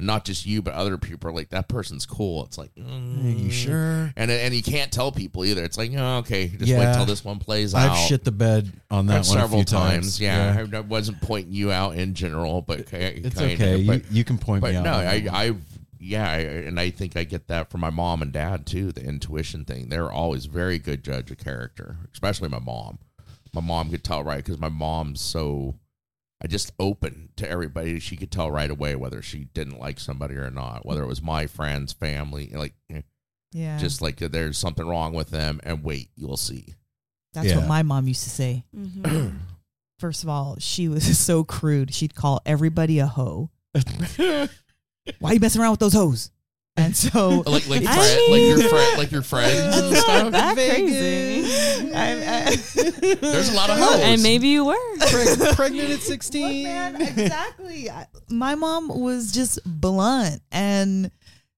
not 0.00 0.24
just 0.24 0.46
you, 0.46 0.62
but 0.62 0.74
other 0.74 0.98
people 0.98 1.30
are 1.30 1.32
like 1.32 1.50
that 1.50 1.68
person's 1.68 2.06
cool. 2.06 2.44
It's 2.44 2.58
like, 2.58 2.70
Are 2.76 2.82
mm. 2.82 3.44
you 3.44 3.50
sure? 3.50 4.12
And 4.16 4.30
and 4.30 4.54
you 4.54 4.62
can't 4.62 4.90
tell 4.92 5.12
people 5.12 5.44
either. 5.44 5.64
It's 5.64 5.78
like, 5.78 5.92
oh, 5.96 6.18
okay, 6.18 6.48
just 6.48 6.62
wait 6.62 6.70
Yeah. 6.70 6.96
till 6.96 7.06
this 7.06 7.24
one 7.24 7.38
plays 7.38 7.74
out. 7.74 7.90
I've 7.90 7.98
shit 8.08 8.24
the 8.24 8.32
bed 8.32 8.72
on 8.90 9.06
that 9.06 9.24
several 9.24 9.60
few 9.60 9.64
times. 9.64 10.18
times. 10.18 10.20
Yeah, 10.20 10.66
I, 10.72 10.76
I 10.76 10.80
wasn't 10.80 11.20
pointing 11.20 11.52
you 11.52 11.72
out 11.72 11.96
in 11.96 12.14
general, 12.14 12.62
but 12.62 12.80
It's 12.92 13.40
okay. 13.40 13.84
But, 13.86 13.96
you, 13.96 14.02
you 14.10 14.24
can 14.24 14.38
point 14.38 14.62
but 14.62 14.72
me 14.72 14.76
out. 14.78 14.84
no, 14.84 14.92
I. 14.92 15.26
I, 15.32 15.54
yeah, 16.02 16.30
I, 16.30 16.38
and 16.38 16.80
I 16.80 16.88
think 16.88 17.14
I 17.16 17.24
get 17.24 17.48
that 17.48 17.70
from 17.70 17.82
my 17.82 17.90
mom 17.90 18.22
and 18.22 18.32
dad 18.32 18.66
too. 18.66 18.90
The 18.90 19.04
intuition 19.04 19.66
thing. 19.66 19.90
They're 19.90 20.10
always 20.10 20.46
very 20.46 20.78
good 20.78 21.04
judge 21.04 21.30
of 21.30 21.36
character, 21.38 21.98
especially 22.12 22.48
my 22.48 22.58
mom. 22.58 22.98
My 23.52 23.60
mom 23.60 23.90
could 23.90 24.02
tell 24.02 24.24
right 24.24 24.42
because 24.42 24.58
my 24.58 24.70
mom's 24.70 25.20
so. 25.20 25.74
I 26.42 26.46
just 26.46 26.72
open 26.80 27.28
to 27.36 27.48
everybody. 27.48 28.00
She 28.00 28.16
could 28.16 28.30
tell 28.30 28.50
right 28.50 28.70
away 28.70 28.94
whether 28.96 29.20
she 29.22 29.44
didn't 29.52 29.78
like 29.78 30.00
somebody 30.00 30.36
or 30.36 30.50
not, 30.50 30.86
whether 30.86 31.02
it 31.02 31.06
was 31.06 31.20
my 31.22 31.46
friends, 31.46 31.92
family, 31.92 32.50
like 32.54 32.74
eh, 32.90 33.02
yeah. 33.52 33.76
just 33.78 34.00
like 34.00 34.16
there's 34.16 34.56
something 34.56 34.86
wrong 34.86 35.12
with 35.12 35.30
them. 35.30 35.60
And 35.64 35.84
wait, 35.84 36.08
you'll 36.16 36.36
see. 36.38 36.74
that's 37.34 37.48
Yeah. 37.48 37.58
what 37.58 37.68
my 37.68 37.82
mom 37.82 38.08
used 38.08 38.24
to 38.24 38.30
say. 38.30 38.64
Mhm. 38.76 39.34
First 39.98 40.22
of 40.22 40.30
all, 40.30 40.56
she 40.58 40.88
was 40.88 41.18
so 41.18 41.44
crude. 41.44 41.92
She'd 41.94 42.14
call 42.14 42.40
everybody 42.46 42.98
a 43.00 43.06
hoe. 43.06 43.50
Why 44.16 44.48
are 45.30 45.34
you 45.34 45.40
messing 45.40 45.60
around 45.60 45.72
with 45.72 45.80
those 45.80 45.92
hoes? 45.92 46.30
And 46.76 46.96
so 46.96 47.28
like 47.46 47.68
like 47.68 47.82
I 47.84 47.94
friend, 47.94 48.20
like 48.30 48.40
your 48.40 48.56
mean- 48.58 48.68
friend, 48.68 48.98
like 48.98 49.12
your 49.12 49.22
friends 49.22 49.76
and 49.76 49.96
stuff. 49.96 50.32
that 50.32 50.54
crazy. 50.54 51.92
I- 51.94 52.56
There's 53.20 53.48
a 53.52 53.54
lot 53.56 53.70
of 53.70 53.78
hoes. 53.78 54.00
And 54.00 54.22
maybe 54.22 54.48
you 54.48 54.64
were. 54.64 54.74
Preg- 54.98 55.54
pregnant 55.56 55.90
at 55.90 56.00
16. 56.00 56.62
man, 56.64 57.00
exactly. 57.00 57.90
I- 57.90 58.06
My 58.28 58.54
mom 58.54 58.88
was 58.88 59.32
just 59.32 59.58
blunt 59.66 60.40
and 60.52 61.10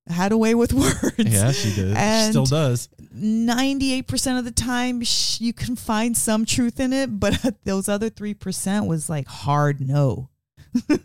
had 0.09 0.33
a 0.33 0.37
way 0.39 0.55
with 0.55 0.73
words. 0.73 1.15
Yeah, 1.19 1.53
she 1.53 1.73
did. 1.75 1.97
she 1.97 2.31
still 2.31 2.45
does. 2.47 2.89
98% 3.15 4.39
of 4.39 4.45
the 4.45 4.51
time 4.51 5.03
sh- 5.03 5.41
you 5.41 5.53
can 5.53 5.77
find 5.77 6.17
some 6.17 6.45
truth 6.45 6.81
in 6.81 6.93
it, 6.93 7.21
but 7.21 7.39
those 7.65 7.89
other 7.89 8.11
3% 8.11 8.87
was 8.89 9.09
like 9.09 9.29
hard 9.29 9.81
no. 9.81 10.29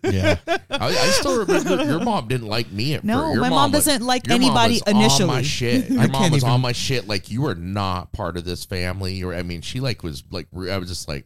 Yeah. 0.04 0.38
I, 0.48 0.88
I 0.88 0.92
still 1.12 1.40
remember 1.46 1.84
your 1.84 2.00
mom 2.00 2.28
didn't 2.28 2.48
like 2.48 2.72
me 2.72 2.94
at 2.94 3.04
No, 3.04 3.20
first. 3.20 3.34
Your 3.34 3.42
my 3.42 3.50
mom 3.50 3.72
was- 3.72 3.86
doesn't 3.86 4.06
like 4.06 4.28
your 4.28 4.38
mom 4.40 4.46
anybody 4.46 4.74
was 4.76 4.82
On 4.84 4.96
initially. 4.96 5.28
my 5.28 5.42
shit. 5.42 5.86
I 5.92 5.94
Your 5.94 6.08
mom 6.08 6.22
can't 6.22 6.34
was 6.34 6.44
even- 6.44 6.54
on 6.54 6.62
my 6.62 6.72
shit. 6.72 7.08
Like 7.08 7.30
you 7.30 7.42
were 7.42 7.56
not 7.56 8.12
part 8.14 8.38
of 8.38 8.46
this 8.46 8.66
family. 8.66 9.22
Or 9.24 9.34
I 9.34 9.44
mean, 9.44 9.62
she 9.62 9.80
like 9.80 10.04
was 10.04 10.24
like 10.32 10.48
I 10.56 10.78
was 10.78 10.88
just 10.90 11.08
like 11.08 11.26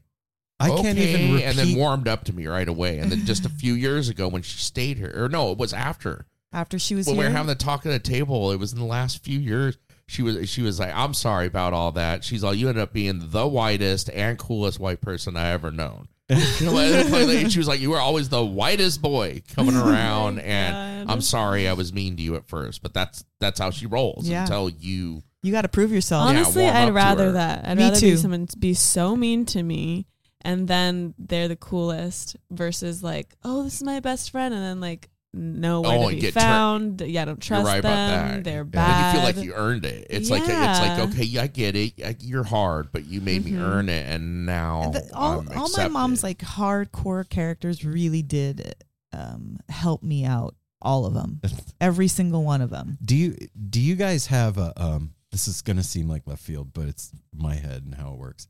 I 0.60 0.70
okay, 0.70 0.82
can't 0.84 0.98
even 1.00 1.34
repeat. 1.34 1.44
and 1.46 1.58
then 1.58 1.76
warmed 1.76 2.08
up 2.08 2.24
to 2.26 2.34
me 2.34 2.48
right 2.48 2.68
away. 2.68 3.00
And 3.00 3.12
then 3.12 3.26
just 3.26 3.46
a 3.46 3.50
few 3.50 3.74
years 3.74 4.10
ago 4.10 4.28
when 4.28 4.42
she 4.44 4.58
stayed 4.60 4.98
here, 4.98 5.12
or 5.16 5.28
no, 5.30 5.52
it 5.52 5.58
was 5.58 5.74
after 5.74 6.26
After 6.54 6.78
she 6.80 6.96
was 6.96 7.08
when 7.08 7.16
here. 7.16 7.26
we 7.26 7.30
were 7.30 7.36
having 7.36 7.48
the 7.48 7.56
talk 7.56 7.86
at 7.86 7.90
the 7.90 8.00
table. 8.00 8.52
It 8.52 8.60
was 8.60 8.72
in 8.74 8.80
the 8.80 8.86
last 8.86 9.24
few 9.24 9.40
years. 9.40 9.78
She 10.12 10.24
was 10.24 10.50
she 10.50 10.62
was 10.62 10.78
like, 10.78 10.94
I'm 10.94 11.14
sorry 11.14 11.48
about 11.48 11.72
all 11.72 11.94
that. 11.94 12.26
She's 12.26 12.44
like, 12.44 12.58
you 12.58 12.68
ended 12.68 12.84
up 12.84 12.92
being 12.92 13.22
the 13.32 13.48
whitest 13.48 14.10
and 14.10 14.38
coolest 14.38 14.78
white 14.78 15.00
person 15.00 15.38
I 15.38 15.52
ever 15.52 15.72
known. 15.72 16.10
And 16.30 17.52
she 17.52 17.60
was 17.60 17.68
like, 17.68 17.80
you 17.80 17.90
were 17.92 18.00
always 18.00 18.28
the 18.30 18.44
whitest 18.46 19.02
boy 19.02 19.42
coming 19.56 19.76
oh 19.76 19.88
around, 19.90 20.40
and 20.40 21.08
God. 21.08 21.14
I'm 21.14 21.22
sorry 21.22 21.68
I 21.68 21.74
was 21.74 21.94
mean 21.94 22.18
to 22.18 22.22
you 22.22 22.36
at 22.36 22.48
first, 22.48 22.82
but 22.84 22.94
that's 22.94 23.24
that's 23.40 23.60
how 23.60 23.70
she 23.72 23.86
rolls 23.86 24.28
Yeah. 24.28 24.42
until 24.44 24.70
you. 24.70 25.24
you 25.44 25.52
got 25.54 25.62
to 25.64 25.70
prove 25.70 25.92
yourself. 25.94 26.28
Honestly, 26.28 26.64
warm 26.64 26.76
up 26.76 26.82
I'd 26.88 26.94
rather 26.94 27.32
that. 27.34 27.66
I'd 27.68 27.78
Me 27.78 27.84
rather 27.86 28.00
too. 28.00 28.12
be 28.12 28.18
someone 28.18 28.48
to 28.48 28.58
be 28.58 28.74
so 28.74 29.16
mean 29.16 29.46
to 29.48 29.64
me, 29.64 30.08
and 30.42 30.68
then 30.68 31.14
they're 31.18 31.48
the 31.48 31.56
coolest, 31.56 32.36
versus 32.50 33.02
like, 33.02 33.34
oh, 33.46 33.64
this 33.64 33.76
is 33.76 33.84
my 33.84 34.00
best 34.02 34.30
friend, 34.32 34.54
and 34.54 34.62
then 34.64 34.80
like, 34.82 35.10
nowhere 35.34 35.92
Oh, 35.92 36.02
to 36.02 36.08
and 36.08 36.16
be 36.16 36.22
get 36.22 36.34
tur- 36.34 36.40
found. 36.42 37.02
yeah, 37.02 37.22
I 37.22 37.26
don't 37.26 37.42
trust 37.42 37.64
you're 37.64 37.74
right 37.74 37.82
them. 37.82 37.92
about 37.92 38.32
that. 38.36 38.44
They're 38.44 38.64
Then 38.64 38.70
bad. 38.72 39.14
you 39.14 39.20
feel 39.20 39.24
like 39.28 39.46
you 39.46 39.54
earned 39.54 39.86
it. 39.86 40.08
It's 40.10 40.30
like 40.30 40.44
it's 40.44 40.50
like 40.50 41.00
okay, 41.10 41.24
yeah, 41.24 41.44
I 41.44 41.48
get 41.48 41.76
it. 41.76 41.94
You're 42.22 42.44
hard, 42.44 42.92
but 42.92 43.06
you 43.06 43.22
made 43.22 43.46
me 43.46 43.52
Mhm. 43.52 43.62
earn 43.62 43.90
it, 43.90 44.06
and 44.08 44.46
now 44.46 44.90
The- 44.92 45.10
all, 45.16 45.40
I'm 45.40 45.58
all 45.58 45.70
my 45.78 45.88
mom's 45.88 46.24
like 46.24 46.40
hardcore 46.40 47.28
characters 47.30 47.86
really 47.86 48.22
did 48.22 48.76
um, 49.14 49.58
help 49.70 50.04
me 50.04 50.26
out. 50.26 50.56
All 50.82 51.06
of 51.06 51.14
them, 51.14 51.42
every 51.82 52.08
single 52.08 52.44
one 52.44 52.60
of 52.62 52.70
them. 52.72 52.98
Do 53.04 53.16
you 53.16 53.38
do 53.70 53.80
you 53.80 53.96
guys 53.96 54.26
have 54.28 54.58
a 54.58 54.74
um 54.82 55.14
this 55.32 55.48
is 55.48 55.62
going 55.62 55.78
to 55.78 55.84
seem 55.84 56.10
like 56.10 56.26
left 56.28 56.42
field 56.42 56.74
but 56.74 56.88
it's 56.88 57.12
my 57.34 57.54
head 57.56 57.84
and 57.86 57.96
how 57.96 58.12
it 58.14 58.18
works. 58.20 58.48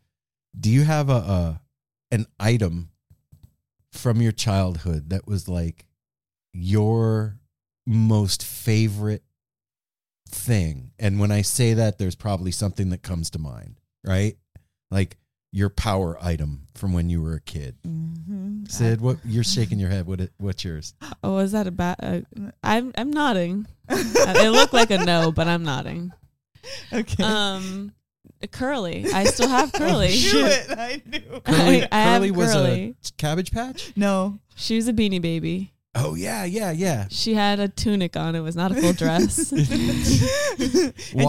Do 0.60 0.70
you 0.72 0.84
have 0.84 1.10
a, 1.10 1.14
a 1.14 1.62
an 2.12 2.26
item 2.40 2.90
from 3.92 4.22
your 4.22 4.32
childhood 4.32 5.10
that 5.10 5.28
was 5.28 5.48
like 5.50 5.86
your 6.54 7.38
most 7.86 8.44
favorite 8.44 9.24
thing? 10.30 10.92
And 11.00 11.20
when 11.20 11.32
I 11.32 11.42
say 11.42 11.74
that 11.76 11.98
there's 11.98 12.16
probably 12.16 12.52
something 12.52 12.90
that 12.90 13.04
comes 13.04 13.30
to 13.32 13.40
mind, 13.40 13.80
right? 14.06 14.36
Like 14.90 15.18
your 15.54 15.70
power 15.70 16.18
item 16.22 16.68
from 16.76 16.94
when 16.94 17.10
you 17.10 17.22
were 17.22 17.34
a 17.36 17.42
kid. 17.42 17.76
Mm-hmm. 17.86 18.66
Sid, 18.66 19.02
what 19.02 19.18
you're 19.26 19.44
shaking 19.56 19.80
your 19.80 19.90
head. 19.90 20.06
What 20.08 20.22
it, 20.22 20.32
what's 20.38 20.64
yours? 20.64 20.94
oh, 21.24 21.38
is 21.40 21.52
that 21.52 21.68
a 21.68 21.72
bad? 21.72 21.98
Uh, 22.02 22.52
I'm 22.64 22.92
I'm 22.98 23.12
nodding. 23.12 23.68
It 23.90 24.52
looked 24.52 24.74
like 24.74 24.92
a 24.92 25.00
no, 25.00 25.32
but 25.32 25.48
I'm 25.48 25.64
nodding. 25.64 26.12
okay. 26.94 27.24
Um, 27.24 27.92
curly. 28.52 29.06
I 29.14 29.26
still 29.26 29.50
have 29.50 29.74
curly. 29.74 30.10
Shit, 30.10 30.70
I 30.72 31.02
knew. 31.06 31.42
Curly, 31.44 31.84
I, 31.84 31.88
I 31.92 32.02
have 32.04 32.22
Curly 32.22 32.32
was 32.32 32.54
curly. 32.54 32.96
a 33.06 33.12
cabbage 33.18 33.52
patch? 33.52 33.92
No, 33.96 34.40
She 34.56 34.76
was 34.78 34.88
a 34.88 34.94
beanie 34.94 35.22
baby. 35.22 35.74
Oh 35.94 36.16
yeah, 36.16 36.46
yeah, 36.46 36.72
yeah. 36.72 37.08
She 37.10 37.34
had 37.34 37.60
a 37.60 37.68
tunic 37.68 38.16
on. 38.16 38.34
It 38.34 38.40
was 38.40 38.56
not 38.56 38.72
a 38.72 38.76
full 38.76 38.94
dress. 38.94 39.52
and 39.52 39.66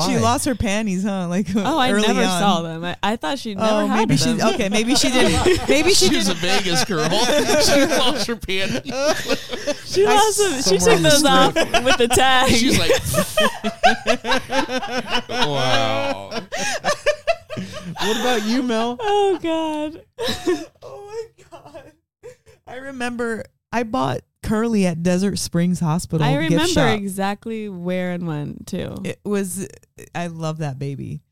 she 0.02 0.18
lost 0.18 0.44
her 0.44 0.54
panties, 0.54 1.02
huh? 1.02 1.26
Like 1.26 1.48
oh, 1.56 1.76
I 1.78 1.90
early 1.90 2.06
never 2.06 2.22
on. 2.22 2.38
saw 2.38 2.62
them. 2.62 2.84
I, 2.84 2.96
I 3.02 3.16
thought 3.16 3.40
she 3.40 3.56
oh, 3.56 3.60
never 3.60 3.72
Oh, 3.82 3.86
had 3.88 4.08
maybe 4.08 4.14
them. 4.14 4.38
she. 4.38 4.44
Okay, 4.54 4.68
maybe 4.68 4.94
she 4.94 5.10
didn't. 5.12 5.68
Maybe 5.68 5.90
she 5.90 6.08
She's 6.08 6.28
did. 6.28 6.36
a 6.36 6.38
Vegas 6.38 6.84
girl. 6.84 7.08
she 7.10 7.86
lost 7.86 8.28
her 8.28 8.36
panties. 8.36 8.92
She 9.84 10.06
lost 10.06 10.38
them. 10.38 10.62
She 10.62 10.78
took 10.78 10.92
on 10.96 11.02
the 11.02 11.08
those 11.08 11.24
off 11.24 11.54
with 11.84 11.96
the 11.96 12.06
tag. 12.08 12.50
She's 12.50 12.78
like, 12.78 12.92
wow. 15.28 16.30
What 17.98 18.20
about 18.20 18.44
you, 18.46 18.62
Mel? 18.62 18.96
oh 19.00 19.38
god. 19.42 20.02
oh 20.82 21.28
my 21.42 21.44
god! 21.50 21.92
I 22.66 22.76
remember 22.76 23.44
I 23.72 23.82
bought 23.82 24.20
Curly 24.42 24.86
at 24.86 25.02
Desert 25.02 25.38
Springs 25.38 25.80
Hospital. 25.80 26.26
I 26.26 26.32
gift 26.32 26.50
remember 26.50 26.68
shop. 26.68 26.98
exactly 26.98 27.68
where 27.68 28.12
and 28.12 28.26
when 28.26 28.64
too. 28.66 28.96
It 29.04 29.20
was. 29.24 29.68
I 30.14 30.26
love 30.26 30.58
that 30.58 30.78
baby, 30.78 31.22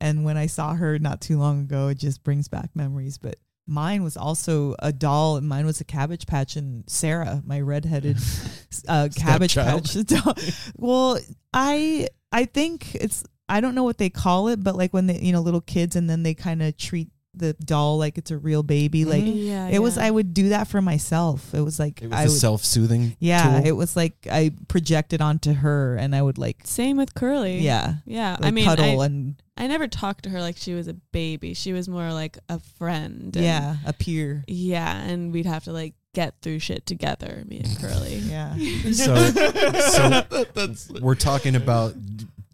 and 0.00 0.24
when 0.24 0.36
I 0.36 0.46
saw 0.46 0.74
her 0.74 0.98
not 0.98 1.20
too 1.20 1.38
long 1.38 1.60
ago, 1.60 1.88
it 1.88 1.98
just 1.98 2.22
brings 2.22 2.48
back 2.48 2.70
memories. 2.74 3.18
But 3.18 3.36
mine 3.66 4.02
was 4.02 4.16
also 4.16 4.74
a 4.78 4.92
doll, 4.92 5.36
and 5.36 5.48
mine 5.48 5.66
was 5.66 5.80
a 5.80 5.84
Cabbage 5.84 6.26
Patch, 6.26 6.56
and 6.56 6.84
Sarah, 6.88 7.42
my 7.46 7.60
redheaded 7.60 8.18
uh, 8.88 9.08
Cabbage 9.16 9.54
Patch 9.54 9.94
doll. 10.04 10.34
Well, 10.76 11.18
I 11.52 12.08
I 12.30 12.44
think 12.44 12.94
it's 12.94 13.24
I 13.48 13.60
don't 13.60 13.74
know 13.74 13.84
what 13.84 13.98
they 13.98 14.10
call 14.10 14.48
it, 14.48 14.62
but 14.62 14.76
like 14.76 14.92
when 14.92 15.06
they 15.06 15.18
you 15.18 15.32
know 15.32 15.40
little 15.40 15.60
kids, 15.60 15.96
and 15.96 16.08
then 16.08 16.22
they 16.22 16.34
kind 16.34 16.62
of 16.62 16.76
treat 16.76 17.08
the 17.36 17.52
doll 17.54 17.98
like 17.98 18.18
it's 18.18 18.30
a 18.30 18.38
real 18.38 18.62
baby. 18.62 19.00
Mm-hmm. 19.02 19.10
Like 19.10 19.22
yeah, 19.26 19.68
it 19.68 19.80
was. 19.80 19.98
I 19.98 20.10
would 20.10 20.34
do 20.34 20.50
that 20.50 20.68
for 20.68 20.80
myself. 20.82 21.52
It 21.54 21.60
was 21.60 21.78
like 21.78 22.02
It 22.02 22.10
was 22.10 22.18
I 22.18 22.22
a 22.24 22.28
self-soothing. 22.28 23.16
yeah, 23.18 23.58
tool. 23.60 23.66
it 23.66 23.72
was 23.72 23.96
like 23.96 24.14
I 24.30 24.52
projected 24.68 25.20
onto 25.20 25.52
her, 25.52 25.96
and 25.96 26.14
I 26.14 26.22
would 26.22 26.38
like, 26.38 26.58
Same 26.64 26.96
with 26.96 27.14
Curly. 27.14 27.58
yeah, 27.58 27.94
Yeah. 28.06 28.32
like 28.40 28.44
I 28.44 28.50
mean, 28.50 28.64
cuddle 28.64 29.00
I, 29.00 29.06
and 29.06 29.42
I 29.56 29.66
never 29.66 29.86
talked 29.88 30.24
to 30.24 30.30
her 30.30 30.40
like 30.40 30.56
she 30.56 30.74
was 30.74 30.88
a 30.88 30.94
baby. 30.94 31.54
She 31.54 31.72
was 31.72 31.88
more 31.88 32.12
like 32.12 32.38
a 32.48 32.58
friend. 32.58 33.34
and- 33.36 33.44
yeah, 33.44 33.76
peer. 33.98 34.44
Yeah. 34.48 34.96
And 35.00 35.32
we'd 35.32 35.46
have 35.46 35.64
to 35.64 35.72
like 35.72 35.94
get 36.14 36.34
through 36.42 36.58
shit 36.60 36.86
together, 36.86 37.42
me 37.46 37.58
and 37.60 37.78
Curly. 37.78 38.14
Yeah. 38.24 38.56
So, 38.92 39.14
so 39.30 40.22
That's 40.54 40.90
we're 41.00 41.14
talking 41.14 41.56
about 41.56 41.94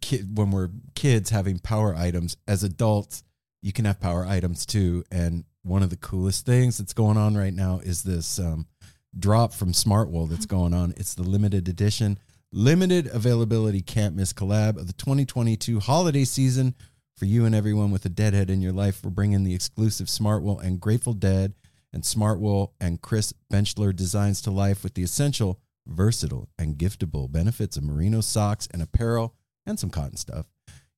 kid, 0.01 0.37
when 0.37 0.51
we're 0.51 0.71
kids 0.95 1.31
having 1.31 1.59
power 1.59 1.95
items. 1.95 2.37
As 2.49 2.63
adults, 2.65 3.23
you 3.63 3.73
can 3.73 3.85
have 3.85 4.01
power 4.01 4.25
items 4.25 4.67
too. 4.67 5.05
And 5.11 5.45
one 5.63 5.83
of 5.83 5.91
the 5.91 5.97
coolest 5.97 6.47
things 6.47 6.79
that's 6.79 6.93
going 6.93 7.17
on 7.17 7.37
right 7.37 7.53
now 7.53 7.81
is 7.83 8.03
this 8.03 8.39
um, 8.39 8.67
drop 9.19 9.53
from 9.53 9.73
Smartwool 9.73 10.29
that's 10.29 10.47
going 10.47 10.75
on. 10.75 10.95
It's 10.97 11.15
the 11.15 11.23
limited 11.23 11.69
edition, 11.69 12.19
limited 12.53 13.09
availability 13.13 13.83
can't 13.83 14.17
miss 14.17 14.33
collab 14.33 14.77
of 14.77 14.87
the 14.87 14.93
2022 14.95 15.81
holiday 15.81 16.25
season. 16.25 16.75
For 17.17 17.27
you 17.27 17.45
and 17.45 17.55
everyone 17.55 17.91
with 17.91 18.07
a 18.07 18.09
deadhead 18.09 18.49
in 18.49 18.63
your 18.63 18.73
life, 18.73 19.05
we're 19.05 19.11
bringing 19.11 19.45
the 19.45 19.55
exclusive 19.55 20.07
Smartwool 20.07 20.63
and 20.65 20.81
Grateful 20.81 21.13
Dead 21.13 21.53
and 21.93 22.03
Smartwool 22.03 22.71
and 22.81 23.03
Chris 23.03 23.35
Benchler 23.53 23.95
designs 23.95 24.41
to 24.43 24.51
life 24.51 24.83
with 24.83 24.95
the 24.95 25.03
essential, 25.03 25.61
versatile, 25.87 26.49
and 26.59 26.79
giftable 26.79 27.31
benefits 27.31 27.77
of 27.77 27.83
merino 27.83 28.23
socks 28.23 28.69
and 28.73 28.81
apparel 28.81 29.35
and 29.67 29.79
some 29.79 29.91
cotton 29.91 30.17
stuff. 30.17 30.47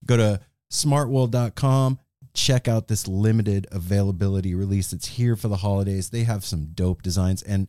Go 0.05 0.17
to 0.17 0.41
smartwool.com, 0.71 1.99
check 2.35 2.68
out 2.68 2.89
this 2.89 3.07
limited 3.07 3.66
availability 3.70 4.55
release. 4.55 4.93
It's 4.93 5.07
here 5.09 5.37
for 5.37 5.49
the 5.49 5.57
holidays. 5.57 6.11
They 6.11 6.24
have 6.24 6.45
some 6.45 6.68
dope 6.74 7.03
designs. 7.03 7.43
And 7.43 7.68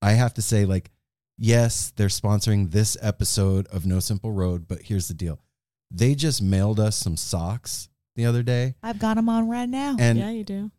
I 0.00 0.12
have 0.12 0.34
to 0.34 0.42
say, 0.42 0.64
like, 0.64 0.90
yes, 1.38 1.92
they're 1.96 2.08
sponsoring 2.08 2.70
this 2.70 2.96
episode 3.00 3.66
of 3.68 3.86
No 3.86 4.00
Simple 4.00 4.32
Road, 4.32 4.68
but 4.68 4.82
here's 4.82 5.08
the 5.08 5.14
deal. 5.14 5.40
They 5.90 6.14
just 6.14 6.42
mailed 6.42 6.80
us 6.80 6.96
some 6.96 7.16
socks 7.16 7.88
the 8.16 8.26
other 8.26 8.42
day. 8.42 8.74
I've 8.82 8.98
got 8.98 9.14
them 9.14 9.28
on 9.28 9.48
right 9.48 9.68
now. 9.68 9.96
And 9.98 10.18
yeah, 10.18 10.30
you 10.30 10.44
do. 10.44 10.70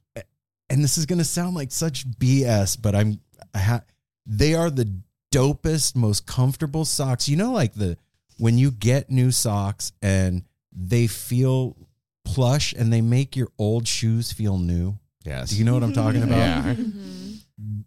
and 0.69 0.83
this 0.83 0.97
is 0.97 1.05
going 1.05 1.19
to 1.19 1.25
sound 1.25 1.55
like 1.55 1.71
such 1.71 2.09
BS, 2.09 2.81
but 2.81 2.95
I'm 2.95 3.19
I 3.53 3.59
ha- 3.59 3.83
they 4.25 4.53
are 4.55 4.69
the 4.69 5.01
dopest, 5.33 5.95
most 5.95 6.25
comfortable 6.25 6.85
socks. 6.85 7.29
You 7.29 7.37
know, 7.37 7.51
like 7.51 7.73
the 7.73 7.97
when 8.37 8.57
you 8.57 8.71
get 8.71 9.09
new 9.09 9.31
socks 9.31 9.91
and 10.01 10.43
they 10.71 11.07
feel 11.07 11.77
plush 12.25 12.73
and 12.73 12.91
they 12.91 13.01
make 13.01 13.35
your 13.37 13.47
old 13.57 13.87
shoes 13.87 14.31
feel 14.33 14.57
new. 14.57 14.97
yes. 15.23 15.51
Do 15.51 15.55
you 15.57 15.63
know 15.63 15.73
what 15.73 15.83
I'm 15.83 15.93
talking 15.93 16.23
about? 16.27 16.37
Yeah. 16.37 16.73
Mm-hmm. 16.73 17.79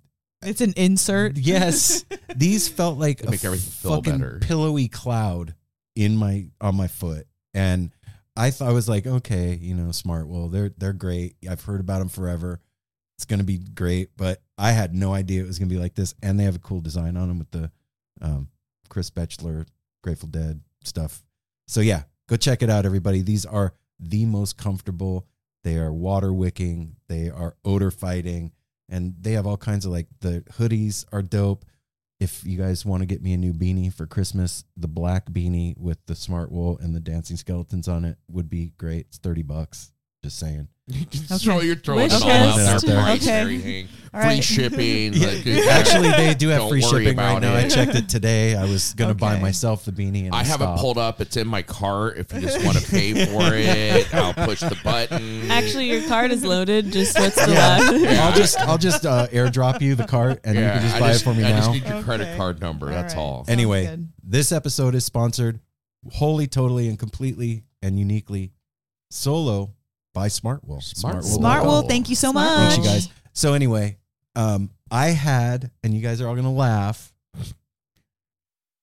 it's 0.43 0.61
an 0.61 0.73
insert. 0.77 1.37
Yes, 1.37 2.05
these 2.35 2.69
felt 2.69 2.99
like 2.99 3.19
They 3.21 3.29
a 3.29 3.31
make 3.33 3.45
everything 3.45 3.71
feel 3.71 3.97
fucking 3.97 4.19
better. 4.19 4.39
pillowy 4.41 4.89
cloud 4.89 5.55
in 5.97 6.17
my 6.17 6.49
on 6.61 6.77
my 6.77 6.87
foot, 6.89 7.27
and 7.55 7.91
I 8.37 8.51
thought 8.53 8.69
I 8.69 8.73
was 8.73 8.89
like, 8.89 9.07
okay, 9.07 9.55
you 9.61 9.75
know, 9.75 9.91
smart. 9.93 10.29
Well, 10.29 10.49
they're 10.49 10.71
they're 10.79 10.93
great. 10.93 11.37
I've 11.49 11.63
heard 11.65 11.81
about 11.81 11.99
them 11.99 12.09
forever. 12.09 12.61
It's 13.17 13.25
gonna 13.25 13.43
be 13.45 13.59
great, 13.59 14.11
but 14.17 14.41
I 14.57 14.71
had 14.71 14.95
no 14.95 15.13
idea 15.13 15.43
it 15.43 15.47
was 15.47 15.59
gonna 15.59 15.69
be 15.71 15.79
like 15.79 15.95
this. 15.97 16.15
And 16.23 16.39
they 16.39 16.45
have 16.45 16.55
a 16.57 16.61
cool 16.61 16.81
design 16.81 17.17
on 17.17 17.27
them 17.29 17.39
with 17.41 17.51
the 17.51 17.71
um, 18.21 18.49
Chris 18.89 19.11
Betchler, 19.11 19.67
Grateful 20.05 20.29
Dead 20.29 20.61
stuff. 20.85 21.25
So 21.67 21.81
yeah, 21.81 22.05
go 22.29 22.37
check 22.37 22.63
it 22.63 22.71
out, 22.71 22.87
everybody. 22.87 23.23
These 23.23 23.45
are 23.45 23.75
the 23.99 24.27
most 24.27 24.57
comfortable. 24.57 25.27
They 25.65 25.77
are 25.77 25.93
water 25.93 26.33
wicking. 26.33 26.97
They 27.09 27.31
are 27.31 27.57
odor 27.65 27.91
fighting, 27.91 28.53
and 28.89 29.15
they 29.21 29.33
have 29.33 29.47
all 29.47 29.57
kinds 29.57 29.85
of 29.85 29.93
like 29.93 30.07
the 30.21 30.45
hoodies 30.53 31.05
are 31.13 31.23
dope. 31.23 31.65
If 32.21 32.45
you 32.45 32.59
guys 32.59 32.85
want 32.85 33.03
to 33.03 33.07
get 33.07 33.23
me 33.23 33.33
a 33.33 33.37
new 33.37 33.53
beanie 33.53 33.93
for 33.93 34.07
Christmas, 34.07 34.65
the 34.77 34.89
black 34.89 35.31
beanie 35.31 35.77
with 35.79 35.99
the 36.07 36.17
smart 36.17 36.51
wool 36.51 36.79
and 36.81 36.95
the 36.95 37.01
dancing 37.01 37.37
skeletons 37.37 37.87
on 37.87 38.05
it 38.05 38.19
would 38.29 38.49
be 38.49 38.73
great. 38.77 39.07
It's 39.09 39.19
thirty 39.19 39.43
bucks. 39.43 39.93
Just 40.29 40.41
saying. 40.41 40.69
Just 41.11 41.43
throw, 41.45 41.61
you're 41.61 41.75
throwing 41.77 42.03
Wish 42.05 42.15
it 42.15 42.23
all 42.23 42.31
out 42.31 42.57
list. 42.57 42.87
there. 42.87 43.01
Price, 43.03 43.23
Okay. 43.27 43.33
everything. 43.41 43.89
All 44.13 44.21
Free 44.21 44.29
right. 44.29 44.45
shipping. 44.45 45.13
Yeah, 45.15 45.27
like, 45.29 45.47
Actually, 45.71 46.11
they 46.11 46.35
do 46.35 46.49
have 46.49 46.59
Don't 46.61 46.69
free 46.71 46.83
worry 46.83 47.05
shipping 47.05 47.17
right 47.19 47.31
about 47.31 47.43
now. 47.43 47.55
I 47.55 47.67
checked 47.69 47.95
it 47.95 48.09
today. 48.11 48.55
I 48.57 48.65
was 48.65 48.93
gonna 48.95 49.15
buy 49.15 49.35
Okay. 49.35 49.43
myself 49.43 49.87
the 49.87 49.93
beanie. 49.93 50.27
And 50.27 50.35
I 50.35 50.43
the 50.43 50.49
have 50.51 50.61
it 50.61 50.65
stop. 50.65 50.79
pulled 50.81 50.99
up. 50.99 51.21
It's 51.23 51.37
in 51.39 51.47
my 51.47 51.63
cart. 51.63 52.19
If 52.19 52.33
you 52.35 52.41
just 52.41 52.63
want 52.65 52.77
to 52.79 52.91
pay 52.91 53.13
for 53.27 53.55
it, 53.55 54.15
I'll 54.15 54.35
push 54.35 54.61
the 54.61 54.77
button. 54.85 55.51
Actually, 55.51 55.91
your 55.91 56.03
card 56.09 56.31
is 56.31 56.45
loaded. 56.45 56.93
Just 56.93 57.19
what's 57.19 57.37
the 57.43 57.53
Yeah. 57.53 57.79
left? 57.79 58.21
I'll 58.21 58.33
just 58.35 58.59
I'll 58.61 58.79
just 58.79 59.07
uh, 59.07 59.29
airdrop 59.29 59.81
you 59.81 59.95
the 59.95 60.07
cart 60.07 60.41
and 60.45 60.57
you 60.59 60.63
can 60.65 60.83
just 60.83 60.95
I 60.97 61.01
buy 61.01 61.11
it 61.13 61.21
for 61.23 61.33
me 61.35 61.45
I 61.45 61.51
now. 61.53 61.57
just 61.59 61.71
need 61.71 61.87
your 61.87 62.03
credit 62.03 62.29
Okay. 62.29 62.37
card 62.37 62.61
number. 62.61 62.87
All 62.87 62.93
that's 62.93 63.15
right. 63.15 63.21
all. 63.21 63.37
Sounds 63.45 63.49
Anyway, 63.51 63.87
good. 63.87 64.09
this 64.23 64.53
episode 64.53 64.95
is 64.95 65.05
sponsored 65.07 65.61
wholly, 66.13 66.47
totally, 66.47 66.89
and 66.89 66.99
completely 66.99 67.65
and 67.83 67.99
uniquely 67.99 68.53
solo 69.11 69.75
by 70.15 70.29
Smartwool. 70.29 70.79
Smartwool. 70.79 71.25
Smart 71.25 71.65
Wool. 71.65 71.81
Wool, 71.81 71.89
thank 71.89 72.09
you 72.09 72.17
so 72.17 72.33
much. 72.33 72.75
Thanks, 72.75 72.77
you 72.79 72.85
guys. 72.85 73.09
So 73.33 73.55
anyway, 73.55 73.99
um, 74.35 74.71
I 74.91 75.09
had, 75.09 75.71
and 75.83 75.95
you 75.95 76.01
guys 76.01 76.21
are 76.21 76.29
all 76.29 76.35
gonna 76.35 76.53
laugh. 76.53 77.13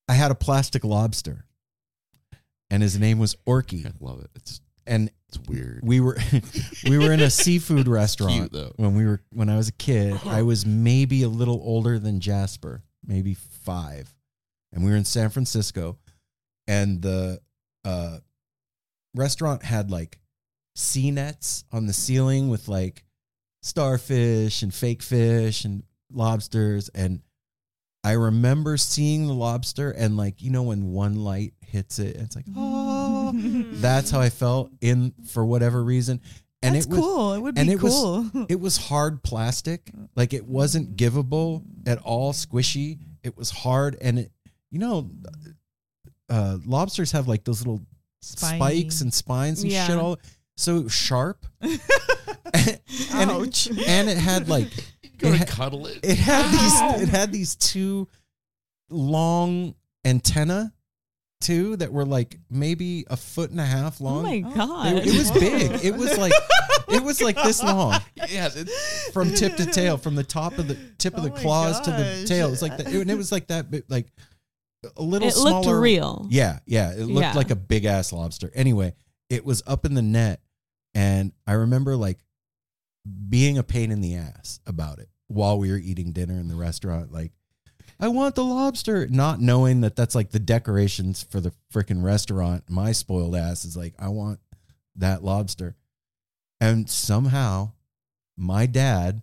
I 0.07 0.13
had 0.13 0.31
a 0.31 0.35
plastic 0.35 0.83
lobster, 0.83 1.45
and 2.69 2.83
his 2.83 2.99
name 2.99 3.17
was 3.19 3.35
Orky, 3.47 3.85
I 3.85 3.91
love 3.99 4.21
it. 4.21 4.29
It's 4.35 4.61
and 4.87 5.09
it's 5.29 5.39
weird. 5.49 5.81
we 5.83 5.99
were 5.99 6.17
we 6.87 6.97
were 6.97 7.11
in 7.11 7.19
a 7.19 7.29
seafood 7.29 7.87
restaurant 7.89 8.51
Cute 8.51 8.73
when 8.77 8.95
we 8.95 9.05
were 9.05 9.21
when 9.31 9.49
I 9.49 9.57
was 9.57 9.67
a 9.69 9.73
kid. 9.73 10.19
I 10.25 10.43
was 10.43 10.65
maybe 10.65 11.23
a 11.23 11.29
little 11.29 11.59
older 11.63 11.99
than 11.99 12.19
Jasper, 12.19 12.83
maybe 13.05 13.33
five, 13.33 14.13
and 14.71 14.83
we 14.83 14.91
were 14.91 14.97
in 14.97 15.05
San 15.05 15.29
Francisco, 15.29 15.97
and 16.67 17.01
the 17.01 17.41
uh, 17.83 18.19
restaurant 19.15 19.63
had 19.63 19.89
like 19.89 20.19
sea 20.75 21.09
nets 21.11 21.63
on 21.71 21.85
the 21.87 21.93
ceiling 21.93 22.49
with 22.49 22.67
like 22.67 23.03
starfish 23.61 24.61
and 24.61 24.73
fake 24.73 25.01
fish 25.01 25.65
and 25.65 25.83
lobsters. 26.11 26.89
And 26.89 27.21
I 28.03 28.11
remember 28.13 28.77
seeing 28.77 29.27
the 29.27 29.33
lobster 29.33 29.89
and 29.91 30.15
like 30.17 30.41
you 30.41 30.51
know 30.51 30.63
when 30.63 30.91
one 30.91 31.15
light 31.15 31.53
hits 31.61 31.97
it 31.99 32.15
it's 32.17 32.35
like 32.35 32.45
oh. 32.55 33.31
That's 33.71 34.11
how 34.11 34.19
I 34.19 34.29
felt 34.29 34.69
in 34.81 35.13
for 35.29 35.43
whatever 35.45 35.83
reason. 35.83 36.21
And 36.61 36.75
That's 36.75 36.85
it 36.85 36.89
was 36.91 36.99
cool. 36.99 37.33
It 37.33 37.39
would 37.39 37.55
be 37.55 37.61
and 37.61 37.69
it 37.69 37.81
was- 37.81 37.93
cool. 37.93 38.45
it 38.49 38.59
was 38.59 38.77
hard 38.77 39.23
plastic. 39.23 39.91
Like 40.15 40.33
it 40.33 40.45
wasn't 40.45 40.95
givable 40.95 41.63
at 41.87 41.97
all 41.99 42.33
squishy. 42.33 42.99
It 43.23 43.35
was 43.37 43.49
hard. 43.49 43.97
And 44.01 44.19
it 44.19 44.31
you 44.71 44.79
know 44.79 45.09
uh 46.29 46.57
lobsters 46.65 47.11
have 47.13 47.27
like 47.27 47.43
those 47.43 47.61
little 47.61 47.81
Spiny. 48.21 48.57
spikes 48.57 49.01
and 49.01 49.13
spines 49.13 49.61
and 49.61 49.71
shit 49.71 49.97
all 49.97 50.17
so 50.57 50.77
it 50.79 50.83
was 50.83 50.93
sharp 50.93 51.45
and, 51.61 51.79
and, 53.13 53.31
Ouch. 53.31 53.67
it, 53.67 53.87
and 53.87 54.09
it 54.09 54.17
had 54.17 54.47
like 54.49 54.69
Go 55.17 55.29
it, 55.29 55.31
to 55.31 55.37
ha- 55.37 55.45
cuddle 55.47 55.87
it. 55.87 55.99
it 56.03 56.17
had 56.17 56.45
Ow. 56.45 56.93
these 56.97 57.03
it 57.03 57.09
had 57.09 57.31
these 57.31 57.55
two 57.55 58.07
long 58.89 59.75
antenna 60.03 60.73
too 61.41 61.75
that 61.77 61.91
were 61.91 62.05
like 62.05 62.39
maybe 62.49 63.05
a 63.09 63.17
foot 63.17 63.51
and 63.51 63.59
a 63.59 63.65
half 63.65 64.01
long. 64.01 64.25
Oh 64.25 64.29
long. 64.29 64.41
my 64.41 64.63
oh. 64.63 64.83
They- 64.83 64.91
god. 64.99 65.07
it 65.07 65.17
was 65.17 65.31
big. 65.31 65.85
It 65.85 65.95
was 65.95 66.17
like 66.17 66.33
it 66.89 67.03
was 67.03 67.21
like 67.21 67.35
this 67.43 67.61
long. 67.63 67.95
Yeah, 68.29 68.49
from 69.13 69.31
tip 69.33 69.55
to 69.57 69.65
tail, 69.65 69.97
from 69.97 70.15
the 70.15 70.23
top 70.23 70.57
of 70.57 70.67
the 70.67 70.75
tip 70.97 71.15
of 71.15 71.23
the 71.23 71.31
Oh 71.31 71.35
my 71.35 71.41
claws 71.41 71.81
to 71.81 71.91
the 71.91 72.25
tail. 72.27 72.47
It 72.47 72.51
was 72.51 72.61
like 72.61 72.77
that, 72.77 72.87
and 72.87 73.09
it 73.09 73.17
was 73.17 73.31
like 73.31 73.47
that, 73.47 73.69
bit 73.71 73.89
like 73.89 74.07
a 74.97 75.01
little. 75.01 75.27
It 75.27 75.35
looked 75.37 75.67
real. 75.67 76.27
Yeah, 76.29 76.59
yeah. 76.65 76.93
It 76.93 77.01
looked 77.05 77.21
Yeah. 77.21 77.33
like 77.33 77.51
a 77.51 77.55
big 77.55 77.85
ass 77.85 78.13
lobster. 78.13 78.51
Anyway, 78.53 78.93
it 79.29 79.45
was 79.45 79.63
up 79.65 79.85
in 79.85 79.93
the 79.93 80.01
net, 80.01 80.41
and 80.95 81.33
I 81.45 81.53
remember 81.53 81.95
like 81.95 82.19
being 83.29 83.57
a 83.57 83.63
pain 83.63 83.91
in 83.91 84.01
the 84.01 84.15
ass 84.15 84.59
about 84.65 84.97
it 84.99 85.09
while 85.27 85.59
we 85.59 85.69
were 85.69 85.77
eating 85.77 86.13
dinner 86.13 86.33
in 86.33 86.47
the 86.47 86.55
restaurant. 86.55 87.11
Like, 87.11 87.33
I 87.99 88.07
want 88.07 88.35
the 88.35 88.43
lobster, 88.43 89.07
not 89.07 89.39
knowing 89.39 89.81
that 89.81 89.95
that's 89.95 90.15
like 90.15 90.31
the 90.31 90.39
decorations 90.39 91.23
for 91.23 91.39
the 91.39 91.53
freaking 91.73 92.03
restaurant. 92.03 92.63
My 92.69 92.93
spoiled 92.93 93.35
ass 93.35 93.65
is 93.65 93.77
like, 93.77 93.93
I 93.99 94.07
want 94.07 94.39
that 94.95 95.23
lobster, 95.23 95.75
and 96.59 96.89
somehow 96.89 97.73
my 98.37 98.65
dad 98.65 99.21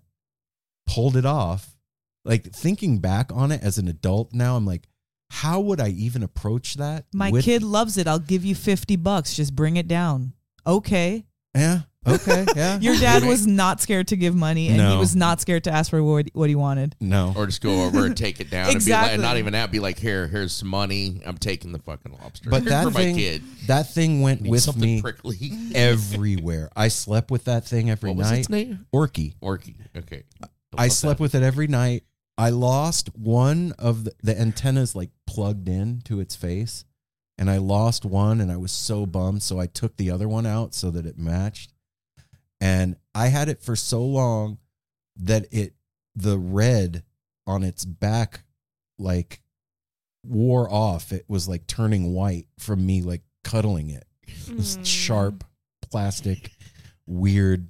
pulled 0.87 1.17
it 1.17 1.27
off. 1.27 1.77
Like 2.25 2.53
thinking 2.53 2.99
back 2.99 3.33
on 3.33 3.51
it 3.51 3.63
as 3.63 3.79
an 3.79 3.89
adult 3.89 4.33
now, 4.33 4.57
I'm 4.57 4.67
like, 4.67 4.87
how 5.31 5.61
would 5.61 5.81
I 5.81 5.89
even 5.89 6.23
approach 6.23 6.75
that? 6.75 7.07
My 7.13 7.31
with- 7.31 7.45
kid 7.45 7.63
loves 7.63 7.97
it. 7.97 8.07
I'll 8.07 8.19
give 8.19 8.45
you 8.45 8.55
50 8.55 8.97
bucks. 8.97 9.35
Just 9.35 9.57
bring 9.57 9.77
it 9.77 9.89
down. 9.89 10.35
Okay. 10.67 11.25
Yeah. 11.55 11.81
Okay. 12.05 12.45
Yeah. 12.57 12.79
Your 12.81 12.97
dad 12.97 13.25
was 13.25 13.47
not 13.47 13.81
scared 13.81 14.09
to 14.09 14.17
give 14.17 14.35
money 14.35 14.69
and 14.69 14.81
he 14.81 14.97
was 14.97 15.15
not 15.15 15.41
scared 15.41 15.65
to 15.65 15.71
ask 15.71 15.91
for 15.91 16.03
what, 16.03 16.29
what 16.33 16.49
he 16.49 16.57
wanted. 16.57 16.97
no. 17.01 17.33
or 17.37 17.47
just 17.47 17.61
go 17.61 17.85
over 17.85 18.07
and 18.07 18.17
take 18.17 18.41
it 18.41 18.51
down 18.51 18.63
and 18.63 18.69
be 18.71 18.73
like, 18.73 18.77
Exactly. 18.83 19.13
and 19.15 19.23
not 19.23 19.37
even 19.37 19.53
that, 19.53 19.71
be 19.71 19.79
like, 19.79 19.99
here, 20.01 20.27
here's 20.27 20.53
some 20.53 20.69
money. 20.69 21.21
I'm 21.25 21.39
taking 21.39 21.71
the 21.71 21.79
fucking 21.79 22.13
lobster. 22.21 22.51
But 22.51 22.65
that 22.67 22.85
for 22.85 22.91
thing, 22.91 23.15
my 23.15 23.21
kid. 23.21 23.43
that 23.69 23.89
thing 23.91 24.21
went 24.21 24.41
Need 24.41 24.51
with 24.51 24.63
something 24.63 24.83
me 24.97 25.01
prickly. 25.01 25.39
everywhere. 25.77 26.71
I 26.75 26.89
slept 26.89 27.31
with 27.31 27.45
that 27.45 27.65
thing 27.67 27.89
every 27.91 28.11
What 28.11 28.17
was 28.17 28.31
night. 28.31 28.39
its 28.41 28.49
name? 28.49 28.87
Orky. 28.93 29.35
Orky. 29.41 29.77
Okay. 29.97 30.25
I 30.77 30.89
slept 30.89 31.21
with 31.21 31.35
it 31.37 31.43
every 31.45 31.67
night. 31.69 32.03
I 32.39 32.49
lost 32.51 33.11
one 33.17 33.75
of 33.79 34.05
the, 34.05 34.13
the 34.23 34.41
antennas 34.41 34.97
like 34.97 35.11
plugged 35.27 35.69
in 35.69 36.01
to 36.07 36.19
its 36.19 36.35
face, 36.35 36.85
and 37.43 37.51
I 37.51 37.59
lost 37.59 38.05
one, 38.05 38.41
and 38.41 38.53
I 38.53 38.57
was 38.57 38.71
so 38.71 39.05
bummed. 39.05 39.43
So 39.43 39.59
I 39.59 39.67
took 39.67 39.97
the 39.97 40.13
other 40.13 40.29
one 40.29 40.47
out 40.47 40.75
so 40.75 40.93
that 40.93 41.05
it 41.07 41.19
matched, 41.19 41.75
and 42.61 42.95
I 43.17 43.27
had 43.27 43.49
it 43.49 43.61
for 43.61 43.75
so 43.75 44.05
long 44.05 44.59
that 45.17 45.47
it 45.51 45.75
the 46.15 46.39
red 46.39 47.03
on 47.45 47.65
its 47.65 47.85
back 47.85 48.45
like 48.97 49.43
wore 50.25 50.71
off. 50.73 51.11
It 51.13 51.25
was 51.27 51.49
like 51.49 51.67
turning 51.67 52.15
white 52.15 52.47
from 52.61 52.87
me 52.87 53.03
like 53.03 53.23
cuddling 53.43 53.91
it. 53.91 54.07
This 54.47 54.77
Mm. 54.77 54.87
sharp 54.87 55.45
plastic 55.81 56.53
weird 57.07 57.69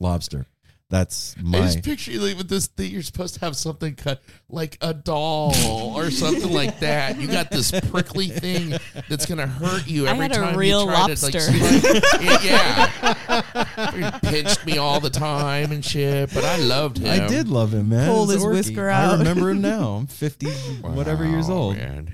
lobster. 0.00 0.46
That's 0.92 1.34
I 1.38 1.42
my 1.42 1.58
just 1.62 1.82
picture 1.84 2.10
you 2.10 2.20
like 2.20 2.36
with 2.36 2.50
this 2.50 2.66
thing. 2.66 2.90
You're 2.92 3.00
supposed 3.02 3.32
to 3.34 3.40
have 3.40 3.56
something 3.56 3.94
cut 3.94 4.20
like 4.50 4.76
a 4.82 4.92
doll 4.92 5.54
or 5.96 6.10
something 6.10 6.52
like 6.52 6.80
that. 6.80 7.18
You 7.18 7.28
got 7.28 7.50
this 7.50 7.70
prickly 7.90 8.28
thing 8.28 8.74
that's 9.08 9.24
gonna 9.24 9.46
hurt 9.46 9.86
you 9.86 10.06
I 10.06 10.10
every 10.10 10.24
had 10.24 10.32
a 10.32 10.34
time 10.34 10.54
real 10.58 10.80
you 10.80 10.86
try 10.88 11.00
lobster. 11.06 11.30
to 11.30 11.50
like. 11.50 11.82
slide- 11.82 12.42
yeah, 12.44 13.90
He 14.20 14.28
pinched 14.28 14.66
me 14.66 14.76
all 14.76 15.00
the 15.00 15.08
time 15.08 15.72
and 15.72 15.82
shit. 15.82 16.32
But 16.34 16.44
I 16.44 16.58
loved 16.58 16.98
him. 16.98 17.08
I 17.22 17.26
did 17.26 17.48
love 17.48 17.72
him, 17.72 17.88
man. 17.88 18.10
Pulled 18.10 18.30
It 18.30 18.34
was 18.34 18.42
his 18.42 18.44
Orky. 18.44 18.52
whisker 18.52 18.90
I 18.90 19.14
remember 19.16 19.48
him 19.48 19.62
now. 19.62 19.92
I'm 19.94 20.06
50, 20.08 20.46
whatever 20.82 21.24
years 21.26 21.48
old. 21.48 21.78
Man. 21.78 22.12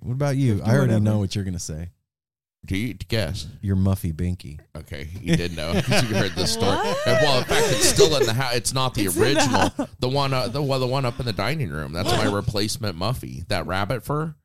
What 0.00 0.12
about 0.12 0.36
you? 0.36 0.60
I 0.62 0.76
already 0.76 1.00
know 1.00 1.18
what 1.18 1.34
you're 1.34 1.44
gonna 1.44 1.58
say. 1.58 1.88
Do 2.64 2.76
you 2.76 2.94
guess? 2.94 3.48
You're 3.60 3.74
Muffy 3.76 4.12
Binky. 4.12 4.60
Okay, 4.76 5.08
you 5.20 5.36
did 5.36 5.56
know 5.56 5.72
because 5.74 6.02
you 6.08 6.14
heard 6.16 6.32
the 6.36 6.46
story. 6.46 6.76
Well, 7.06 7.38
in 7.38 7.44
fact, 7.44 7.66
it's 7.70 7.88
still 7.88 8.16
in 8.16 8.24
the 8.24 8.32
house. 8.34 8.54
It's 8.54 8.72
not 8.72 8.94
the 8.94 9.06
It's 9.06 9.16
in 9.16 9.22
the 9.22 9.26
original. 9.28 9.88
The 9.98 10.08
one, 10.08 10.32
uh, 10.32 10.46
the 10.46 10.62
one, 10.62 10.78
the 10.80 10.86
one 10.86 11.04
up 11.04 11.18
in 11.18 11.26
the 11.26 11.32
dining 11.32 11.70
room. 11.70 11.92
That's 11.92 12.10
my 12.12 12.24
replacement 12.32 12.96
Muffy. 12.96 13.46
That 13.48 13.66
rabbit 13.66 14.04
fur. 14.04 14.36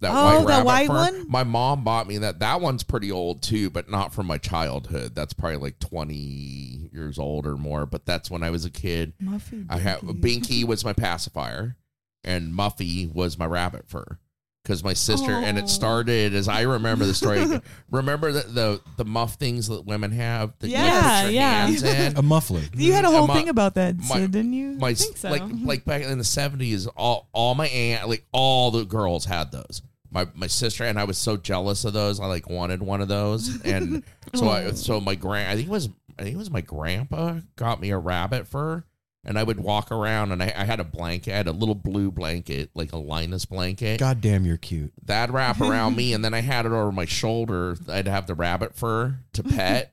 That 0.00 0.10
Oh, 0.12 0.40
the 0.42 0.46
rabbit 0.46 0.64
white 0.66 0.86
fur. 0.88 0.94
one? 0.94 1.30
My 1.30 1.42
mom 1.44 1.84
bought 1.84 2.06
me 2.06 2.18
that. 2.18 2.40
That 2.40 2.60
one's 2.60 2.82
pretty 2.82 3.10
old 3.10 3.40
too, 3.42 3.70
but 3.70 3.88
not 3.88 4.12
from 4.12 4.26
my 4.26 4.36
childhood. 4.36 5.14
That's 5.14 5.32
probably 5.32 5.56
like 5.56 5.78
twenty 5.78 6.90
years 6.92 7.18
old 7.18 7.46
or 7.46 7.56
more. 7.56 7.86
But 7.86 8.04
that's 8.04 8.30
when 8.30 8.42
I 8.42 8.50
was 8.50 8.66
a 8.66 8.70
kid. 8.70 9.14
Muffy 9.22 9.64
I 9.70 9.78
had 9.78 10.00
Binky. 10.00 10.20
Binky 10.20 10.64
was 10.66 10.84
my 10.84 10.92
pacifier, 10.92 11.76
and 12.24 12.52
Muffy 12.52 13.10
was 13.10 13.38
my 13.38 13.46
rabbit 13.46 13.88
fur. 13.88 14.18
Because 14.62 14.84
my 14.84 14.92
sister, 14.92 15.32
and 15.32 15.58
Oh. 15.58 15.60
it 15.62 15.68
started 15.68 16.34
as 16.34 16.46
I 16.46 16.60
remember 16.62 17.04
the 17.04 17.14
story. 17.14 17.40
Oh. 17.40 17.60
remember 17.90 18.30
the, 18.30 18.42
the 18.42 18.80
the 18.96 19.04
muff 19.04 19.34
things 19.34 19.66
that 19.66 19.84
women 19.84 20.12
have 20.12 20.52
that 20.60 20.68
you 20.68 20.74
like, 20.76 20.84
Yeah, 20.84 21.22
put 21.22 21.24
your 21.24 21.32
yeah. 21.32 21.66
hands 21.66 21.82
in. 21.82 22.16
A 22.16 22.22
muffler. 22.22 22.62
You 22.74 22.92
had 22.92 23.04
a 23.04 23.10
whole 23.10 23.26
My- 23.26 23.34
thing 23.34 23.48
about 23.48 23.74
that, 23.74 23.96
my- 23.98 24.20
Sid, 24.20 24.30
didn't 24.30 24.52
you? 24.52 24.72
my 24.78 24.94
think 24.94 25.16
so. 25.16 25.30
like 25.30 25.42
mm-hmm. 25.42 25.66
like 25.66 25.84
back 25.84 26.02
in 26.02 26.16
the 26.18 26.24
seventies, 26.24 26.86
all 26.86 27.28
all 27.32 27.54
my 27.56 27.66
aunt 27.68 28.08
like 28.08 28.24
all 28.32 28.70
the 28.70 28.84
girls 28.84 29.24
had 29.24 29.50
those. 29.50 29.82
My 30.12 30.28
my 30.34 30.46
sister 30.46 30.84
and 30.84 30.96
I 30.98 31.04
was 31.04 31.18
so 31.18 31.36
jealous 31.36 31.84
of 31.84 31.92
those. 31.94 32.20
I 32.20 32.26
like 32.26 32.48
wanted 32.48 32.82
one 32.82 33.00
of 33.00 33.08
those, 33.08 33.60
and 33.62 34.04
so 34.34 34.48
I 34.48 34.70
so 34.72 35.00
my 35.00 35.16
grand 35.16 35.50
I 35.50 35.56
think 35.56 35.66
it 35.68 35.72
was 35.72 35.88
I 36.18 36.22
think 36.22 36.34
it 36.34 36.38
was 36.38 36.50
my 36.50 36.60
grandpa 36.60 37.40
got 37.56 37.80
me 37.80 37.90
a 37.90 37.98
rabbit 37.98 38.46
fur, 38.46 38.84
and 39.24 39.38
I 39.38 39.42
would 39.42 39.60
walk 39.60 39.92
around 39.92 40.32
and 40.32 40.42
I, 40.42 40.52
I 40.56 40.64
had 40.64 40.80
a 40.80 40.84
blanket, 40.84 41.32
I 41.32 41.36
had 41.36 41.46
a 41.46 41.52
little 41.52 41.74
blue 41.74 42.10
blanket 42.10 42.70
like 42.74 42.92
a 42.92 42.96
Linus 42.98 43.44
blanket. 43.44 44.00
God 44.00 44.20
damn, 44.20 44.44
you're 44.44 44.56
cute. 44.56 44.92
That'd 45.04 45.34
wrap 45.34 45.60
around 45.60 45.96
me, 45.96 46.12
and 46.14 46.24
then 46.24 46.34
I 46.34 46.40
had 46.40 46.66
it 46.66 46.72
over 46.72 46.90
my 46.92 47.04
shoulder. 47.04 47.76
I'd 47.88 48.08
have 48.08 48.26
the 48.26 48.34
rabbit 48.34 48.74
fur 48.74 49.18
to 49.34 49.42
pet, 49.44 49.92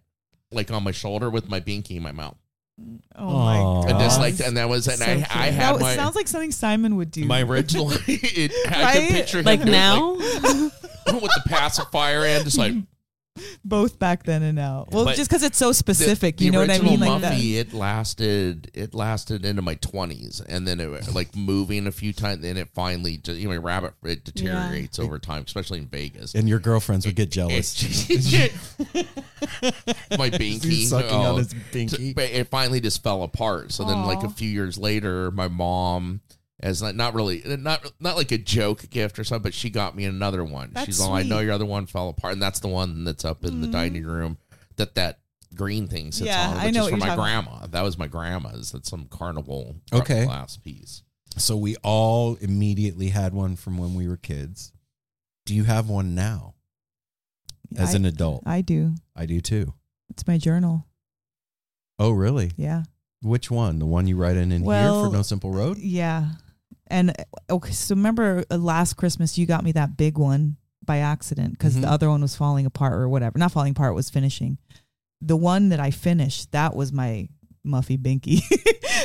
like 0.51 0.71
on 0.71 0.83
my 0.83 0.91
shoulder 0.91 1.29
with 1.29 1.47
my 1.49 1.59
binky 1.59 1.97
in 1.97 2.03
my 2.03 2.11
mouth. 2.11 2.35
oh 3.15 3.31
my 3.33 3.57
Aw. 3.57 3.81
god. 3.83 3.91
And 3.91 3.99
just 3.99 4.19
like, 4.19 4.39
and 4.39 4.57
that 4.57 4.67
was, 4.69 4.87
and 4.87 4.97
So 4.97 5.05
I, 5.05 5.15
cute. 5.15 5.35
I 5.35 5.51
that 5.51 5.53
had 5.53 5.71
was- 5.73 5.81
my 5.81 5.95
sounds 5.95 6.15
like 6.15 6.27
something 6.27 6.51
Simon 6.51 6.95
would 6.95 7.11
do. 7.11 7.25
my 7.25 7.41
original. 7.43 7.91
it, 8.07 8.51
I 8.67 8.81
Right? 8.83 8.93
can 9.07 9.07
picture 9.11 9.39
him 9.39 9.45
like 9.45 9.59
doing, 9.61 9.71
now. 9.71 10.13
with 10.13 11.31
the 11.33 11.43
pacifier 11.47 12.23
and 12.25 12.43
just 12.45 12.57
like 12.57 12.73
Both 13.63 13.99
back 13.99 14.23
then 14.23 14.43
and 14.43 14.55
now. 14.55 14.87
Well, 14.91 15.05
But 15.05 15.15
just 15.15 15.29
because 15.29 15.43
it's 15.43 15.57
so 15.57 15.71
specific, 15.71 16.37
the 16.37 16.45
you 16.45 16.51
know 16.51 16.59
what 16.59 16.69
I 16.69 16.73
original 16.73 16.91
mean? 16.97 16.99
Like 16.99 17.21
that. 17.21 17.33
Muffy, 17.33 17.55
it 17.57 17.73
lasted. 17.73 18.71
It 18.73 18.93
lasted 18.93 19.45
into 19.45 19.61
my 19.61 19.75
twenties, 19.75 20.41
and 20.47 20.67
then 20.67 20.79
it 20.79 21.13
like 21.13 21.35
moving 21.35 21.87
a 21.87 21.91
few 21.91 22.13
times. 22.13 22.41
Then 22.41 22.57
it 22.57 22.69
finally, 22.73 23.17
just, 23.17 23.39
you 23.39 23.49
know, 23.49 23.57
rabbit 23.59 23.93
it 24.03 24.23
deteriorates 24.23 24.99
over 24.99 25.19
time, 25.19 25.43
especially 25.45 25.79
in 25.79 25.87
Vegas. 25.87 26.35
And 26.35 26.47
your 26.47 26.59
girlfriends 26.59 27.05
would 27.05 27.15
get 27.15 27.31
jealous. 27.31 27.75
It- 28.09 28.53
my 30.17 30.29
binky 30.29 30.65
He's 30.65 30.89
sucking 30.89 31.11
oh, 31.11 31.33
on 31.33 31.37
his 31.37 31.53
binky. 31.53 32.13
but 32.15 32.25
it 32.25 32.47
finally 32.47 32.79
just 32.79 33.03
fell 33.03 33.23
apart. 33.23 33.71
So 33.71 33.83
then, 33.85 34.05
like 34.05 34.23
a 34.23 34.29
few 34.29 34.49
years 34.49 34.77
later, 34.77 35.31
my 35.31 35.47
mom, 35.47 36.21
as 36.59 36.81
not, 36.81 36.95
not 36.95 37.13
really, 37.13 37.41
not 37.45 37.91
not 37.99 38.17
like 38.17 38.31
a 38.31 38.37
joke 38.37 38.89
gift 38.89 39.17
or 39.17 39.23
something, 39.23 39.43
but 39.43 39.53
she 39.53 39.69
got 39.69 39.95
me 39.95 40.05
another 40.05 40.43
one. 40.43 40.71
That's 40.73 40.85
She's 40.85 40.99
all, 40.99 41.13
I 41.13 41.23
know 41.23 41.39
your 41.39 41.53
other 41.53 41.65
one 41.65 41.85
fell 41.85 42.09
apart, 42.09 42.33
and 42.33 42.41
that's 42.41 42.59
the 42.59 42.67
one 42.67 43.03
that's 43.03 43.23
up 43.25 43.43
in 43.45 43.61
the 43.61 43.67
mm-hmm. 43.67 43.71
dining 43.73 44.05
room 44.05 44.37
that 44.75 44.95
that 44.95 45.19
green 45.55 45.87
thing 45.87 46.11
sits 46.11 46.27
Yeah, 46.27 46.49
on, 46.49 46.57
I 46.57 46.65
which 46.65 46.75
know 46.75 46.85
is 46.85 46.91
what 46.91 46.99
for 46.99 47.05
my 47.05 47.15
talking 47.15 47.23
grandma. 47.23 47.67
That 47.67 47.81
was 47.81 47.97
my 47.97 48.07
grandma's. 48.07 48.71
That's 48.71 48.89
some 48.89 49.07
carnival 49.09 49.75
Okay. 49.93 50.25
glass 50.25 50.57
piece. 50.57 51.03
So 51.37 51.55
we 51.55 51.75
all 51.83 52.35
immediately 52.35 53.09
had 53.09 53.33
one 53.33 53.55
from 53.55 53.77
when 53.77 53.93
we 53.93 54.07
were 54.07 54.17
kids. 54.17 54.71
Do 55.45 55.55
you 55.55 55.63
have 55.63 55.89
one 55.89 56.15
now 56.15 56.55
as 57.77 57.93
I, 57.93 57.97
an 57.97 58.05
adult? 58.05 58.43
I 58.45 58.61
do. 58.61 58.95
I 59.15 59.25
do 59.25 59.41
too. 59.41 59.73
It's 60.09 60.27
my 60.27 60.37
journal. 60.37 60.85
Oh, 61.97 62.11
really? 62.11 62.51
Yeah. 62.55 62.83
Which 63.21 63.51
one? 63.51 63.79
The 63.79 63.85
one 63.85 64.07
you 64.07 64.15
write 64.15 64.37
in 64.37 64.51
in 64.51 64.63
here 64.63 64.89
for 64.89 65.11
No 65.11 65.21
Simple 65.21 65.51
Road? 65.51 65.77
Yeah. 65.77 66.29
And 66.89 67.11
uh, 67.11 67.23
okay, 67.55 67.71
so 67.71 67.95
remember 67.95 68.43
uh, 68.49 68.57
last 68.57 68.93
Christmas 68.95 69.37
you 69.37 69.45
got 69.45 69.63
me 69.63 69.71
that 69.73 69.95
big 69.97 70.17
one 70.17 70.57
by 70.83 70.97
accident 70.99 71.51
because 71.53 71.75
Mhm. 71.77 71.81
the 71.81 71.89
other 71.91 72.09
one 72.09 72.21
was 72.21 72.35
falling 72.35 72.65
apart 72.65 72.93
or 72.93 73.07
whatever. 73.07 73.37
Not 73.37 73.51
falling 73.51 73.71
apart, 73.71 73.93
was 73.95 74.09
finishing. 74.09 74.57
The 75.21 75.35
one 75.37 75.69
that 75.69 75.79
I 75.79 75.91
finished, 75.91 76.51
that 76.53 76.75
was 76.75 76.91
my 76.93 77.27
Muffy 77.65 77.97
Binky. 77.97 78.41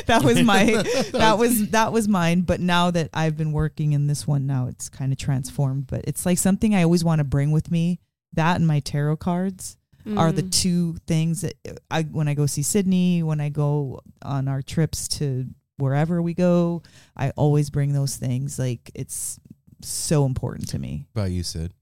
that 0.07 0.23
was 0.23 0.41
my 0.41 0.65
that 1.11 1.37
was 1.37 1.69
that 1.69 1.91
was 1.91 2.07
mine. 2.07 2.41
But 2.41 2.59
now 2.61 2.89
that 2.91 3.09
I've 3.13 3.35
been 3.37 3.51
working 3.51 3.91
in 3.93 4.07
this 4.07 4.25
one, 4.25 4.47
now 4.47 4.67
it's 4.67 4.89
kind 4.89 5.11
of 5.11 5.17
transformed. 5.19 5.87
But 5.87 6.05
it's 6.07 6.25
like 6.25 6.37
something 6.37 6.73
I 6.73 6.83
always 6.83 7.03
want 7.03 7.19
to 7.19 7.25
bring 7.25 7.51
with 7.51 7.69
me. 7.69 7.99
That 8.33 8.55
and 8.55 8.65
my 8.65 8.79
tarot 8.79 9.17
cards 9.17 9.77
are 10.17 10.31
the 10.31 10.43
Mm. 10.43 10.51
two 10.51 10.95
things 11.07 11.41
that 11.41 11.53
I 11.91 12.03
when 12.03 12.27
I 12.27 12.33
go 12.33 12.45
see 12.45 12.61
Sydney, 12.63 13.21
when 13.23 13.41
I 13.41 13.49
go 13.49 14.01
on 14.21 14.47
our 14.47 14.61
trips 14.61 15.07
to 15.19 15.47
wherever 15.77 16.21
we 16.21 16.33
go, 16.33 16.81
I 17.15 17.31
always 17.31 17.69
bring 17.69 17.93
those 17.93 18.15
things. 18.15 18.57
Like 18.59 18.91
it's 18.95 19.39
so 19.81 20.25
important 20.25 20.69
to 20.69 20.79
me. 20.79 21.07
About 21.15 21.31
you, 21.31 21.43
Sid. 21.43 21.73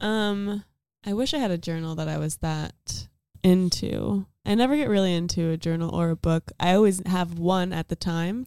Um, 0.00 0.64
I 1.04 1.12
wish 1.12 1.34
I 1.34 1.38
had 1.38 1.50
a 1.50 1.58
journal 1.58 1.94
that 1.96 2.08
I 2.08 2.18
was 2.18 2.36
that 2.38 3.08
into. 3.42 4.26
I 4.44 4.54
never 4.54 4.76
get 4.76 4.88
really 4.88 5.14
into 5.14 5.50
a 5.50 5.56
journal 5.56 5.94
or 5.94 6.10
a 6.10 6.16
book. 6.16 6.50
I 6.58 6.74
always 6.74 7.02
have 7.06 7.38
one 7.38 7.72
at 7.72 7.88
the 7.88 7.96
time, 7.96 8.46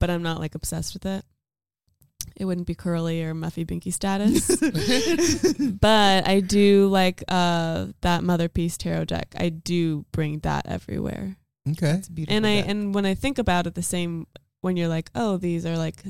but 0.00 0.10
I'm 0.10 0.22
not 0.22 0.40
like 0.40 0.54
obsessed 0.54 0.94
with 0.94 1.06
it. 1.06 1.24
it 2.36 2.44
wouldn't 2.44 2.66
be 2.66 2.74
curly 2.74 3.22
or 3.22 3.34
muffy 3.34 3.64
binky 3.64 3.92
status. 3.92 4.56
but 5.80 6.26
I 6.28 6.40
do 6.40 6.88
like 6.88 7.22
uh, 7.28 7.86
that 8.00 8.22
Motherpeace 8.22 8.76
tarot 8.76 9.06
deck. 9.06 9.34
I 9.36 9.48
do 9.48 10.04
bring 10.12 10.40
that 10.40 10.66
everywhere. 10.66 11.36
Okay. 11.72 11.92
It's 11.92 12.08
beautiful. 12.08 12.36
and 12.36 12.46
I 12.46 12.60
deck. 12.60 12.68
and 12.70 12.94
when 12.94 13.06
I 13.06 13.14
think 13.14 13.38
about 13.38 13.66
it, 13.66 13.74
the 13.74 13.82
same 13.82 14.26
when 14.60 14.76
you're 14.76 14.88
like, 14.88 15.10
oh, 15.14 15.36
these 15.36 15.64
are 15.66 15.76
like 15.76 16.02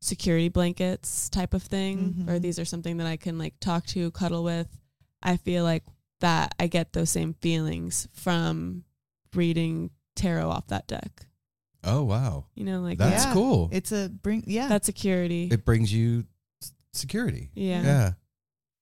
security 0.00 0.48
blankets 0.48 1.28
type 1.28 1.54
of 1.54 1.62
thing, 1.62 2.24
or 2.28 2.34
Mhm. 2.34 2.42
these 2.42 2.58
are 2.58 2.64
something 2.64 2.96
that 2.98 3.06
I 3.06 3.16
can 3.16 3.38
like 3.38 3.54
talk 3.60 3.86
to, 3.86 4.10
cuddle 4.12 4.44
with. 4.44 4.68
I 5.22 5.36
feel 5.36 5.64
like 5.64 5.84
that 6.20 6.54
I 6.58 6.66
get 6.68 6.92
those 6.92 7.10
same 7.10 7.34
feelings 7.34 8.06
from 8.12 8.84
reading 9.34 9.90
tarot 10.14 10.48
off 10.50 10.66
that 10.68 10.86
deck. 10.86 11.26
Oh 11.84 12.04
wow, 12.04 12.46
You 12.54 12.64
know, 12.64 12.80
like 12.80 12.98
that's 12.98 13.24
Yeah. 13.24 13.32
cool. 13.32 13.68
it's 13.72 13.90
a 13.92 14.08
bring. 14.08 14.44
Yeah, 14.46 14.68
that 14.68 14.84
security. 14.84 15.48
it 15.50 15.64
brings 15.64 15.92
you 15.92 16.26
security. 16.92 17.50
yeah. 17.54 17.82
Yeah. 17.82 18.12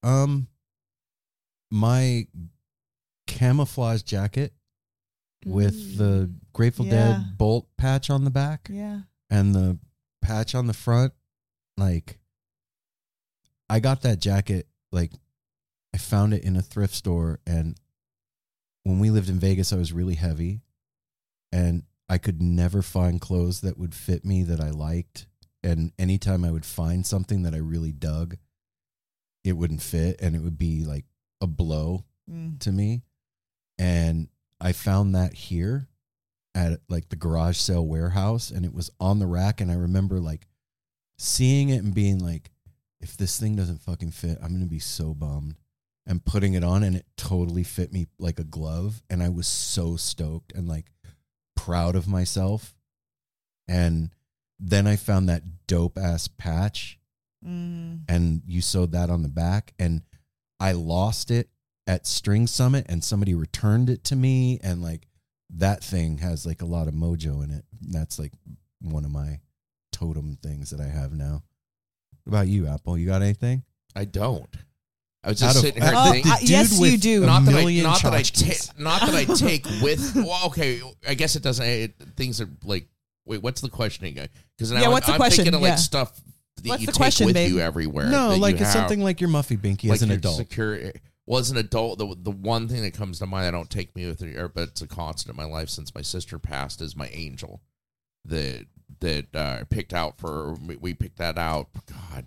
Um, 0.02 0.48
my 1.70 2.26
camouflage 3.26 4.02
jacket 4.02 4.52
with 5.46 5.96
the 5.98 6.26
Mm. 6.28 6.34
Grateful 6.52 6.86
Yeah. 6.86 6.92
Dead 7.18 7.38
bolt 7.38 7.68
patch 7.76 8.10
on 8.10 8.24
the 8.24 8.30
back 8.30 8.68
yeah. 8.70 9.02
and 9.30 9.54
the 9.54 9.78
patch 10.20 10.54
on 10.54 10.66
the 10.66 10.72
front, 10.74 11.12
like 11.76 12.18
I 13.68 13.80
got 13.80 14.02
that 14.02 14.20
jacket 14.20 14.66
like 14.92 15.12
I 15.94 15.98
found 15.98 16.34
it 16.34 16.42
in 16.44 16.56
a 16.56 16.62
thrift 16.62 16.94
store 16.94 17.38
and 17.46 17.78
when 18.82 18.98
we 18.98 19.10
lived 19.10 19.28
in 19.28 19.38
Vegas 19.38 19.72
I 19.72 19.76
was 19.76 19.92
really 19.92 20.16
heavy 20.16 20.62
and 21.52 21.84
I 22.08 22.18
could 22.18 22.42
never 22.42 22.82
find 22.82 23.20
clothes 23.20 23.60
that 23.60 23.78
would 23.78 23.94
fit 23.94 24.24
me 24.24 24.42
that 24.42 24.60
I 24.60 24.70
liked 24.70 25.26
and 25.62 25.92
anytime 25.98 26.44
I 26.44 26.50
would 26.50 26.66
find 26.66 27.06
something 27.06 27.42
that 27.42 27.54
I 27.54 27.58
really 27.58 27.92
dug 27.92 28.36
it 29.44 29.52
wouldn't 29.52 29.82
fit 29.82 30.20
and 30.20 30.34
it 30.34 30.40
would 30.40 30.58
be 30.58 30.84
like 30.84 31.04
a 31.40 31.46
blow 31.46 32.04
Mm. 32.30 32.58
to 32.60 32.70
me. 32.72 33.02
And 33.78 34.28
I 34.60 34.72
found 34.72 35.14
that 35.14 35.34
here 35.34 35.88
at 36.54 36.80
like 36.88 37.08
the 37.08 37.16
garage 37.16 37.56
sale 37.56 37.86
warehouse 37.86 38.50
and 38.50 38.64
it 38.64 38.74
was 38.74 38.90
on 39.00 39.18
the 39.18 39.26
rack. 39.26 39.60
And 39.60 39.70
I 39.70 39.74
remember 39.74 40.20
like 40.20 40.46
seeing 41.18 41.68
it 41.68 41.82
and 41.82 41.94
being 41.94 42.18
like, 42.18 42.50
if 43.00 43.16
this 43.16 43.38
thing 43.40 43.56
doesn't 43.56 43.80
fucking 43.80 44.10
fit, 44.10 44.38
I'm 44.42 44.48
going 44.48 44.60
to 44.60 44.66
be 44.66 44.78
so 44.78 45.14
bummed. 45.14 45.56
And 46.06 46.24
putting 46.24 46.54
it 46.54 46.64
on 46.64 46.82
and 46.82 46.96
it 46.96 47.06
totally 47.16 47.62
fit 47.62 47.92
me 47.92 48.06
like 48.18 48.38
a 48.40 48.44
glove. 48.44 49.02
And 49.08 49.22
I 49.22 49.28
was 49.28 49.46
so 49.46 49.96
stoked 49.96 50.52
and 50.52 50.66
like 50.66 50.86
proud 51.54 51.94
of 51.94 52.08
myself. 52.08 52.74
And 53.68 54.10
then 54.58 54.86
I 54.86 54.96
found 54.96 55.28
that 55.28 55.66
dope 55.66 55.96
ass 55.96 56.28
patch 56.28 56.98
Mm. 57.42 58.00
and 58.06 58.42
you 58.46 58.60
sewed 58.60 58.92
that 58.92 59.08
on 59.08 59.22
the 59.22 59.28
back 59.30 59.72
and 59.78 60.02
I 60.58 60.72
lost 60.72 61.30
it 61.30 61.48
at 61.90 62.06
String 62.06 62.46
Summit 62.46 62.86
and 62.88 63.02
somebody 63.02 63.34
returned 63.34 63.90
it 63.90 64.04
to 64.04 64.16
me 64.16 64.60
and 64.62 64.80
like 64.80 65.06
that 65.56 65.82
thing 65.82 66.18
has 66.18 66.46
like 66.46 66.62
a 66.62 66.66
lot 66.66 66.86
of 66.86 66.94
mojo 66.94 67.42
in 67.42 67.50
it. 67.50 67.64
That's 67.80 68.18
like 68.18 68.32
one 68.80 69.04
of 69.04 69.10
my 69.10 69.40
totem 69.92 70.38
things 70.42 70.70
that 70.70 70.80
I 70.80 70.86
have 70.86 71.12
now. 71.12 71.42
What 72.24 72.30
about 72.32 72.46
you, 72.48 72.68
Apple? 72.68 72.96
You 72.96 73.06
got 73.06 73.22
anything? 73.22 73.64
I 73.96 74.04
don't. 74.04 74.48
I 75.24 75.30
was 75.30 75.42
Out 75.42 75.46
just 75.46 75.56
of- 75.56 75.62
sitting 75.64 75.82
here 75.82 75.92
out 75.92 76.06
of 76.06 76.12
thinking. 76.12 76.32
uh, 76.32 76.36
yes, 76.42 76.78
you 76.80 76.96
do. 76.96 77.26
not 77.26 77.44
that 77.46 77.54
I, 77.56 77.64
not 77.82 78.02
that 78.02 78.12
I 78.14 78.20
tchotchkes. 78.22 78.68
take, 78.68 78.78
not 78.80 79.00
that 79.00 79.14
I 79.14 79.24
take 79.34 79.66
with. 79.82 80.14
Well, 80.16 80.46
okay, 80.46 80.80
I 81.06 81.14
guess 81.14 81.34
it 81.36 81.42
doesn't. 81.42 81.66
It, 81.66 81.94
things 82.16 82.40
are 82.40 82.48
like. 82.64 82.86
Wait, 83.26 83.42
what's 83.42 83.60
the 83.60 83.68
questioning? 83.68 84.14
Because 84.56 84.72
Yeah, 84.72 84.88
what's 84.88 85.06
the 85.06 85.12
I'm 85.12 85.18
question? 85.18 85.44
thinking 85.44 85.54
of 85.54 85.60
Yeah. 85.62 85.70
like 85.70 85.78
stuff 85.78 86.16
that 86.56 86.66
What's 86.68 86.80
you 86.80 86.86
the 86.86 86.92
take 86.92 86.96
question, 86.98 87.26
with 87.26 87.34
babe? 87.34 87.50
you 87.52 87.60
everywhere. 87.60 88.08
No, 88.08 88.34
like 88.36 88.54
it's 88.54 88.62
have. 88.64 88.72
something 88.72 89.00
like 89.02 89.20
your 89.20 89.28
Muffy 89.30 89.58
Binky 89.58 89.84
like 89.88 89.96
as 89.96 90.02
an 90.02 90.10
adult. 90.12 90.36
Secure, 90.36 90.92
well, 91.30 91.38
as 91.38 91.52
an 91.52 91.58
adult, 91.58 92.00
the 92.00 92.16
the 92.20 92.32
one 92.32 92.66
thing 92.66 92.82
that 92.82 92.92
comes 92.92 93.20
to 93.20 93.26
mind, 93.26 93.46
I 93.46 93.52
don't 93.52 93.70
take 93.70 93.94
me 93.94 94.04
with 94.04 94.20
me, 94.20 94.34
but 94.52 94.70
it's 94.70 94.82
a 94.82 94.88
constant 94.88 95.32
in 95.32 95.36
my 95.36 95.44
life 95.48 95.68
since 95.68 95.94
my 95.94 96.02
sister 96.02 96.40
passed, 96.40 96.82
is 96.82 96.96
my 96.96 97.06
angel. 97.12 97.62
That 98.24 98.66
that 98.98 99.26
uh, 99.32 99.58
I 99.60 99.62
picked 99.62 99.94
out 99.94 100.18
for 100.18 100.54
we- 100.54 100.92
picked 100.92 101.18
that 101.18 101.38
out. 101.38 101.68
God, 101.86 102.26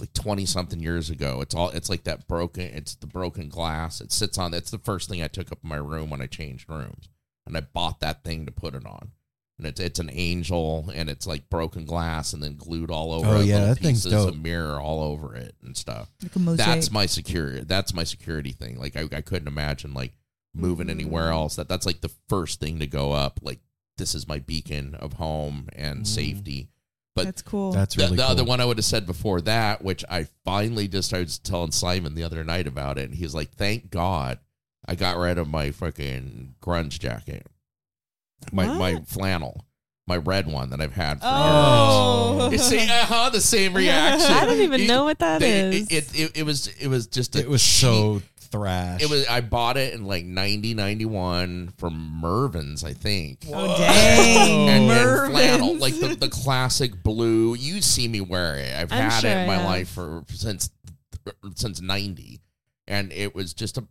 like 0.00 0.12
twenty 0.12 0.44
something 0.44 0.80
years 0.80 1.08
ago. 1.08 1.40
It's 1.40 1.54
all 1.54 1.68
it's 1.68 1.88
like 1.88 2.02
that 2.02 2.26
broken. 2.26 2.64
It's 2.64 2.96
the 2.96 3.06
broken 3.06 3.48
glass. 3.48 4.00
It 4.00 4.10
sits 4.10 4.38
on. 4.38 4.54
It's 4.54 4.72
the 4.72 4.78
first 4.78 5.08
thing 5.08 5.22
I 5.22 5.28
took 5.28 5.52
up 5.52 5.60
in 5.62 5.68
my 5.68 5.76
room 5.76 6.10
when 6.10 6.20
I 6.20 6.26
changed 6.26 6.68
rooms, 6.68 7.10
and 7.46 7.56
I 7.56 7.60
bought 7.60 8.00
that 8.00 8.24
thing 8.24 8.44
to 8.44 8.50
put 8.50 8.74
it 8.74 8.86
on. 8.86 9.12
And 9.60 9.68
it's 9.68 9.78
it's 9.80 9.98
an 10.00 10.08
angel, 10.12 10.90
and 10.94 11.10
it's 11.10 11.26
like 11.26 11.48
broken 11.50 11.84
glass, 11.84 12.32
and 12.32 12.42
then 12.42 12.56
glued 12.56 12.90
all 12.90 13.12
over. 13.12 13.26
Oh, 13.28 13.40
it, 13.40 13.44
yeah, 13.46 13.58
little 13.58 13.74
that 13.74 13.80
thing's 13.82 14.04
dope. 14.04 14.30
of 14.30 14.42
mirror 14.42 14.80
all 14.80 15.02
over 15.02 15.36
it 15.36 15.54
and 15.62 15.76
stuff 15.76 16.08
Like 16.22 16.34
a 16.34 16.38
mosaic. 16.38 16.66
that's 16.66 16.90
my 16.90 17.04
security 17.06 17.60
that's 17.64 17.92
my 17.92 18.04
security 18.04 18.52
thing 18.52 18.78
like 18.78 18.96
i, 18.96 19.04
I 19.16 19.20
couldn't 19.20 19.48
imagine 19.48 19.92
like 19.94 20.12
moving 20.54 20.86
Mm-hmm. 20.88 20.98
anywhere 21.00 21.30
else 21.30 21.56
that 21.56 21.68
that's 21.68 21.84
like 21.86 22.00
the 22.00 22.10
first 22.28 22.58
thing 22.58 22.78
to 22.80 22.86
go 22.86 23.12
up 23.12 23.38
like 23.42 23.60
this 23.98 24.14
is 24.14 24.26
my 24.26 24.38
beacon 24.38 24.94
of 24.94 25.12
home 25.14 25.68
and 25.76 26.00
Mm. 26.04 26.06
safety 26.06 26.68
but 27.14 27.24
That's 27.26 27.42
cool. 27.42 27.72
That's 27.72 27.94
the, 27.96 28.04
really 28.04 28.16
the 28.16 28.22
cool. 28.22 28.30
other 28.32 28.44
one 28.44 28.60
i 28.60 28.64
would 28.64 28.78
have 28.78 28.84
said 28.84 29.04
before 29.06 29.40
that 29.42 29.82
which 29.84 30.04
i 30.10 30.26
finally 30.44 30.88
just 30.88 31.12
i 31.12 31.18
was 31.20 31.38
telling 31.38 31.70
simon 31.72 32.14
the 32.14 32.24
other 32.24 32.42
night 32.44 32.66
about 32.66 32.96
it 32.98 33.04
and 33.10 33.14
he's 33.14 33.34
like 33.34 33.50
thank 33.52 33.90
god 33.90 34.38
i 34.86 34.94
got 34.94 35.16
rid 35.18 35.36
of 35.38 35.46
my 35.48 35.68
freaking 35.68 36.54
grunge 36.62 36.98
jacket 36.98 37.46
my 38.52 38.66
my 38.66 39.00
flannel 39.06 39.64
my 40.06 40.16
red 40.16 40.46
one 40.46 40.70
that 40.70 40.80
i've 40.80 40.94
had 40.94 41.20
for 41.20 41.26
Oh. 41.28 42.48
years 42.50 42.52
you 42.52 42.58
see 42.78 42.84
uh-huh, 42.90 43.30
the 43.30 43.40
same 43.40 43.74
reaction 43.74 44.30
I 44.32 44.44
don't 44.44 44.60
even 44.60 44.80
You- 44.82 44.88
know 44.88 45.04
what 45.04 45.18
that 45.20 45.40
they- 45.40 45.68
is. 45.78 45.88
It, 45.90 46.18
it, 46.20 46.36
it 46.38 46.42
was 46.44 46.66
it 46.80 46.88
was 46.88 47.06
just 47.06 47.36
a 47.36 47.40
it 47.40 47.48
was 47.48 47.62
cheap- 47.62 47.80
so 47.82 48.22
thrash. 48.38 49.00
it 49.00 49.08
was 49.08 49.24
I 49.28 49.40
bought 49.42 49.76
it 49.76 49.94
in 49.94 50.04
like 50.06 50.24
90 50.24 50.74
91 50.74 51.74
from 51.78 52.20
Mervyn's 52.20 52.82
I 52.82 52.92
think. 52.94 53.44
oh 53.52 53.78
dang, 53.78 54.68
And, 54.68 54.90
and 54.90 55.30
flannel, 55.32 55.76
like 55.76 55.94
the, 56.00 56.16
the 56.16 56.28
classic 56.28 57.00
blue. 57.04 57.54
You 57.54 57.80
see 57.80 58.08
me 58.08 58.20
wear 58.20 58.56
it. 58.56 58.74
I've 58.74 58.90
I'm 58.92 58.98
had 59.10 59.20
sure 59.20 59.30
it 59.30 59.36
in 59.42 59.46
my 59.46 59.64
life 59.64 59.90
for 59.90 60.24
since 60.30 60.70
since 61.54 61.80
90. 61.80 62.40
And 62.88 63.12
it 63.12 63.34
was 63.36 63.54
just 63.54 63.78
a 63.78 63.84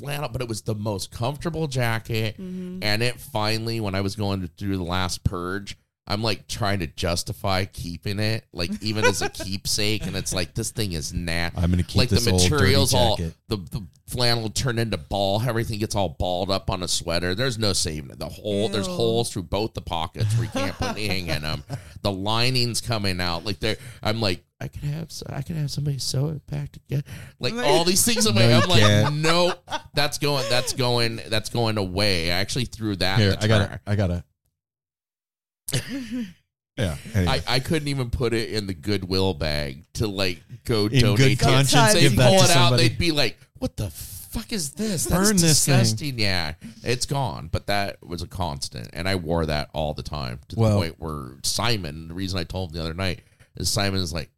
flannel, 0.00 0.28
but 0.28 0.40
it 0.42 0.48
was 0.48 0.62
the 0.62 0.74
most 0.74 1.10
comfortable 1.10 1.66
jacket. 1.68 2.36
Mhm. 2.40 2.78
And 2.82 3.02
it 3.02 3.20
finally, 3.20 3.80
when 3.80 3.94
I 3.94 4.00
was 4.00 4.16
going 4.16 4.48
through 4.56 4.76
the 4.76 4.82
last 4.84 5.22
purge, 5.24 5.76
I'm 6.06 6.22
like 6.22 6.48
trying 6.48 6.80
to 6.80 6.88
justify 6.88 7.66
keeping 7.66 8.18
it, 8.18 8.44
like 8.52 8.70
even 8.82 9.04
as 9.04 9.22
a 9.22 9.28
keepsake. 9.44 10.06
And 10.06 10.16
it's 10.16 10.34
like, 10.34 10.54
this 10.54 10.70
thing 10.72 10.92
is 10.92 11.12
nat. 11.12 11.50
I'm 11.56 11.70
gonna 11.70 11.84
keep 11.84 11.98
like 11.98 12.08
this 12.08 12.24
the 12.24 12.32
old 12.32 12.40
dirty 12.40 12.54
materials 12.54 12.94
all 12.94 13.16
jacket. 13.16 13.34
the, 13.46 13.56
the 13.58 13.86
flannel 14.08 14.50
turned 14.50 14.80
into 14.80 14.96
ball. 14.96 15.40
Everything 15.40 15.78
gets 15.78 15.94
all 15.94 16.16
balled 16.18 16.50
up 16.50 16.68
on 16.68 16.82
a 16.82 16.88
sweater. 16.88 17.36
There's 17.36 17.58
no 17.58 17.72
saving 17.72 18.10
it. 18.10 18.18
The 18.18 18.28
hole 18.28 18.68
there's 18.68 18.88
holes 18.88 19.30
through 19.32 19.44
both 19.44 19.74
the 19.74 19.82
pockets 19.82 20.34
where 20.34 20.44
you 20.46 20.50
can't 20.50 20.74
put 20.76 20.90
anything 20.96 21.28
in 21.28 21.42
them. 21.42 21.62
The 22.02 22.10
lining's 22.10 22.80
coming 22.80 23.20
out. 23.20 23.44
Like 23.44 23.60
there, 23.60 23.76
I'm 24.02 24.22
like, 24.22 24.42
I 24.60 24.68
could 24.68 24.82
have 24.84 25.10
I 25.28 25.42
could 25.42 25.56
have 25.56 25.70
somebody 25.70 25.98
sew 25.98 26.28
it 26.28 26.46
back 26.46 26.70
together. 26.72 27.02
Like 27.38 27.54
all 27.64 27.84
these 27.84 28.04
things. 28.04 28.26
I'm, 28.26 28.34
No, 28.34 28.42
I'm 28.60 28.68
like, 28.68 28.80
can't. 28.80 29.14
no, 29.16 29.54
that's 29.94 30.18
going. 30.18 30.44
That's 30.50 30.72
going. 30.74 31.20
That's 31.28 31.48
going 31.48 31.78
away. 31.78 32.30
I 32.30 32.36
actually 32.36 32.66
threw 32.66 32.94
that. 32.96 33.18
Here, 33.18 33.36
I 33.40 33.46
got 33.46 33.66
trash. 33.66 33.80
to 33.86 33.90
I 33.90 33.96
got 33.96 34.06
to 34.08 34.24
Yeah. 36.76 36.96
anyway. 37.14 37.42
I, 37.46 37.54
I 37.56 37.60
couldn't 37.60 37.88
even 37.88 38.10
put 38.10 38.32
it 38.32 38.50
in 38.50 38.66
the 38.66 38.74
Goodwill 38.74 39.34
bag 39.34 39.84
to 39.94 40.06
like 40.06 40.42
go 40.64 40.86
In 40.86 41.00
donate. 41.00 41.16
good 41.18 41.26
to 41.26 41.48
it. 41.48 41.52
conscience, 41.52 41.92
They'd 41.94 42.16
pull 42.16 42.34
it 42.34 42.40
out. 42.42 42.46
somebody. 42.48 42.88
They'd 42.88 42.98
be 42.98 43.12
like, 43.12 43.38
"What 43.58 43.76
the 43.76 43.90
fuck 43.90 44.52
is 44.52 44.72
this? 44.72 45.04
That's 45.04 45.28
Burn 45.28 45.36
this 45.36 45.64
thing." 45.64 45.78
disgusting." 45.78 46.18
Yeah, 46.18 46.54
it's 46.82 47.04
gone. 47.06 47.48
But 47.52 47.66
that 47.66 48.02
was 48.06 48.22
a 48.22 48.26
constant, 48.26 48.88
and 48.94 49.08
I 49.08 49.16
wore 49.16 49.44
that 49.46 49.68
all 49.74 49.92
the 49.94 50.02
time 50.02 50.40
to 50.48 50.56
the 50.56 50.60
Well- 50.62 50.78
point 50.78 50.94
where 50.98 51.32
Simon. 51.42 52.08
The 52.08 52.14
reason 52.14 52.38
I 52.38 52.44
told 52.44 52.70
him 52.70 52.76
the 52.76 52.82
other 52.82 52.94
night 52.94 53.20
is 53.56 53.68
Simon 53.68 54.00
is 54.00 54.12
like, 54.14 54.30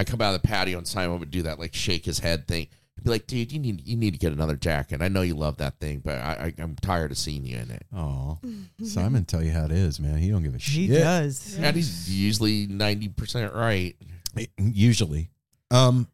I 0.00 0.04
come 0.04 0.22
out 0.22 0.34
of 0.34 0.40
the 0.40 0.48
patio 0.48 0.78
and 0.78 0.88
Simon 0.88 1.18
would 1.20 1.30
do 1.30 1.42
that 1.42 1.58
like 1.58 1.74
shake 1.74 2.06
his 2.06 2.20
head 2.20 2.48
thing. 2.48 2.68
He'd 2.96 3.04
be 3.04 3.10
like, 3.10 3.26
"Dude, 3.26 3.52
you 3.52 3.58
need 3.58 3.86
you 3.86 3.98
need 3.98 4.12
to 4.12 4.18
get 4.18 4.32
another 4.32 4.56
jacket. 4.56 5.02
I 5.02 5.08
know 5.08 5.20
you 5.20 5.34
love 5.34 5.58
that 5.58 5.78
thing, 5.78 6.00
but 6.02 6.14
I, 6.14 6.54
I 6.56 6.62
I'm 6.62 6.74
tired 6.76 7.10
of 7.10 7.18
seeing 7.18 7.44
you 7.44 7.58
in 7.58 7.70
it." 7.70 7.84
Oh, 7.94 8.38
Simon, 8.82 9.26
tell 9.26 9.42
you 9.42 9.50
how 9.50 9.66
it 9.66 9.72
is, 9.72 10.00
man. 10.00 10.16
He 10.16 10.30
don't 10.30 10.42
give 10.42 10.54
a 10.54 10.58
shit. 10.58 10.72
he 10.74 10.86
does. 10.88 11.58
And 11.58 11.76
he's 11.76 12.10
usually 12.10 12.66
ninety 12.66 13.08
percent 13.10 13.52
right. 13.52 13.94
Usually, 14.58 15.28
um, 15.70 16.08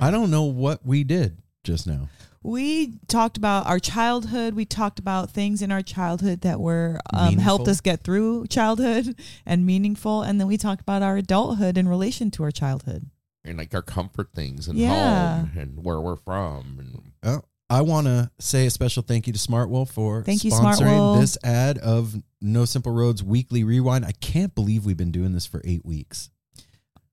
I 0.00 0.12
don't 0.12 0.30
know 0.30 0.44
what 0.44 0.86
we 0.86 1.02
did 1.02 1.38
just 1.64 1.88
now. 1.88 2.08
We 2.44 2.98
talked 3.08 3.36
about 3.36 3.66
our 3.66 3.78
childhood. 3.80 4.54
We 4.54 4.64
talked 4.66 4.98
about 4.98 5.30
things 5.30 5.62
in 5.62 5.72
our 5.72 5.80
childhood 5.82 6.42
that 6.42 6.60
were 6.60 7.00
um, 7.12 7.38
helped 7.38 7.66
us 7.68 7.80
get 7.80 8.04
through 8.04 8.46
childhood 8.48 9.18
and 9.46 9.64
meaningful, 9.64 10.22
and 10.22 10.38
then 10.38 10.46
we 10.46 10.56
talked 10.58 10.82
about 10.82 11.02
our 11.02 11.16
adulthood 11.16 11.78
in 11.78 11.88
relation 11.88 12.30
to 12.32 12.42
our 12.44 12.50
childhood. 12.52 13.10
And 13.44 13.58
like 13.58 13.74
our 13.74 13.82
comfort 13.82 14.30
things 14.34 14.68
and 14.68 14.78
Yeah. 14.78 15.40
home 15.40 15.50
and 15.58 15.84
where 15.84 16.00
we're 16.00 16.16
from 16.16 16.76
and 16.78 17.02
Oh, 17.22 17.42
I 17.70 17.80
want 17.82 18.06
to 18.06 18.30
say 18.38 18.66
a 18.66 18.70
special 18.70 19.02
thank 19.02 19.26
you 19.26 19.32
to 19.32 19.38
Smartwool 19.38 19.88
for 19.88 20.22
Thank 20.22 20.44
you, 20.44 20.50
sponsoring 20.50 20.76
Smartwool. 20.86 21.20
this 21.20 21.36
ad 21.44 21.78
of 21.78 22.22
No 22.40 22.64
Simple 22.64 22.92
Roads 22.92 23.22
Weekly 23.22 23.64
Rewind. 23.64 24.04
I 24.04 24.12
can't 24.12 24.54
believe 24.54 24.84
we've 24.86 24.96
been 24.96 25.10
doing 25.12 25.32
this 25.32 25.46
for 25.46 25.60
eight 25.64 25.84
weeks. 25.84 26.30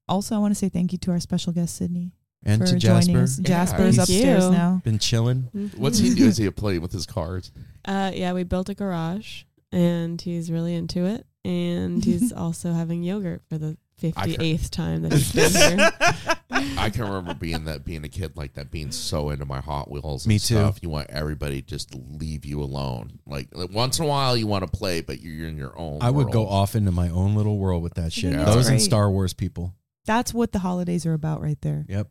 also, 0.07 0.35
I 0.35 0.39
want 0.39 0.51
to 0.51 0.55
say 0.59 0.67
thank 0.67 0.91
you 0.91 0.97
to 0.99 1.11
our 1.11 1.19
special 1.21 1.53
guest, 1.53 1.75
Sydney. 1.75 2.11
And 2.43 2.61
for 2.61 2.67
to 2.67 2.75
joining 2.77 3.13
Jasper. 3.15 3.19
us. 3.23 3.37
Jasper's 3.37 3.95
he's- 3.95 4.09
upstairs 4.09 4.43
you. 4.45 4.51
now. 4.51 4.81
Been 4.83 4.99
chilling. 4.99 5.43
What's 5.77 5.99
he 5.99 6.13
do? 6.15 6.25
Is 6.27 6.37
he 6.37 6.49
playing 6.49 6.81
with 6.81 6.91
his 6.91 7.05
cars? 7.05 7.51
Uh, 7.85 8.11
yeah, 8.13 8.33
we 8.33 8.43
built 8.43 8.67
a 8.67 8.73
garage, 8.73 9.43
and 9.71 10.19
he's 10.19 10.51
really 10.51 10.75
into 10.75 11.05
it. 11.05 11.25
And 11.45 12.03
he's 12.03 12.31
also 12.33 12.73
having 12.73 13.03
yogurt 13.03 13.43
for 13.47 13.57
the 13.57 13.77
fifty 14.01 14.35
eighth 14.39 14.71
time 14.71 15.03
that 15.03 15.13
he's 15.13 15.31
been 15.31 15.77
here. 15.77 15.91
I 16.77 16.89
can 16.89 17.03
remember 17.03 17.33
being 17.33 17.65
that 17.65 17.85
being 17.85 18.03
a 18.03 18.09
kid 18.09 18.35
like 18.35 18.53
that, 18.53 18.71
being 18.71 18.91
so 18.91 19.29
into 19.29 19.45
my 19.45 19.61
Hot 19.61 19.89
Wheels. 19.89 20.27
Me 20.27 20.35
and 20.35 20.43
too. 20.43 20.55
Stuff. 20.55 20.79
You 20.81 20.89
want 20.89 21.09
everybody 21.09 21.61
just 21.61 21.91
to 21.91 22.01
leave 22.09 22.45
you 22.45 22.61
alone. 22.61 23.19
Like, 23.25 23.49
like, 23.53 23.71
once 23.71 23.99
in 23.99 24.05
a 24.05 24.07
while, 24.07 24.35
you 24.35 24.47
want 24.47 24.65
to 24.65 24.77
play, 24.77 25.01
but 25.01 25.21
you're 25.21 25.47
in 25.47 25.57
your 25.57 25.77
own. 25.77 25.99
I 26.01 26.09
would 26.09 26.31
go 26.31 26.41
world. 26.41 26.53
off 26.53 26.75
into 26.75 26.91
my 26.91 27.09
own 27.09 27.35
little 27.35 27.57
world 27.57 27.83
with 27.83 27.93
that 27.95 28.11
shit. 28.11 28.33
Yeah. 28.33 28.45
Those 28.45 28.67
and 28.67 28.81
Star 28.81 29.09
Wars 29.09 29.33
people. 29.33 29.75
That's 30.05 30.33
what 30.33 30.51
the 30.51 30.59
holidays 30.59 31.05
are 31.05 31.13
about, 31.13 31.41
right 31.41 31.61
there. 31.61 31.85
Yep. 31.87 32.09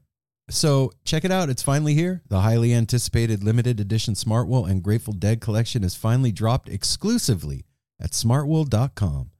So 0.49 0.93
check 1.05 1.25
it 1.25 1.31
out. 1.31 1.49
It's 1.49 1.63
finally 1.63 1.95
here. 1.95 2.23
The 2.29 2.41
highly 2.41 2.75
anticipated 2.75 3.45
limited 3.45 3.79
edition 3.79 4.15
Smartwool 4.15 4.69
and 4.69 4.83
Grateful 4.83 5.13
Dead 5.13 5.41
collection 5.41 5.85
is 5.85 5.95
finally 5.95 6.33
dropped 6.33 6.69
exclusively 6.69 7.67
at 8.01 8.11
smartwool.com. 8.11 9.31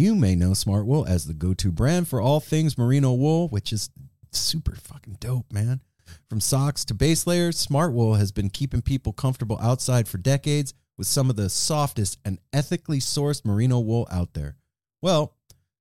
You 0.00 0.14
may 0.14 0.34
know 0.34 0.52
Smartwool 0.52 1.06
as 1.06 1.26
the 1.26 1.34
go 1.34 1.52
to 1.52 1.70
brand 1.70 2.08
for 2.08 2.22
all 2.22 2.40
things 2.40 2.78
merino 2.78 3.12
wool, 3.12 3.48
which 3.48 3.70
is 3.70 3.90
super 4.32 4.74
fucking 4.74 5.18
dope, 5.20 5.52
man. 5.52 5.82
From 6.26 6.40
socks 6.40 6.86
to 6.86 6.94
base 6.94 7.26
layers, 7.26 7.66
Smartwool 7.66 8.16
has 8.16 8.32
been 8.32 8.48
keeping 8.48 8.80
people 8.80 9.12
comfortable 9.12 9.58
outside 9.60 10.08
for 10.08 10.16
decades 10.16 10.72
with 10.96 11.06
some 11.06 11.28
of 11.28 11.36
the 11.36 11.50
softest 11.50 12.18
and 12.24 12.38
ethically 12.50 12.98
sourced 12.98 13.44
merino 13.44 13.78
wool 13.78 14.08
out 14.10 14.32
there. 14.32 14.56
Well, 15.02 15.36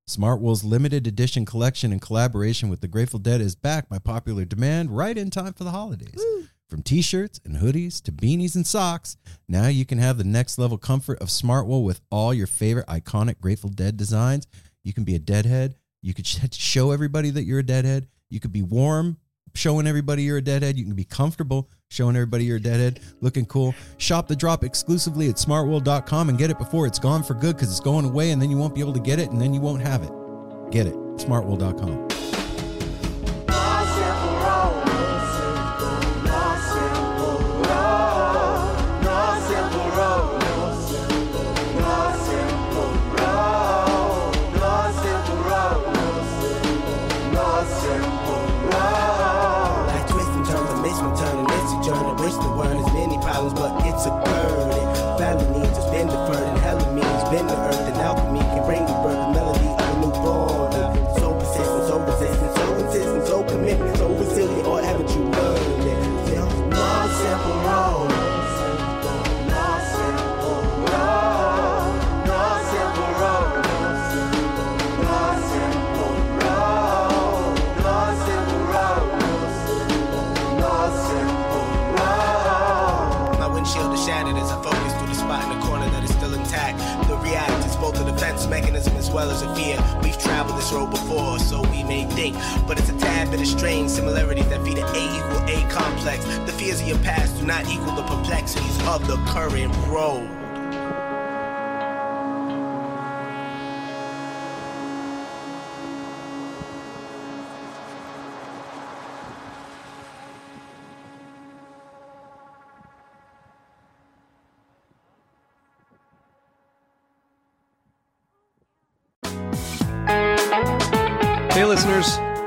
Smartwool's 0.05 0.65
limited 0.65 1.07
edition 1.07 1.45
collection 1.45 1.93
in 1.93 2.01
collaboration 2.01 2.67
with 2.67 2.81
the 2.81 2.89
Grateful 2.89 3.19
Dead 3.19 3.39
is 3.39 3.55
back 3.55 3.87
by 3.87 3.99
popular 3.99 4.43
demand 4.43 4.91
right 4.91 5.17
in 5.17 5.29
time 5.29 5.53
for 5.53 5.63
the 5.63 5.71
holidays. 5.71 6.21
From 6.69 6.83
t 6.83 7.01
shirts 7.01 7.39
and 7.43 7.57
hoodies 7.57 7.99
to 8.03 8.11
beanies 8.11 8.55
and 8.55 8.65
socks, 8.65 9.17
now 9.47 9.67
you 9.67 9.85
can 9.85 9.97
have 9.97 10.19
the 10.19 10.23
next 10.23 10.59
level 10.59 10.77
comfort 10.77 11.19
of 11.19 11.29
Smartwool 11.29 11.83
with 11.83 11.99
all 12.11 12.31
your 12.31 12.45
favorite 12.45 12.85
iconic 12.85 13.39
Grateful 13.41 13.71
Dead 13.71 13.97
designs. 13.97 14.45
You 14.83 14.93
can 14.93 15.03
be 15.03 15.15
a 15.15 15.19
deadhead. 15.19 15.75
You 16.03 16.13
could 16.13 16.27
show 16.53 16.91
everybody 16.91 17.31
that 17.31 17.43
you're 17.43 17.59
a 17.59 17.63
deadhead. 17.63 18.07
You 18.29 18.39
could 18.39 18.53
be 18.53 18.61
warm, 18.61 19.17
showing 19.55 19.87
everybody 19.87 20.23
you're 20.23 20.37
a 20.37 20.43
deadhead. 20.43 20.77
You 20.77 20.85
can 20.85 20.93
be 20.93 21.05
comfortable, 21.05 21.71
showing 21.89 22.15
everybody 22.15 22.45
you're 22.45 22.57
a 22.57 22.61
deadhead, 22.61 22.99
looking 23.19 23.47
cool. 23.47 23.73
Shop 23.97 24.27
the 24.27 24.35
drop 24.35 24.63
exclusively 24.63 25.27
at 25.27 25.35
smartwool.com 25.35 26.29
and 26.29 26.37
get 26.37 26.51
it 26.51 26.59
before 26.59 26.85
it's 26.85 26.99
gone 26.99 27.23
for 27.23 27.33
good 27.33 27.55
because 27.55 27.71
it's 27.71 27.79
going 27.79 28.05
away 28.05 28.29
and 28.29 28.39
then 28.39 28.51
you 28.51 28.57
won't 28.57 28.75
be 28.75 28.81
able 28.81 28.93
to 28.93 28.99
get 28.99 29.17
it 29.17 29.31
and 29.31 29.41
then 29.41 29.55
you 29.55 29.59
won't 29.59 29.81
have 29.81 30.03
it. 30.03 30.11
Get 30.69 30.85
it. 30.85 30.93
Smartwool.com. 30.93 32.38
of 98.89 99.05
the 99.05 99.17
current 99.31 99.71
road. 99.87 100.38